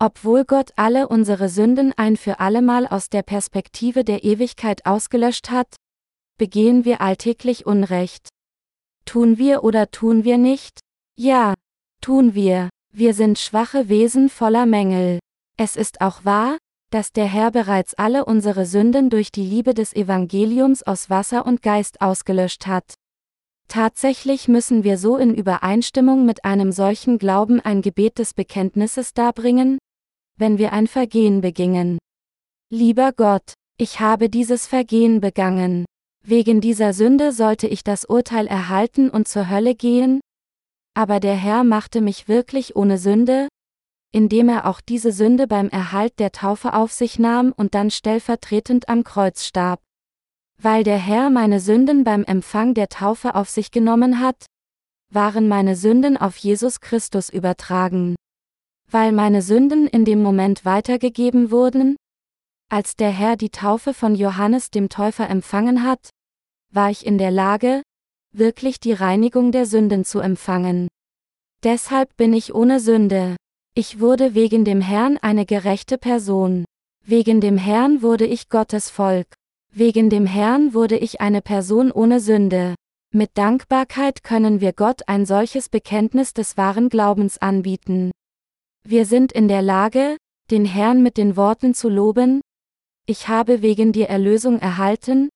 Obwohl 0.01 0.45
Gott 0.45 0.71
alle 0.77 1.09
unsere 1.09 1.49
Sünden 1.49 1.93
ein 1.97 2.15
für 2.15 2.39
allemal 2.39 2.87
aus 2.87 3.09
der 3.09 3.21
Perspektive 3.21 4.03
der 4.03 4.23
Ewigkeit 4.23 4.85
ausgelöscht 4.85 5.49
hat, 5.49 5.75
begehen 6.37 6.85
wir 6.85 7.01
alltäglich 7.01 7.65
Unrecht. 7.65 8.29
Tun 9.03 9.37
wir 9.37 9.63
oder 9.63 9.91
tun 9.91 10.23
wir 10.23 10.37
nicht? 10.37 10.79
Ja, 11.17 11.53
tun 12.01 12.33
wir. 12.33 12.69
Wir 12.91 13.13
sind 13.13 13.39
schwache 13.39 13.87
Wesen 13.87 14.29
voller 14.29 14.65
Mängel. 14.65 15.19
Es 15.57 15.75
ist 15.75 16.01
auch 16.01 16.25
wahr, 16.25 16.57
dass 16.91 17.11
der 17.11 17.27
Herr 17.27 17.51
bereits 17.51 17.93
alle 17.93 18.25
unsere 18.25 18.65
Sünden 18.65 19.09
durch 19.09 19.31
die 19.31 19.45
Liebe 19.45 19.73
des 19.73 19.95
Evangeliums 19.95 20.83
aus 20.83 21.09
Wasser 21.09 21.45
und 21.45 21.61
Geist 21.61 22.01
ausgelöscht 22.01 22.67
hat. 22.67 22.95
Tatsächlich 23.67 24.47
müssen 24.47 24.83
wir 24.83 24.97
so 24.97 25.17
in 25.17 25.35
Übereinstimmung 25.35 26.25
mit 26.25 26.43
einem 26.43 26.71
solchen 26.71 27.19
Glauben 27.19 27.59
ein 27.59 27.81
Gebet 27.83 28.17
des 28.17 28.33
Bekenntnisses 28.33 29.13
darbringen, 29.13 29.77
wenn 30.37 30.57
wir 30.57 30.73
ein 30.73 30.87
Vergehen 30.87 31.41
begingen. 31.41 31.99
Lieber 32.71 33.11
Gott, 33.13 33.53
ich 33.77 33.99
habe 33.99 34.29
dieses 34.29 34.65
Vergehen 34.65 35.21
begangen. 35.21 35.85
Wegen 36.25 36.59
dieser 36.59 36.93
Sünde 36.93 37.31
sollte 37.31 37.67
ich 37.67 37.83
das 37.83 38.05
Urteil 38.05 38.47
erhalten 38.47 39.09
und 39.09 39.27
zur 39.27 39.49
Hölle 39.49 39.75
gehen? 39.75 40.19
Aber 40.93 41.19
der 41.19 41.35
Herr 41.35 41.63
machte 41.63 42.01
mich 42.01 42.27
wirklich 42.27 42.75
ohne 42.75 42.97
Sünde, 42.97 43.47
indem 44.11 44.49
er 44.49 44.65
auch 44.65 44.81
diese 44.81 45.11
Sünde 45.11 45.47
beim 45.47 45.69
Erhalt 45.69 46.19
der 46.19 46.31
Taufe 46.31 46.73
auf 46.73 46.91
sich 46.91 47.19
nahm 47.19 47.53
und 47.55 47.75
dann 47.75 47.91
stellvertretend 47.91 48.89
am 48.89 49.03
Kreuz 49.03 49.45
starb. 49.45 49.81
Weil 50.61 50.83
der 50.83 50.97
Herr 50.97 51.29
meine 51.29 51.59
Sünden 51.59 52.03
beim 52.03 52.23
Empfang 52.23 52.73
der 52.73 52.89
Taufe 52.89 53.35
auf 53.35 53.49
sich 53.49 53.71
genommen 53.71 54.19
hat, 54.19 54.45
waren 55.11 55.47
meine 55.47 55.75
Sünden 55.75 56.17
auf 56.17 56.37
Jesus 56.37 56.81
Christus 56.81 57.29
übertragen. 57.29 58.15
Weil 58.91 59.11
meine 59.11 59.41
Sünden 59.41 59.87
in 59.87 60.05
dem 60.05 60.21
Moment 60.21 60.65
weitergegeben 60.65 61.51
wurden, 61.51 61.95
als 62.69 62.95
der 62.95 63.09
Herr 63.09 63.35
die 63.35 63.49
Taufe 63.49 63.93
von 63.93 64.15
Johannes 64.15 64.69
dem 64.69 64.89
Täufer 64.89 65.29
empfangen 65.29 65.83
hat, 65.83 66.09
war 66.71 66.91
ich 66.91 67.05
in 67.05 67.17
der 67.17 67.31
Lage, 67.31 67.81
wirklich 68.31 68.79
die 68.79 68.93
Reinigung 68.93 69.51
der 69.51 69.65
Sünden 69.65 70.05
zu 70.05 70.19
empfangen. 70.19 70.87
Deshalb 71.63 72.15
bin 72.17 72.33
ich 72.33 72.53
ohne 72.53 72.79
Sünde. 72.79 73.35
Ich 73.75 73.99
wurde 73.99 74.35
wegen 74.35 74.65
dem 74.65 74.81
Herrn 74.81 75.17
eine 75.17 75.45
gerechte 75.45 75.97
Person. 75.97 76.65
Wegen 77.05 77.41
dem 77.41 77.57
Herrn 77.57 78.01
wurde 78.01 78.25
ich 78.25 78.49
Gottes 78.49 78.89
Volk. 78.89 79.27
Wegen 79.71 80.09
dem 80.09 80.25
Herrn 80.25 80.73
wurde 80.73 80.97
ich 80.97 81.21
eine 81.21 81.41
Person 81.41 81.91
ohne 81.91 82.19
Sünde. 82.19 82.75
Mit 83.11 83.31
Dankbarkeit 83.37 84.23
können 84.23 84.61
wir 84.61 84.73
Gott 84.73 85.07
ein 85.07 85.25
solches 85.25 85.69
Bekenntnis 85.69 86.33
des 86.33 86.57
wahren 86.57 86.89
Glaubens 86.89 87.37
anbieten. 87.39 88.11
Wir 88.83 89.05
sind 89.05 89.31
in 89.31 89.47
der 89.47 89.61
Lage, 89.61 90.17
den 90.51 90.65
Herrn 90.65 91.03
mit 91.03 91.17
den 91.17 91.35
Worten 91.35 91.73
zu 91.73 91.89
loben, 91.89 92.41
ich 93.05 93.27
habe 93.27 93.63
wegen 93.63 93.91
dir 93.91 94.07
Erlösung 94.07 94.59
erhalten, 94.59 95.29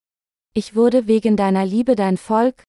ich 0.53 0.75
wurde 0.75 1.07
wegen 1.07 1.35
deiner 1.35 1.65
Liebe 1.65 1.95
dein 1.95 2.17
Volk, 2.17 2.63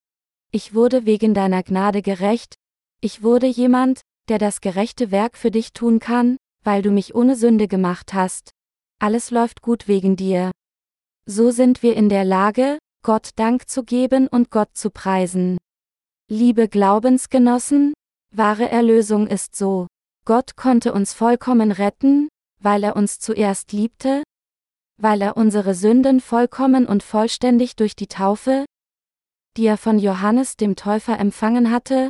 ich 0.54 0.72
wurde 0.72 1.04
wegen 1.04 1.34
deiner 1.34 1.64
Gnade 1.64 2.00
gerecht, 2.00 2.54
ich 3.00 3.24
wurde 3.24 3.48
jemand, 3.48 4.02
der 4.28 4.38
das 4.38 4.60
gerechte 4.60 5.10
Werk 5.10 5.36
für 5.36 5.50
dich 5.50 5.72
tun 5.72 5.98
kann, 5.98 6.36
weil 6.62 6.80
du 6.80 6.92
mich 6.92 7.12
ohne 7.16 7.34
Sünde 7.34 7.66
gemacht 7.66 8.14
hast. 8.14 8.52
Alles 9.00 9.32
läuft 9.32 9.62
gut 9.62 9.88
wegen 9.88 10.14
dir. 10.14 10.52
So 11.26 11.50
sind 11.50 11.82
wir 11.82 11.96
in 11.96 12.08
der 12.08 12.24
Lage, 12.24 12.78
Gott 13.02 13.30
Dank 13.34 13.68
zu 13.68 13.82
geben 13.82 14.28
und 14.28 14.52
Gott 14.52 14.68
zu 14.74 14.90
preisen. 14.90 15.58
Liebe 16.30 16.68
Glaubensgenossen, 16.68 17.92
wahre 18.32 18.70
Erlösung 18.70 19.26
ist 19.26 19.56
so. 19.56 19.88
Gott 20.24 20.54
konnte 20.54 20.92
uns 20.92 21.14
vollkommen 21.14 21.72
retten, 21.72 22.28
weil 22.60 22.84
er 22.84 22.94
uns 22.94 23.18
zuerst 23.18 23.72
liebte, 23.72 24.22
weil 25.02 25.20
er 25.20 25.36
unsere 25.36 25.74
Sünden 25.74 26.20
vollkommen 26.20 26.86
und 26.86 27.02
vollständig 27.02 27.74
durch 27.74 27.96
die 27.96 28.06
Taufe, 28.06 28.64
die 29.56 29.66
er 29.66 29.76
von 29.76 29.98
Johannes 29.98 30.56
dem 30.56 30.76
Täufer 30.76 31.18
empfangen 31.18 31.70
hatte, 31.70 32.08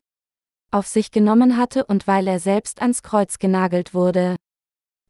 auf 0.71 0.87
sich 0.87 1.11
genommen 1.11 1.57
hatte 1.57 1.85
und 1.85 2.07
weil 2.07 2.27
er 2.27 2.41
selbst 2.41 2.83
ans 2.83 3.03
Kreuz 3.03 3.39
genagelt 3.39 3.95
wurde. 3.95 4.37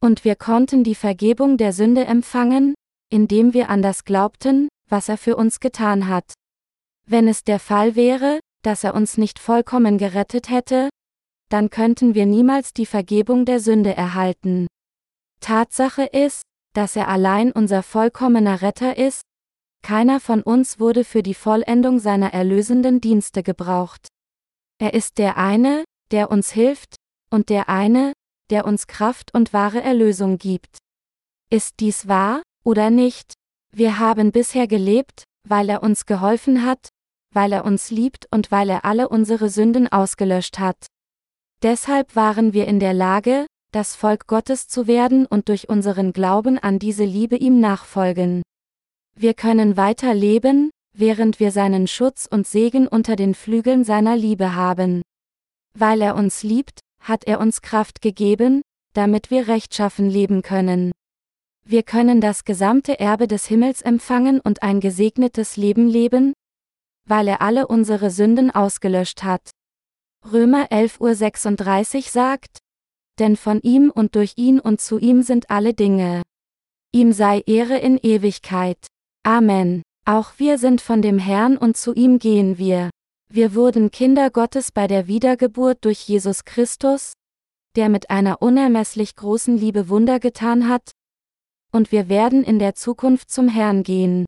Und 0.01 0.23
wir 0.23 0.35
konnten 0.35 0.83
die 0.83 0.95
Vergebung 0.95 1.57
der 1.57 1.73
Sünde 1.73 2.05
empfangen, 2.05 2.75
indem 3.09 3.53
wir 3.53 3.69
an 3.69 3.81
das 3.81 4.03
glaubten, 4.03 4.67
was 4.89 5.09
er 5.09 5.17
für 5.17 5.35
uns 5.35 5.59
getan 5.59 6.07
hat. 6.07 6.33
Wenn 7.07 7.27
es 7.27 7.43
der 7.43 7.59
Fall 7.59 7.95
wäre, 7.95 8.39
dass 8.61 8.83
er 8.83 8.93
uns 8.93 9.17
nicht 9.17 9.39
vollkommen 9.39 9.97
gerettet 9.97 10.49
hätte, 10.49 10.89
dann 11.49 11.69
könnten 11.69 12.15
wir 12.15 12.25
niemals 12.25 12.73
die 12.73 12.85
Vergebung 12.85 13.45
der 13.45 13.59
Sünde 13.59 13.95
erhalten. 13.95 14.67
Tatsache 15.39 16.03
ist, 16.03 16.41
dass 16.73 16.95
er 16.95 17.07
allein 17.07 17.51
unser 17.51 17.83
vollkommener 17.83 18.61
Retter 18.61 18.97
ist, 18.97 19.21
keiner 19.85 20.19
von 20.19 20.41
uns 20.41 20.79
wurde 20.79 21.03
für 21.03 21.21
die 21.21 21.35
Vollendung 21.35 21.99
seiner 21.99 22.33
erlösenden 22.33 23.01
Dienste 23.01 23.43
gebraucht. 23.43 24.07
Er 24.79 24.95
ist 24.95 25.19
der 25.19 25.37
eine, 25.37 25.83
der 26.09 26.31
uns 26.31 26.49
hilft, 26.49 26.95
und 27.29 27.49
der 27.49 27.69
eine, 27.69 28.13
der 28.49 28.65
uns 28.65 28.87
Kraft 28.87 29.31
und 29.35 29.53
wahre 29.53 29.83
Erlösung 29.83 30.39
gibt. 30.39 30.79
Ist 31.51 31.75
dies 31.81 32.07
wahr, 32.07 32.41
oder 32.63 32.89
nicht? 32.89 33.35
Wir 33.71 33.99
haben 33.99 34.31
bisher 34.31 34.65
gelebt, 34.65 35.23
weil 35.47 35.69
er 35.69 35.83
uns 35.83 36.07
geholfen 36.07 36.65
hat, 36.65 36.89
weil 37.31 37.53
er 37.53 37.63
uns 37.63 37.91
liebt 37.91 38.25
und 38.31 38.49
weil 38.51 38.71
er 38.71 38.85
alle 38.85 39.07
unsere 39.07 39.49
Sünden 39.49 39.87
ausgelöscht 39.87 40.57
hat. 40.57 40.87
Deshalb 41.61 42.15
waren 42.15 42.53
wir 42.53 42.65
in 42.65 42.79
der 42.79 42.95
Lage, 42.95 43.45
das 43.71 43.95
Volk 43.95 44.25
Gottes 44.25 44.67
zu 44.67 44.87
werden 44.87 45.27
und 45.27 45.47
durch 45.47 45.69
unseren 45.69 46.11
Glauben 46.11 46.57
an 46.57 46.79
diese 46.79 47.05
Liebe 47.05 47.35
ihm 47.35 47.59
nachfolgen. 47.59 48.41
Wir 49.17 49.33
können 49.33 49.77
weiter 49.77 50.13
leben, 50.13 50.71
während 50.93 51.39
wir 51.39 51.51
seinen 51.51 51.87
Schutz 51.87 52.27
und 52.29 52.45
Segen 52.45 52.85
unter 52.85 53.15
den 53.15 53.33
Flügeln 53.33 53.85
seiner 53.85 54.17
Liebe 54.17 54.55
haben. 54.55 55.01
Weil 55.73 56.01
er 56.01 56.15
uns 56.15 56.43
liebt, 56.43 56.81
hat 56.99 57.23
er 57.23 57.39
uns 57.39 57.61
Kraft 57.61 58.01
gegeben, 58.01 58.61
damit 58.93 59.31
wir 59.31 59.47
rechtschaffen 59.47 60.09
leben 60.09 60.41
können. 60.41 60.91
Wir 61.63 61.83
können 61.83 62.19
das 62.19 62.43
gesamte 62.43 62.99
Erbe 62.99 63.27
des 63.27 63.45
Himmels 63.45 63.81
empfangen 63.81 64.41
und 64.41 64.63
ein 64.63 64.81
gesegnetes 64.81 65.55
Leben 65.55 65.87
leben, 65.87 66.33
weil 67.07 67.27
er 67.27 67.41
alle 67.41 67.67
unsere 67.67 68.11
Sünden 68.11 68.51
ausgelöscht 68.51 69.23
hat. 69.23 69.49
Römer 70.31 70.67
11.36 70.71 71.95
Uhr 71.95 72.01
sagt, 72.03 72.57
denn 73.17 73.37
von 73.37 73.61
ihm 73.61 73.91
und 73.91 74.15
durch 74.15 74.33
ihn 74.35 74.59
und 74.59 74.81
zu 74.81 74.99
ihm 74.99 75.21
sind 75.21 75.49
alle 75.49 75.73
Dinge. 75.73 76.21
Ihm 76.91 77.13
sei 77.13 77.41
Ehre 77.45 77.77
in 77.77 77.97
Ewigkeit. 77.97 78.87
Amen. 79.25 79.81
Auch 80.05 80.33
wir 80.37 80.59
sind 80.59 80.81
von 80.81 81.01
dem 81.01 81.17
Herrn 81.17 81.57
und 81.57 81.75
zu 81.75 81.95
ihm 81.95 82.19
gehen 82.19 82.59
wir. 82.59 82.91
Wir 83.27 83.55
wurden 83.55 83.89
Kinder 83.89 84.29
Gottes 84.29 84.71
bei 84.71 84.85
der 84.85 85.07
Wiedergeburt 85.07 85.83
durch 85.83 86.07
Jesus 86.07 86.45
Christus, 86.45 87.13
der 87.75 87.89
mit 87.89 88.11
einer 88.11 88.43
unermesslich 88.43 89.15
großen 89.15 89.57
Liebe 89.57 89.89
Wunder 89.89 90.19
getan 90.19 90.69
hat, 90.69 90.91
und 91.71 91.91
wir 91.91 92.07
werden 92.07 92.43
in 92.43 92.59
der 92.59 92.75
Zukunft 92.75 93.31
zum 93.31 93.47
Herrn 93.47 93.81
gehen. 93.81 94.25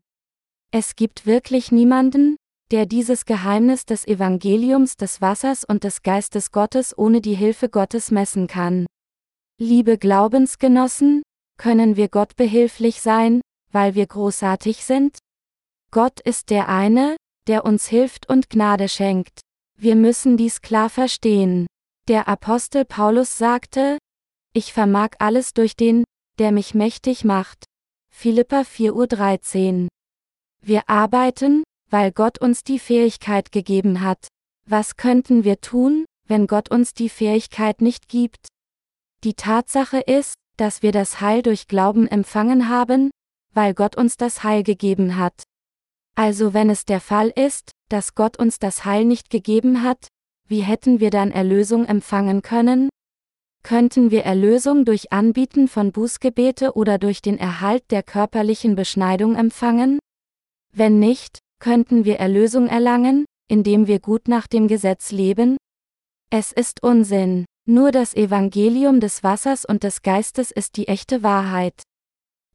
Es 0.72 0.96
gibt 0.96 1.26
wirklich 1.26 1.70
niemanden, 1.70 2.34
der 2.72 2.84
dieses 2.84 3.24
Geheimnis 3.24 3.86
des 3.86 4.04
Evangeliums 4.04 4.96
des 4.96 5.20
Wassers 5.20 5.62
und 5.64 5.84
des 5.84 6.02
Geistes 6.02 6.50
Gottes 6.50 6.98
ohne 6.98 7.20
die 7.20 7.36
Hilfe 7.36 7.68
Gottes 7.68 8.10
messen 8.10 8.48
kann. 8.48 8.84
Liebe 9.60 9.96
Glaubensgenossen, 9.96 11.22
können 11.56 11.96
wir 11.96 12.08
Gott 12.08 12.34
behilflich 12.34 13.00
sein, 13.00 13.40
weil 13.72 13.94
wir 13.94 14.06
großartig 14.06 14.84
sind? 14.84 15.18
Gott 15.90 16.20
ist 16.20 16.50
der 16.50 16.68
eine, 16.68 17.16
der 17.46 17.64
uns 17.64 17.86
hilft 17.86 18.28
und 18.28 18.50
Gnade 18.50 18.88
schenkt. 18.88 19.40
Wir 19.76 19.96
müssen 19.96 20.36
dies 20.36 20.60
klar 20.60 20.90
verstehen. 20.90 21.66
Der 22.08 22.28
Apostel 22.28 22.84
Paulus 22.84 23.38
sagte, 23.38 23.98
ich 24.52 24.72
vermag 24.72 25.10
alles 25.18 25.54
durch 25.54 25.76
den, 25.76 26.04
der 26.38 26.52
mich 26.52 26.74
mächtig 26.74 27.24
macht. 27.24 27.64
Philippa 28.10 28.62
4.13 28.62 29.82
Uhr. 29.82 29.88
Wir 30.60 30.88
arbeiten, 30.88 31.62
weil 31.90 32.12
Gott 32.12 32.38
uns 32.40 32.64
die 32.64 32.78
Fähigkeit 32.78 33.52
gegeben 33.52 34.00
hat. 34.00 34.28
Was 34.66 34.96
könnten 34.96 35.44
wir 35.44 35.60
tun, 35.60 36.04
wenn 36.26 36.46
Gott 36.46 36.70
uns 36.70 36.92
die 36.92 37.08
Fähigkeit 37.08 37.80
nicht 37.80 38.08
gibt? 38.08 38.48
Die 39.24 39.34
Tatsache 39.34 39.98
ist, 40.00 40.34
dass 40.56 40.82
wir 40.82 40.92
das 40.92 41.20
Heil 41.20 41.42
durch 41.42 41.68
Glauben 41.68 42.06
empfangen 42.06 42.68
haben, 42.68 43.10
weil 43.58 43.74
Gott 43.74 43.96
uns 43.96 44.16
das 44.16 44.44
Heil 44.44 44.62
gegeben 44.62 45.16
hat. 45.16 45.42
Also 46.14 46.54
wenn 46.54 46.70
es 46.70 46.84
der 46.84 47.00
Fall 47.00 47.32
ist, 47.34 47.72
dass 47.88 48.14
Gott 48.14 48.38
uns 48.38 48.60
das 48.60 48.84
Heil 48.84 49.04
nicht 49.04 49.30
gegeben 49.30 49.82
hat, 49.82 50.06
wie 50.46 50.60
hätten 50.60 51.00
wir 51.00 51.10
dann 51.10 51.32
Erlösung 51.32 51.84
empfangen 51.84 52.42
können? 52.42 52.88
Könnten 53.64 54.12
wir 54.12 54.22
Erlösung 54.22 54.84
durch 54.84 55.10
Anbieten 55.10 55.66
von 55.66 55.90
Bußgebete 55.90 56.74
oder 56.74 56.98
durch 56.98 57.20
den 57.20 57.36
Erhalt 57.36 57.82
der 57.90 58.04
körperlichen 58.04 58.76
Beschneidung 58.76 59.34
empfangen? 59.34 59.98
Wenn 60.72 61.00
nicht, 61.00 61.40
könnten 61.58 62.04
wir 62.04 62.20
Erlösung 62.20 62.68
erlangen, 62.68 63.24
indem 63.48 63.88
wir 63.88 63.98
gut 63.98 64.28
nach 64.28 64.46
dem 64.46 64.68
Gesetz 64.68 65.10
leben? 65.10 65.56
Es 66.30 66.52
ist 66.52 66.84
Unsinn. 66.84 67.44
Nur 67.66 67.90
das 67.90 68.14
Evangelium 68.14 69.00
des 69.00 69.24
Wassers 69.24 69.64
und 69.64 69.82
des 69.82 70.02
Geistes 70.02 70.52
ist 70.52 70.76
die 70.76 70.86
echte 70.86 71.24
Wahrheit. 71.24 71.82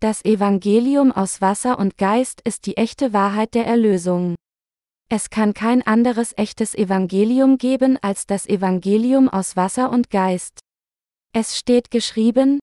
Das 0.04 0.26
Evangelium 0.26 1.14
aus 1.14 1.40
Wasser 1.40 1.80
und 1.80 1.98
Geist 1.98 2.42
ist 2.44 2.66
die 2.66 2.76
echte 2.76 3.14
Wahrheit 3.14 3.54
der 3.54 3.66
Erlösung. 3.66 4.36
Es 5.10 5.30
kann 5.30 5.54
kein 5.54 5.82
anderes 5.82 6.34
echtes 6.38 6.76
Evangelium 6.76 7.58
geben 7.58 7.98
als 8.02 8.28
das 8.28 8.46
Evangelium 8.46 9.30
aus 9.30 9.56
Wasser 9.56 9.90
und 9.90 10.10
Geist. 10.10 10.60
Es 11.32 11.58
steht 11.58 11.90
geschrieben, 11.90 12.60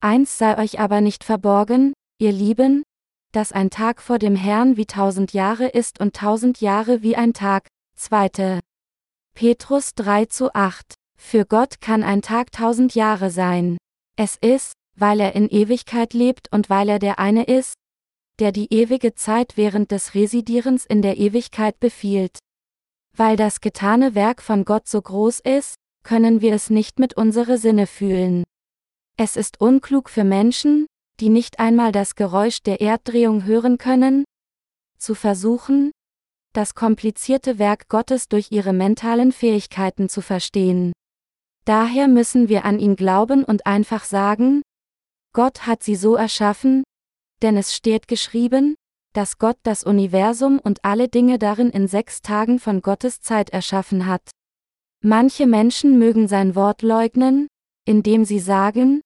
Eins 0.00 0.38
sei 0.38 0.56
euch 0.58 0.78
aber 0.78 1.00
nicht 1.00 1.24
verborgen, 1.24 1.92
ihr 2.20 2.30
Lieben, 2.30 2.84
dass 3.32 3.50
ein 3.50 3.70
Tag 3.70 4.00
vor 4.00 4.20
dem 4.20 4.36
Herrn 4.36 4.76
wie 4.76 4.86
tausend 4.86 5.32
Jahre 5.32 5.66
ist 5.66 5.98
und 5.98 6.14
tausend 6.14 6.60
Jahre 6.60 7.02
wie 7.02 7.16
ein 7.16 7.32
Tag. 7.32 7.66
2. 7.96 8.60
Petrus 9.34 9.96
3 9.96 10.26
zu 10.26 10.54
8. 10.54 10.94
Für 11.18 11.46
Gott 11.46 11.80
kann 11.80 12.04
ein 12.04 12.22
Tag 12.22 12.52
tausend 12.52 12.94
Jahre 12.94 13.30
sein. 13.30 13.76
Es 14.16 14.36
ist, 14.40 14.74
weil 14.96 15.20
er 15.20 15.34
in 15.34 15.48
Ewigkeit 15.48 16.14
lebt 16.14 16.52
und 16.52 16.70
weil 16.70 16.88
er 16.88 16.98
der 16.98 17.18
eine 17.18 17.44
ist, 17.44 17.74
der 18.38 18.52
die 18.52 18.72
ewige 18.72 19.14
Zeit 19.14 19.56
während 19.56 19.90
des 19.90 20.14
Residierens 20.14 20.84
in 20.84 21.02
der 21.02 21.16
Ewigkeit 21.16 21.78
befiehlt. 21.80 22.38
Weil 23.14 23.36
das 23.36 23.60
getane 23.60 24.14
Werk 24.14 24.42
von 24.42 24.64
Gott 24.64 24.88
so 24.88 25.00
groß 25.00 25.40
ist, 25.40 25.76
können 26.02 26.40
wir 26.40 26.52
es 26.52 26.70
nicht 26.70 26.98
mit 26.98 27.16
unsere 27.16 27.58
Sinne 27.58 27.86
fühlen. 27.86 28.44
Es 29.16 29.36
ist 29.36 29.60
unklug 29.60 30.10
für 30.10 30.24
Menschen, 30.24 30.86
die 31.20 31.30
nicht 31.30 31.58
einmal 31.58 31.92
das 31.92 32.14
Geräusch 32.14 32.62
der 32.62 32.80
Erddrehung 32.80 33.44
hören 33.44 33.78
können, 33.78 34.24
zu 34.98 35.14
versuchen, 35.14 35.92
das 36.52 36.74
komplizierte 36.74 37.58
Werk 37.58 37.88
Gottes 37.88 38.28
durch 38.28 38.50
ihre 38.50 38.72
mentalen 38.72 39.32
Fähigkeiten 39.32 40.08
zu 40.08 40.20
verstehen. 40.20 40.92
Daher 41.64 42.08
müssen 42.08 42.48
wir 42.48 42.64
an 42.64 42.78
ihn 42.78 42.96
glauben 42.96 43.44
und 43.44 43.66
einfach 43.66 44.04
sagen, 44.04 44.62
Gott 45.36 45.66
hat 45.66 45.82
sie 45.82 45.96
so 45.96 46.16
erschaffen, 46.16 46.82
denn 47.42 47.58
es 47.58 47.76
steht 47.76 48.08
geschrieben, 48.08 48.74
dass 49.12 49.36
Gott 49.36 49.58
das 49.64 49.84
Universum 49.84 50.58
und 50.58 50.82
alle 50.82 51.10
Dinge 51.10 51.38
darin 51.38 51.68
in 51.68 51.88
sechs 51.88 52.22
Tagen 52.22 52.58
von 52.58 52.80
Gottes 52.80 53.20
Zeit 53.20 53.50
erschaffen 53.50 54.06
hat. 54.06 54.30
Manche 55.04 55.46
Menschen 55.46 55.98
mögen 55.98 56.26
sein 56.26 56.54
Wort 56.54 56.80
leugnen, 56.80 57.48
indem 57.84 58.24
sie 58.24 58.38
sagen, 58.38 59.02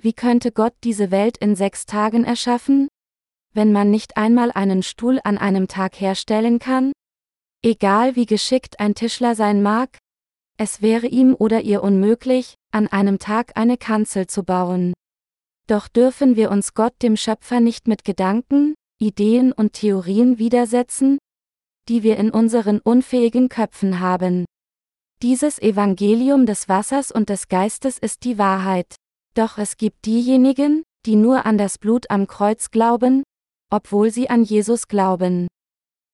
wie 0.00 0.12
könnte 0.12 0.52
Gott 0.52 0.74
diese 0.84 1.10
Welt 1.10 1.36
in 1.38 1.56
sechs 1.56 1.86
Tagen 1.86 2.22
erschaffen, 2.22 2.86
wenn 3.52 3.72
man 3.72 3.90
nicht 3.90 4.16
einmal 4.16 4.52
einen 4.52 4.84
Stuhl 4.84 5.18
an 5.24 5.38
einem 5.38 5.66
Tag 5.66 6.00
herstellen 6.00 6.60
kann? 6.60 6.92
Egal 7.64 8.14
wie 8.14 8.26
geschickt 8.26 8.78
ein 8.78 8.94
Tischler 8.94 9.34
sein 9.34 9.60
mag, 9.64 9.98
es 10.56 10.82
wäre 10.82 11.08
ihm 11.08 11.34
oder 11.36 11.62
ihr 11.62 11.82
unmöglich, 11.82 12.54
an 12.70 12.86
einem 12.86 13.18
Tag 13.18 13.56
eine 13.56 13.76
Kanzel 13.76 14.28
zu 14.28 14.44
bauen. 14.44 14.92
Doch 15.68 15.86
dürfen 15.86 16.34
wir 16.34 16.50
uns 16.50 16.72
Gott 16.72 16.94
dem 17.02 17.16
Schöpfer 17.16 17.60
nicht 17.60 17.88
mit 17.88 18.02
Gedanken, 18.04 18.74
Ideen 18.98 19.52
und 19.52 19.74
Theorien 19.74 20.38
widersetzen, 20.38 21.18
die 21.88 22.02
wir 22.02 22.16
in 22.16 22.30
unseren 22.30 22.80
unfähigen 22.80 23.50
Köpfen 23.50 24.00
haben. 24.00 24.46
Dieses 25.22 25.58
Evangelium 25.58 26.46
des 26.46 26.70
Wassers 26.70 27.12
und 27.12 27.28
des 27.28 27.48
Geistes 27.48 27.98
ist 27.98 28.24
die 28.24 28.38
Wahrheit. 28.38 28.94
Doch 29.34 29.58
es 29.58 29.76
gibt 29.76 30.06
diejenigen, 30.06 30.84
die 31.04 31.16
nur 31.16 31.44
an 31.44 31.58
das 31.58 31.76
Blut 31.76 32.10
am 32.10 32.26
Kreuz 32.26 32.70
glauben, 32.70 33.22
obwohl 33.70 34.10
sie 34.10 34.30
an 34.30 34.44
Jesus 34.44 34.88
glauben. 34.88 35.48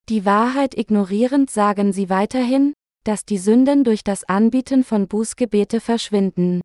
Die 0.09 0.25
Wahrheit 0.25 0.77
ignorierend 0.77 1.49
sagen 1.49 1.93
sie 1.93 2.11
weiterhin, 2.11 2.75
dass 3.05 3.25
die 3.25 3.39
Sünden 3.39 3.85
durch 3.85 4.03
das 4.03 4.25
Anbieten 4.25 4.83
von 4.83 5.07
Bußgebete 5.07 5.81
verschwinden. 5.81 6.61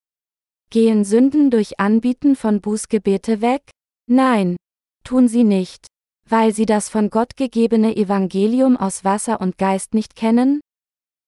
Gehen 0.71 1.03
Sünden 1.03 1.49
durch 1.49 1.79
Anbieten 1.79 2.35
von 2.35 2.61
Bußgebete 2.61 3.41
weg? 3.41 3.71
Nein, 4.07 4.55
tun 5.03 5.27
sie 5.27 5.43
nicht. 5.43 5.87
Weil 6.27 6.53
sie 6.53 6.67
das 6.67 6.89
von 6.89 7.09
Gott 7.09 7.35
gegebene 7.37 7.95
Evangelium 7.95 8.77
aus 8.77 9.03
Wasser 9.03 9.41
und 9.41 9.57
Geist 9.57 9.95
nicht 9.95 10.15
kennen, 10.15 10.61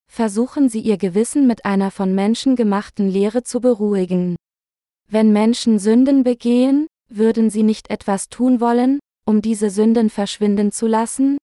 versuchen 0.07 0.69
sie 0.69 0.81
ihr 0.81 0.97
Gewissen 0.97 1.47
mit 1.47 1.65
einer 1.65 1.89
von 1.89 2.13
Menschen 2.13 2.55
gemachten 2.55 3.09
Lehre 3.09 3.41
zu 3.41 3.61
beruhigen. 3.61 4.35
Wenn 5.09 5.33
Menschen 5.33 5.79
Sünden 5.79 6.23
begehen, 6.23 6.85
würden 7.09 7.49
sie 7.49 7.63
nicht 7.63 7.89
etwas 7.89 8.29
tun 8.29 8.61
wollen, 8.61 8.99
um 9.25 9.41
diese 9.41 9.71
Sünden 9.71 10.11
verschwinden 10.11 10.71
zu 10.71 10.85
lassen? 10.85 11.39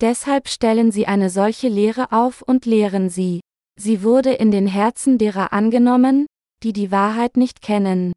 Deshalb 0.00 0.48
stellen 0.48 0.92
sie 0.92 1.06
eine 1.06 1.28
solche 1.28 1.68
Lehre 1.68 2.10
auf 2.10 2.40
und 2.40 2.64
lehren 2.64 3.10
sie. 3.10 3.40
Sie 3.78 4.02
wurde 4.02 4.32
in 4.32 4.50
den 4.50 4.66
Herzen 4.66 5.18
derer 5.18 5.52
angenommen, 5.52 6.26
die 6.62 6.72
die 6.72 6.90
Wahrheit 6.90 7.36
nicht 7.36 7.62
kennen. 7.62 8.12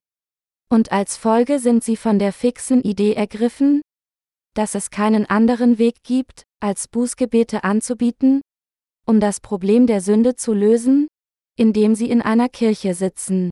Und 0.70 0.92
als 0.92 1.18
Folge 1.18 1.60
sind 1.60 1.84
sie 1.84 1.98
von 1.98 2.20
der 2.20 2.34
fixen 2.34 2.82
Idee 2.82 3.14
ergriffen, 3.14 3.82
dass 4.54 4.76
es 4.76 4.90
keinen 4.90 5.26
anderen 5.26 5.78
Weg 5.78 6.04
gibt, 6.04 6.44
als 6.60 6.88
Bußgebete 6.88 7.64
anzubieten, 7.64 8.42
um 9.06 9.20
das 9.20 9.40
Problem 9.40 9.88
der 9.88 10.02
Sünde 10.02 10.36
zu 10.36 10.54
lösen, 10.54 11.08
indem 11.58 11.96
sie 11.96 12.10
in 12.10 12.22
einer 12.22 12.50
Kirche 12.50 12.94
sitzen. 12.94 13.50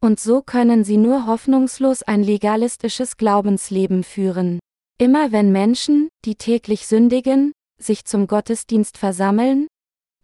Und 0.00 0.20
so 0.20 0.42
können 0.42 0.84
sie 0.84 0.96
nur 0.96 1.26
hoffnungslos 1.26 2.02
ein 2.02 2.22
legalistisches 2.22 3.16
Glaubensleben 3.16 4.04
führen. 4.04 4.60
Immer 4.98 5.32
wenn 5.32 5.52
Menschen, 5.52 6.08
die 6.24 6.36
täglich 6.36 6.86
sündigen, 6.86 7.52
sich 7.80 8.04
zum 8.04 8.26
Gottesdienst 8.26 8.96
versammeln, 8.96 9.66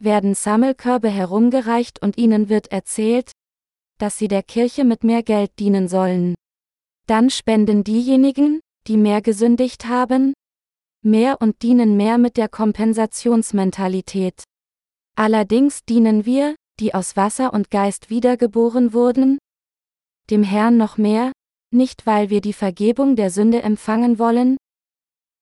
werden 0.01 0.35
Sammelkörbe 0.35 1.09
herumgereicht 1.09 2.03
und 2.03 2.19
ihnen 2.19 2.49
wird 2.49 2.73
erzählt, 2.73 3.33
dass 3.99 4.19
sie 4.19 4.29
der 4.29 4.43
Kirche 4.43 4.85
mit 4.85 5.05
mehr 5.05 5.23
Geld 5.23 5.53
dienen 5.59 5.89
sollen. 5.89 6.35
Dann 7.07 7.31
spenden 7.31 7.85
diejenigen, 7.85 8.61
die 8.87 8.97
mehr 8.97 9.23
gesündigt 9.23 9.87
haben, 9.87 10.35
mehr 11.03 11.41
und 11.41 11.63
dienen 11.63 11.97
mehr 11.97 12.19
mit 12.19 12.37
der 12.37 12.49
Kompensationsmentalität. 12.49 14.43
Allerdings 15.17 15.85
dienen 15.85 16.25
wir, 16.25 16.57
die 16.81 16.95
aus 16.95 17.17
Wasser 17.17 17.53
und 17.53 17.71
Geist 17.71 18.11
wiedergeboren 18.11 18.93
wurden, 18.93 19.39
dem 20.31 20.43
Herrn 20.43 20.77
noch 20.77 20.97
mehr, 20.97 21.33
nicht 21.71 22.07
weil 22.07 22.31
wir 22.31 22.41
die 22.41 22.53
Vergebung 22.53 23.17
der 23.17 23.31
Sünde 23.31 23.63
empfangen 23.63 24.19
wollen, 24.19 24.57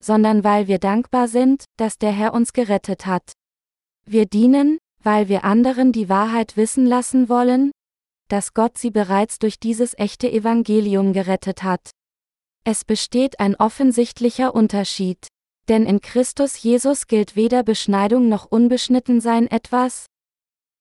sondern 0.02 0.44
weil 0.44 0.66
wir 0.66 0.78
dankbar 0.78 1.28
sind, 1.28 1.64
dass 1.76 1.96
der 1.96 2.12
Herr 2.12 2.34
uns 2.34 2.52
gerettet 2.52 3.06
hat. 3.06 3.32
Wir 4.04 4.26
dienen, 4.26 4.78
weil 5.02 5.28
wir 5.28 5.44
anderen 5.44 5.92
die 5.92 6.08
Wahrheit 6.08 6.56
wissen 6.56 6.86
lassen 6.86 7.28
wollen, 7.28 7.70
dass 8.32 8.54
Gott 8.54 8.78
sie 8.78 8.90
bereits 8.90 9.38
durch 9.38 9.60
dieses 9.60 9.92
echte 9.98 10.32
Evangelium 10.32 11.12
gerettet 11.12 11.62
hat. 11.62 11.90
Es 12.64 12.82
besteht 12.82 13.40
ein 13.40 13.56
offensichtlicher 13.56 14.54
Unterschied. 14.54 15.28
Denn 15.68 15.84
in 15.84 16.00
Christus 16.00 16.62
Jesus 16.62 17.08
gilt 17.08 17.36
weder 17.36 17.62
Beschneidung 17.62 18.30
noch 18.30 18.46
Unbeschnittensein 18.46 19.48
etwas, 19.48 20.06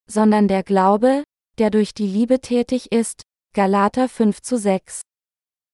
sondern 0.10 0.48
der 0.48 0.64
Glaube, 0.64 1.26
der 1.58 1.72
durch 1.72 1.94
die 1.94 2.08
Liebe 2.08 2.40
tätig 2.40 2.90
ist, 2.94 3.24
Galater 3.54 4.08
5 4.08 4.42
zu 4.42 4.58
6. 4.58 5.02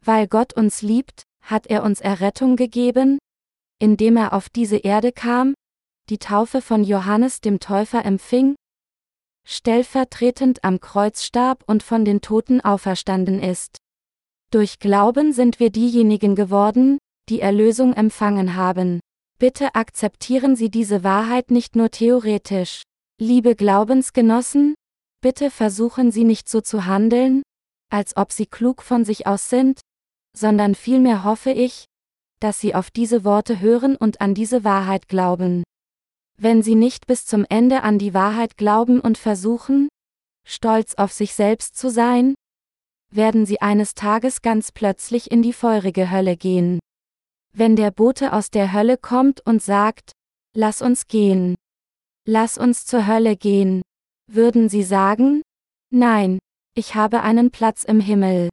Weil 0.03 0.27
Gott 0.27 0.53
uns 0.53 0.81
liebt, 0.81 1.25
hat 1.43 1.67
er 1.67 1.83
uns 1.83 2.01
Errettung 2.01 2.55
gegeben, 2.55 3.19
indem 3.77 4.17
er 4.17 4.33
auf 4.33 4.49
diese 4.49 4.77
Erde 4.77 5.11
kam, 5.11 5.53
die 6.09 6.17
Taufe 6.17 6.63
von 6.63 6.83
Johannes 6.83 7.39
dem 7.39 7.59
Täufer 7.59 8.03
empfing, 8.03 8.55
stellvertretend 9.47 10.63
am 10.63 10.81
Kreuz 10.81 11.23
starb 11.23 11.63
und 11.67 11.81
von 11.81 12.03
den 12.03 12.21
Toten 12.21 12.59
auferstanden 12.61 13.41
ist. 13.41 13.77
Durch 14.51 14.79
Glauben 14.79 15.31
sind 15.31 15.59
wir 15.59 15.69
diejenigen 15.69 16.35
geworden, 16.35 16.97
die 17.29 17.41
Erlösung 17.41 17.93
empfangen 17.93 18.55
haben. 18.55 18.99
Bitte 19.39 19.75
akzeptieren 19.75 20.55
Sie 20.55 20.69
diese 20.69 21.03
Wahrheit 21.03 21.51
nicht 21.51 21.75
nur 21.75 21.91
theoretisch. 21.91 22.83
Liebe 23.19 23.55
Glaubensgenossen, 23.55 24.75
bitte 25.21 25.49
versuchen 25.49 26.11
Sie 26.11 26.23
nicht 26.23 26.49
so 26.49 26.61
zu 26.61 26.85
handeln, 26.85 27.43
als 27.89 28.17
ob 28.17 28.31
Sie 28.31 28.45
klug 28.45 28.81
von 28.81 29.05
sich 29.05 29.27
aus 29.27 29.49
sind, 29.49 29.79
sondern 30.35 30.75
vielmehr 30.75 31.23
hoffe 31.23 31.51
ich, 31.51 31.85
dass 32.39 32.59
Sie 32.59 32.75
auf 32.75 32.91
diese 32.91 33.23
Worte 33.23 33.59
hören 33.59 33.95
und 33.95 34.21
an 34.21 34.33
diese 34.33 34.63
Wahrheit 34.63 35.07
glauben. 35.07 35.63
Wenn 36.39 36.61
Sie 36.61 36.75
nicht 36.75 37.07
bis 37.07 37.25
zum 37.25 37.45
Ende 37.49 37.81
an 37.83 37.97
die 37.97 38.13
Wahrheit 38.13 38.57
glauben 38.57 38.99
und 38.99 39.17
versuchen, 39.17 39.89
stolz 40.47 40.93
auf 40.95 41.11
sich 41.11 41.33
selbst 41.33 41.75
zu 41.75 41.89
sein, 41.89 42.35
werden 43.09 43.45
sie 43.45 43.61
eines 43.61 43.95
Tages 43.95 44.41
ganz 44.41 44.71
plötzlich 44.71 45.31
in 45.31 45.41
die 45.41 45.53
feurige 45.53 46.11
Hölle 46.11 46.37
gehen. 46.37 46.79
Wenn 47.53 47.75
der 47.75 47.91
Bote 47.91 48.33
aus 48.33 48.51
der 48.51 48.73
Hölle 48.73 48.97
kommt 48.97 49.41
und 49.45 49.61
sagt, 49.61 50.11
Lass 50.55 50.81
uns 50.81 51.07
gehen. 51.07 51.55
Lass 52.25 52.57
uns 52.57 52.85
zur 52.85 53.05
Hölle 53.05 53.35
gehen. 53.35 53.83
Würden 54.29 54.69
sie 54.69 54.83
sagen, 54.83 55.43
Nein, 55.91 56.39
ich 56.75 56.95
habe 56.95 57.21
einen 57.21 57.51
Platz 57.51 57.83
im 57.83 57.99
Himmel. 57.99 58.49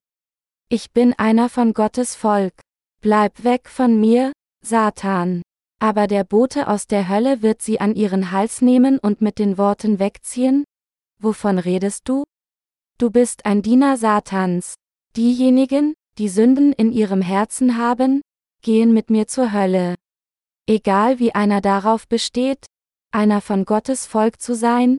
Ich 0.68 0.92
bin 0.92 1.14
einer 1.14 1.48
von 1.48 1.72
Gottes 1.72 2.14
Volk. 2.14 2.54
Bleib 3.00 3.44
weg 3.44 3.68
von 3.68 4.00
mir, 4.00 4.32
Satan. 4.64 5.42
Aber 5.84 6.06
der 6.06 6.24
Bote 6.24 6.68
aus 6.68 6.86
der 6.86 7.10
Hölle 7.10 7.42
wird 7.42 7.60
sie 7.60 7.78
an 7.78 7.94
ihren 7.94 8.30
Hals 8.30 8.62
nehmen 8.62 8.98
und 8.98 9.20
mit 9.20 9.38
den 9.38 9.58
Worten 9.58 9.98
wegziehen? 9.98 10.64
Wovon 11.20 11.58
redest 11.58 12.08
du? 12.08 12.24
Du 12.96 13.10
bist 13.10 13.44
ein 13.44 13.60
Diener 13.60 13.98
Satans. 13.98 14.76
Diejenigen, 15.14 15.92
die 16.16 16.30
Sünden 16.30 16.72
in 16.72 16.90
ihrem 16.90 17.20
Herzen 17.20 17.76
haben, 17.76 18.22
gehen 18.62 18.94
mit 18.94 19.10
mir 19.10 19.26
zur 19.26 19.52
Hölle. 19.52 19.96
Egal 20.66 21.18
wie 21.18 21.34
einer 21.34 21.60
darauf 21.60 22.08
besteht, 22.08 22.64
einer 23.10 23.42
von 23.42 23.66
Gottes 23.66 24.06
Volk 24.06 24.40
zu 24.40 24.54
sein, 24.54 24.96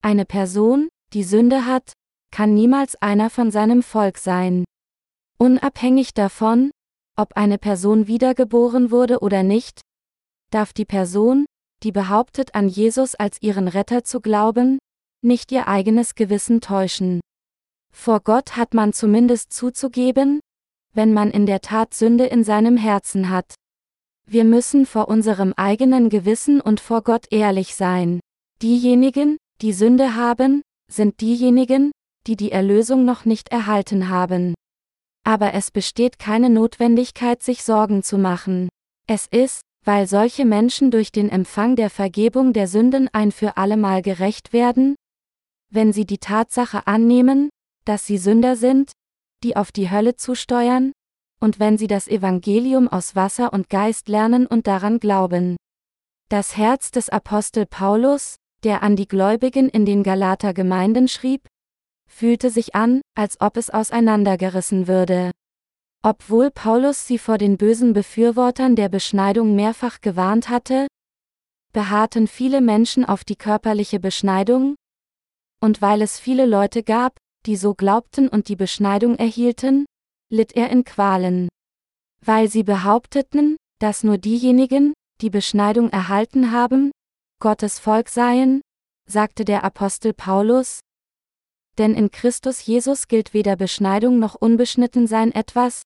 eine 0.00 0.26
Person, 0.26 0.90
die 1.12 1.24
Sünde 1.24 1.66
hat, 1.66 1.92
kann 2.30 2.54
niemals 2.54 2.94
einer 3.02 3.30
von 3.30 3.50
seinem 3.50 3.82
Volk 3.82 4.18
sein. 4.18 4.64
Unabhängig 5.38 6.14
davon, 6.14 6.70
ob 7.16 7.36
eine 7.36 7.58
Person 7.58 8.06
wiedergeboren 8.06 8.92
wurde 8.92 9.18
oder 9.18 9.42
nicht, 9.42 9.80
darf 10.54 10.72
die 10.72 10.84
Person, 10.84 11.46
die 11.82 11.92
behauptet 11.92 12.54
an 12.54 12.68
Jesus 12.68 13.14
als 13.14 13.42
ihren 13.42 13.68
Retter 13.68 14.04
zu 14.04 14.20
glauben, 14.20 14.78
nicht 15.22 15.50
ihr 15.52 15.68
eigenes 15.68 16.14
Gewissen 16.14 16.60
täuschen. 16.60 17.20
Vor 17.92 18.20
Gott 18.20 18.56
hat 18.56 18.72
man 18.72 18.92
zumindest 18.92 19.52
zuzugeben, 19.52 20.40
wenn 20.94 21.12
man 21.12 21.30
in 21.30 21.46
der 21.46 21.60
Tat 21.60 21.92
Sünde 21.92 22.26
in 22.26 22.44
seinem 22.44 22.76
Herzen 22.76 23.30
hat. 23.30 23.54
Wir 24.26 24.44
müssen 24.44 24.86
vor 24.86 25.08
unserem 25.08 25.52
eigenen 25.56 26.08
Gewissen 26.08 26.60
und 26.60 26.80
vor 26.80 27.02
Gott 27.02 27.26
ehrlich 27.30 27.74
sein. 27.74 28.20
Diejenigen, 28.62 29.36
die 29.60 29.72
Sünde 29.72 30.14
haben, 30.14 30.62
sind 30.90 31.20
diejenigen, 31.20 31.90
die 32.26 32.36
die 32.36 32.52
Erlösung 32.52 33.04
noch 33.04 33.24
nicht 33.24 33.50
erhalten 33.50 34.08
haben. 34.08 34.54
Aber 35.24 35.52
es 35.54 35.70
besteht 35.70 36.18
keine 36.18 36.48
Notwendigkeit, 36.48 37.42
sich 37.42 37.64
Sorgen 37.64 38.02
zu 38.02 38.18
machen. 38.18 38.68
Es 39.06 39.26
ist, 39.26 39.62
weil 39.84 40.06
solche 40.06 40.44
Menschen 40.44 40.90
durch 40.90 41.12
den 41.12 41.28
Empfang 41.28 41.76
der 41.76 41.90
Vergebung 41.90 42.52
der 42.52 42.68
Sünden 42.68 43.08
ein 43.12 43.32
für 43.32 43.56
allemal 43.56 44.02
gerecht 44.02 44.52
werden, 44.52 44.96
wenn 45.70 45.92
sie 45.92 46.06
die 46.06 46.18
Tatsache 46.18 46.86
annehmen, 46.86 47.50
dass 47.84 48.06
sie 48.06 48.18
Sünder 48.18 48.56
sind, 48.56 48.92
die 49.42 49.56
auf 49.56 49.72
die 49.72 49.90
Hölle 49.90 50.16
zusteuern, 50.16 50.92
und 51.40 51.60
wenn 51.60 51.76
sie 51.76 51.86
das 51.86 52.08
Evangelium 52.08 52.88
aus 52.88 53.14
Wasser 53.14 53.52
und 53.52 53.68
Geist 53.68 54.08
lernen 54.08 54.46
und 54.46 54.66
daran 54.66 54.98
glauben. 54.98 55.56
Das 56.30 56.56
Herz 56.56 56.90
des 56.90 57.10
Apostel 57.10 57.66
Paulus, 57.66 58.36
der 58.62 58.82
an 58.82 58.96
die 58.96 59.06
Gläubigen 59.06 59.68
in 59.68 59.84
den 59.84 60.02
Galater 60.02 60.54
Gemeinden 60.54 61.06
schrieb, 61.08 61.46
fühlte 62.08 62.48
sich 62.48 62.74
an, 62.74 63.02
als 63.14 63.40
ob 63.40 63.58
es 63.58 63.68
auseinandergerissen 63.68 64.88
würde. 64.88 65.32
Obwohl 66.06 66.50
Paulus 66.50 67.06
sie 67.06 67.16
vor 67.16 67.38
den 67.38 67.56
bösen 67.56 67.94
Befürwortern 67.94 68.76
der 68.76 68.90
Beschneidung 68.90 69.56
mehrfach 69.56 70.02
gewarnt 70.02 70.50
hatte, 70.50 70.86
beharrten 71.72 72.26
viele 72.26 72.60
Menschen 72.60 73.06
auf 73.06 73.24
die 73.24 73.36
körperliche 73.36 73.98
Beschneidung, 74.00 74.76
und 75.62 75.80
weil 75.80 76.02
es 76.02 76.20
viele 76.20 76.44
Leute 76.44 76.82
gab, 76.82 77.16
die 77.46 77.56
so 77.56 77.74
glaubten 77.74 78.28
und 78.28 78.48
die 78.48 78.54
Beschneidung 78.54 79.16
erhielten, 79.16 79.86
litt 80.30 80.54
er 80.54 80.68
in 80.68 80.84
Qualen. 80.84 81.48
Weil 82.20 82.50
sie 82.50 82.64
behaupteten, 82.64 83.56
dass 83.80 84.04
nur 84.04 84.18
diejenigen, 84.18 84.92
die 85.22 85.30
Beschneidung 85.30 85.88
erhalten 85.88 86.52
haben, 86.52 86.90
Gottes 87.40 87.78
Volk 87.78 88.10
seien, 88.10 88.60
sagte 89.08 89.46
der 89.46 89.64
Apostel 89.64 90.12
Paulus, 90.12 90.80
denn 91.78 91.94
in 91.94 92.10
Christus 92.10 92.66
Jesus 92.66 93.08
gilt 93.08 93.32
weder 93.32 93.56
Beschneidung 93.56 94.18
noch 94.18 94.34
Unbeschnittensein 94.34 95.32
etwas, 95.32 95.82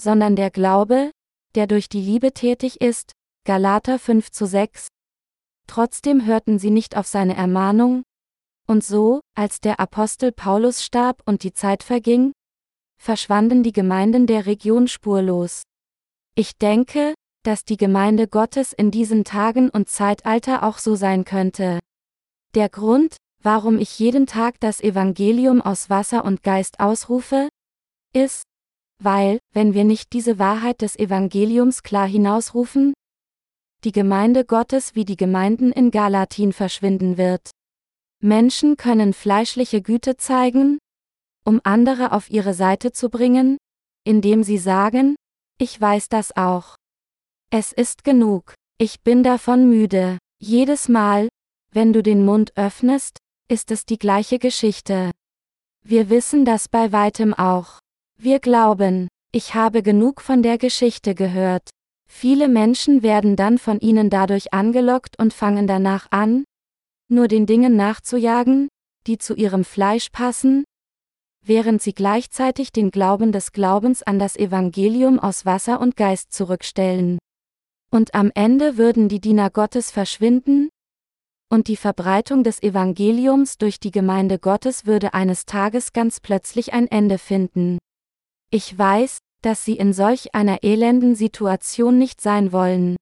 sondern 0.00 0.36
der 0.36 0.50
Glaube, 0.50 1.10
der 1.54 1.66
durch 1.66 1.88
die 1.88 2.00
Liebe 2.00 2.32
tätig 2.32 2.80
ist, 2.80 3.12
Galater 3.44 3.98
5 3.98 4.30
zu 4.30 4.46
6. 4.46 4.88
Trotzdem 5.66 6.24
hörten 6.24 6.58
sie 6.58 6.70
nicht 6.70 6.96
auf 6.96 7.06
seine 7.06 7.36
Ermahnung, 7.36 8.02
und 8.68 8.84
so, 8.84 9.20
als 9.34 9.60
der 9.60 9.80
Apostel 9.80 10.30
Paulus 10.30 10.84
starb 10.84 11.22
und 11.24 11.42
die 11.42 11.54
Zeit 11.54 11.82
verging, 11.82 12.32
verschwanden 13.00 13.62
die 13.62 13.72
Gemeinden 13.72 14.26
der 14.26 14.44
Region 14.44 14.88
spurlos. 14.88 15.62
Ich 16.34 16.58
denke, 16.58 17.14
dass 17.44 17.64
die 17.64 17.78
Gemeinde 17.78 18.28
Gottes 18.28 18.74
in 18.74 18.90
diesen 18.90 19.24
Tagen 19.24 19.70
und 19.70 19.88
Zeitalter 19.88 20.62
auch 20.62 20.78
so 20.78 20.96
sein 20.96 21.24
könnte. 21.24 21.80
Der 22.54 22.68
Grund, 22.68 23.16
warum 23.42 23.78
ich 23.78 23.98
jeden 23.98 24.26
Tag 24.26 24.60
das 24.60 24.80
Evangelium 24.82 25.62
aus 25.62 25.88
Wasser 25.88 26.24
und 26.24 26.42
Geist 26.42 26.78
ausrufe, 26.78 27.48
ist, 28.12 28.42
weil, 29.02 29.38
wenn 29.52 29.74
wir 29.74 29.84
nicht 29.84 30.12
diese 30.12 30.38
Wahrheit 30.38 30.82
des 30.82 30.98
Evangeliums 30.98 31.82
klar 31.82 32.06
hinausrufen, 32.06 32.94
die 33.84 33.92
Gemeinde 33.92 34.44
Gottes 34.44 34.94
wie 34.94 35.04
die 35.04 35.16
Gemeinden 35.16 35.70
in 35.70 35.90
Galatin 35.90 36.52
verschwinden 36.52 37.16
wird. 37.16 37.50
Menschen 38.20 38.76
können 38.76 39.12
fleischliche 39.12 39.80
Güte 39.80 40.16
zeigen, 40.16 40.78
um 41.44 41.60
andere 41.62 42.12
auf 42.12 42.30
ihre 42.30 42.54
Seite 42.54 42.92
zu 42.92 43.08
bringen, 43.08 43.56
indem 44.04 44.42
sie 44.42 44.58
sagen, 44.58 45.14
ich 45.58 45.80
weiß 45.80 46.08
das 46.08 46.36
auch. 46.36 46.74
Es 47.50 47.72
ist 47.72 48.02
genug, 48.04 48.54
ich 48.78 49.02
bin 49.02 49.22
davon 49.22 49.68
müde. 49.68 50.18
Jedes 50.40 50.88
Mal, 50.88 51.28
wenn 51.72 51.92
du 51.92 52.02
den 52.02 52.24
Mund 52.24 52.56
öffnest, 52.56 53.18
ist 53.48 53.70
es 53.70 53.86
die 53.86 53.98
gleiche 53.98 54.38
Geschichte. 54.38 55.12
Wir 55.84 56.10
wissen 56.10 56.44
das 56.44 56.68
bei 56.68 56.92
weitem 56.92 57.34
auch. 57.34 57.78
Wir 58.20 58.40
glauben, 58.40 59.06
ich 59.30 59.54
habe 59.54 59.84
genug 59.84 60.20
von 60.20 60.42
der 60.42 60.58
Geschichte 60.58 61.14
gehört. 61.14 61.70
Viele 62.10 62.48
Menschen 62.48 63.04
werden 63.04 63.36
dann 63.36 63.58
von 63.58 63.78
ihnen 63.78 64.10
dadurch 64.10 64.52
angelockt 64.52 65.16
und 65.20 65.32
fangen 65.32 65.68
danach 65.68 66.08
an, 66.10 66.42
nur 67.08 67.28
den 67.28 67.46
Dingen 67.46 67.76
nachzujagen, 67.76 68.66
die 69.06 69.18
zu 69.18 69.36
ihrem 69.36 69.62
Fleisch 69.64 70.08
passen, 70.10 70.64
während 71.46 71.80
sie 71.80 71.94
gleichzeitig 71.94 72.72
den 72.72 72.90
Glauben 72.90 73.30
des 73.30 73.52
Glaubens 73.52 74.02
an 74.02 74.18
das 74.18 74.36
Evangelium 74.36 75.20
aus 75.20 75.46
Wasser 75.46 75.80
und 75.80 75.96
Geist 75.96 76.32
zurückstellen. 76.32 77.18
Und 77.92 78.14
am 78.16 78.32
Ende 78.34 78.76
würden 78.76 79.08
die 79.08 79.20
Diener 79.20 79.48
Gottes 79.48 79.92
verschwinden, 79.92 80.70
und 81.50 81.68
die 81.68 81.76
Verbreitung 81.76 82.42
des 82.42 82.62
Evangeliums 82.64 83.58
durch 83.58 83.78
die 83.78 83.92
Gemeinde 83.92 84.40
Gottes 84.40 84.86
würde 84.86 85.14
eines 85.14 85.46
Tages 85.46 85.92
ganz 85.92 86.18
plötzlich 86.18 86.72
ein 86.72 86.88
Ende 86.88 87.16
finden. 87.16 87.78
Ich 88.50 88.78
weiß, 88.78 89.18
dass 89.42 89.64
sie 89.64 89.76
in 89.76 89.92
solch 89.92 90.34
einer 90.34 90.62
elenden 90.62 91.14
Situation 91.14 91.98
nicht 91.98 92.20
sein 92.20 92.50
wollen. 92.50 92.96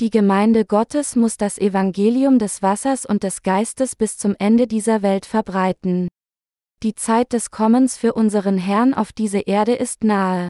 Die 0.00 0.10
Gemeinde 0.10 0.66
Gottes 0.66 1.16
muss 1.16 1.38
das 1.38 1.56
Evangelium 1.56 2.38
des 2.38 2.60
Wassers 2.60 3.06
und 3.06 3.22
des 3.22 3.42
Geistes 3.42 3.96
bis 3.96 4.18
zum 4.18 4.36
Ende 4.38 4.66
dieser 4.66 5.00
Welt 5.00 5.24
verbreiten. 5.24 6.08
Die 6.82 6.94
Zeit 6.94 7.32
des 7.32 7.50
Kommens 7.50 7.96
für 7.96 8.12
unseren 8.12 8.58
Herrn 8.58 8.92
auf 8.92 9.14
diese 9.14 9.38
Erde 9.38 9.74
ist 9.74 10.04
nahe. 10.04 10.48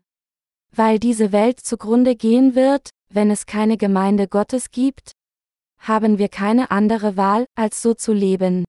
Weil 0.74 0.99
diese 0.99 1.31
Welt 1.31 1.61
zugrunde 1.61 2.16
gehen 2.16 2.57
wird, 2.57 2.91
wenn 3.09 3.31
es 3.31 3.47
keine 3.47 3.77
Gemeinde 3.77 4.27
Gottes 4.27 4.72
gibt, 4.72 5.12
haben 5.79 6.18
wir 6.18 6.29
keine 6.29 6.72
andere 6.72 7.16
Wahl, 7.16 7.47
als 7.55 7.81
so 7.81 7.95
zu 7.95 8.12
leben. 8.12 8.64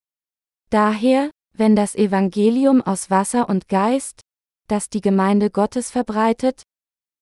Daher, 0.70 1.32
wenn 1.54 1.76
das 1.76 1.96
Evangelium 1.96 2.84
aus 2.84 3.10
Wasser 3.10 3.50
und 3.50 3.68
Geist, 3.68 4.22
das 4.68 4.90
die 4.90 5.02
Gemeinde 5.02 5.50
Gottes 5.50 5.92
verbreitet, 5.92 6.64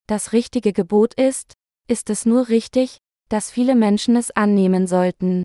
das 0.08 0.34
richtige 0.34 0.74
Gebot 0.74 1.14
ist, 1.16 1.54
ist 1.88 2.10
es 2.10 2.26
nur 2.26 2.50
richtig, 2.50 2.98
dass 3.30 3.50
viele 3.50 3.76
Menschen 3.76 4.16
es 4.16 4.32
annehmen 4.32 4.88
sollten. 4.88 5.43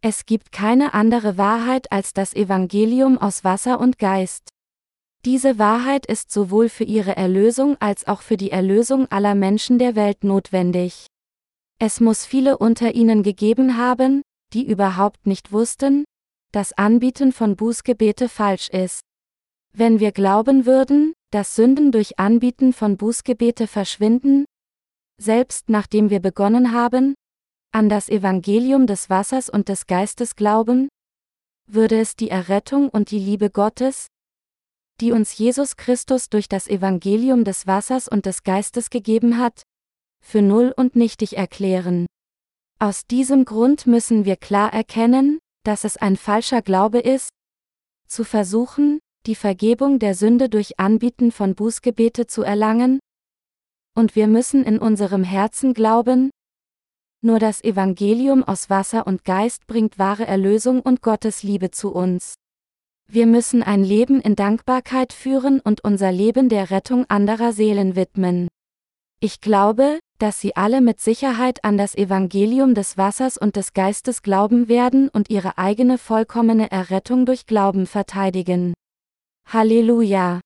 Es 0.00 0.26
gibt 0.26 0.52
keine 0.52 0.94
andere 0.94 1.36
Wahrheit 1.36 1.90
als 1.92 2.12
das 2.12 2.34
Evangelium 2.34 3.18
aus 3.18 3.44
Wasser 3.44 3.80
und 3.80 3.98
Geist. 3.98 4.48
Diese 5.24 5.58
Wahrheit 5.58 6.06
ist 6.06 6.30
sowohl 6.30 6.68
für 6.68 6.84
ihre 6.84 7.16
Erlösung 7.16 7.76
als 7.80 8.06
auch 8.06 8.22
für 8.22 8.36
die 8.36 8.50
Erlösung 8.50 9.10
aller 9.10 9.34
Menschen 9.34 9.78
der 9.78 9.94
Welt 9.94 10.24
notwendig. 10.24 11.06
Es 11.78 12.00
muss 12.00 12.24
viele 12.24 12.58
unter 12.58 12.94
ihnen 12.94 13.22
gegeben 13.22 13.76
haben, 13.76 14.22
die 14.52 14.66
überhaupt 14.66 15.26
nicht 15.26 15.52
wussten, 15.52 16.04
dass 16.52 16.72
Anbieten 16.72 17.32
von 17.32 17.56
Bußgebete 17.56 18.28
falsch 18.28 18.70
ist. 18.70 19.00
Wenn 19.72 20.00
wir 20.00 20.12
glauben 20.12 20.64
würden, 20.64 21.12
dass 21.30 21.54
Sünden 21.54 21.92
durch 21.92 22.18
Anbieten 22.18 22.72
von 22.72 22.96
Bußgebete 22.96 23.66
verschwinden, 23.66 24.44
selbst 25.20 25.68
nachdem 25.68 26.10
wir 26.10 26.20
begonnen 26.20 26.72
haben, 26.72 27.14
an 27.72 27.88
das 27.88 28.08
Evangelium 28.08 28.86
des 28.86 29.10
Wassers 29.10 29.48
und 29.48 29.68
des 29.68 29.86
Geistes 29.86 30.34
glauben, 30.34 30.88
würde 31.66 32.00
es 32.00 32.16
die 32.16 32.30
Errettung 32.30 32.88
und 32.88 33.10
die 33.10 33.18
Liebe 33.18 33.50
Gottes, 33.50 34.08
die 35.00 35.12
uns 35.12 35.38
Jesus 35.38 35.76
Christus 35.76 36.28
durch 36.28 36.48
das 36.48 36.66
Evangelium 36.66 37.44
des 37.44 37.66
Wassers 37.66 38.08
und 38.08 38.26
des 38.26 38.42
Geistes 38.42 38.90
gegeben 38.90 39.38
hat, 39.38 39.62
für 40.22 40.42
null 40.42 40.74
und 40.76 40.96
nichtig 40.96 41.36
erklären. 41.36 42.06
Aus 42.78 43.06
diesem 43.06 43.44
Grund 43.44 43.86
müssen 43.86 44.24
wir 44.24 44.36
klar 44.36 44.72
erkennen, 44.72 45.38
dass 45.64 45.84
es 45.84 45.96
ein 45.96 46.16
falscher 46.16 46.62
Glaube 46.62 46.98
ist, 46.98 47.30
zu 48.08 48.24
versuchen, 48.24 48.98
die 49.26 49.34
Vergebung 49.34 49.98
der 49.98 50.14
Sünde 50.14 50.48
durch 50.48 50.78
Anbieten 50.78 51.32
von 51.32 51.54
Bußgebete 51.54 52.26
zu 52.26 52.42
erlangen, 52.42 53.00
und 53.96 54.16
wir 54.16 54.26
müssen 54.26 54.64
in 54.64 54.78
unserem 54.78 55.24
Herzen 55.24 55.74
glauben, 55.74 56.30
nur 57.22 57.38
das 57.38 57.62
Evangelium 57.62 58.42
aus 58.42 58.70
Wasser 58.70 59.06
und 59.06 59.24
Geist 59.24 59.66
bringt 59.66 59.98
wahre 59.98 60.26
Erlösung 60.26 60.80
und 60.80 61.02
Gottes 61.02 61.42
Liebe 61.42 61.70
zu 61.70 61.92
uns. 61.92 62.34
Wir 63.08 63.26
müssen 63.26 63.62
ein 63.62 63.84
Leben 63.84 64.22
in 64.22 64.36
Dankbarkeit 64.36 65.12
führen 65.12 65.60
und 65.60 65.84
unser 65.84 66.12
Leben 66.12 66.48
der 66.48 66.70
Rettung 66.70 67.04
anderer 67.10 67.52
Seelen 67.52 67.94
widmen. 67.94 68.48
Ich 69.20 69.42
glaube, 69.42 69.98
dass 70.18 70.40
sie 70.40 70.56
alle 70.56 70.80
mit 70.80 70.98
Sicherheit 70.98 71.62
an 71.62 71.76
das 71.76 71.94
Evangelium 71.94 72.74
des 72.74 72.96
Wassers 72.96 73.36
und 73.36 73.56
des 73.56 73.74
Geistes 73.74 74.22
glauben 74.22 74.68
werden 74.68 75.10
und 75.10 75.28
ihre 75.28 75.58
eigene 75.58 75.98
vollkommene 75.98 76.70
Errettung 76.70 77.26
durch 77.26 77.44
Glauben 77.44 77.86
verteidigen. 77.86 78.72
Halleluja! 79.50 80.40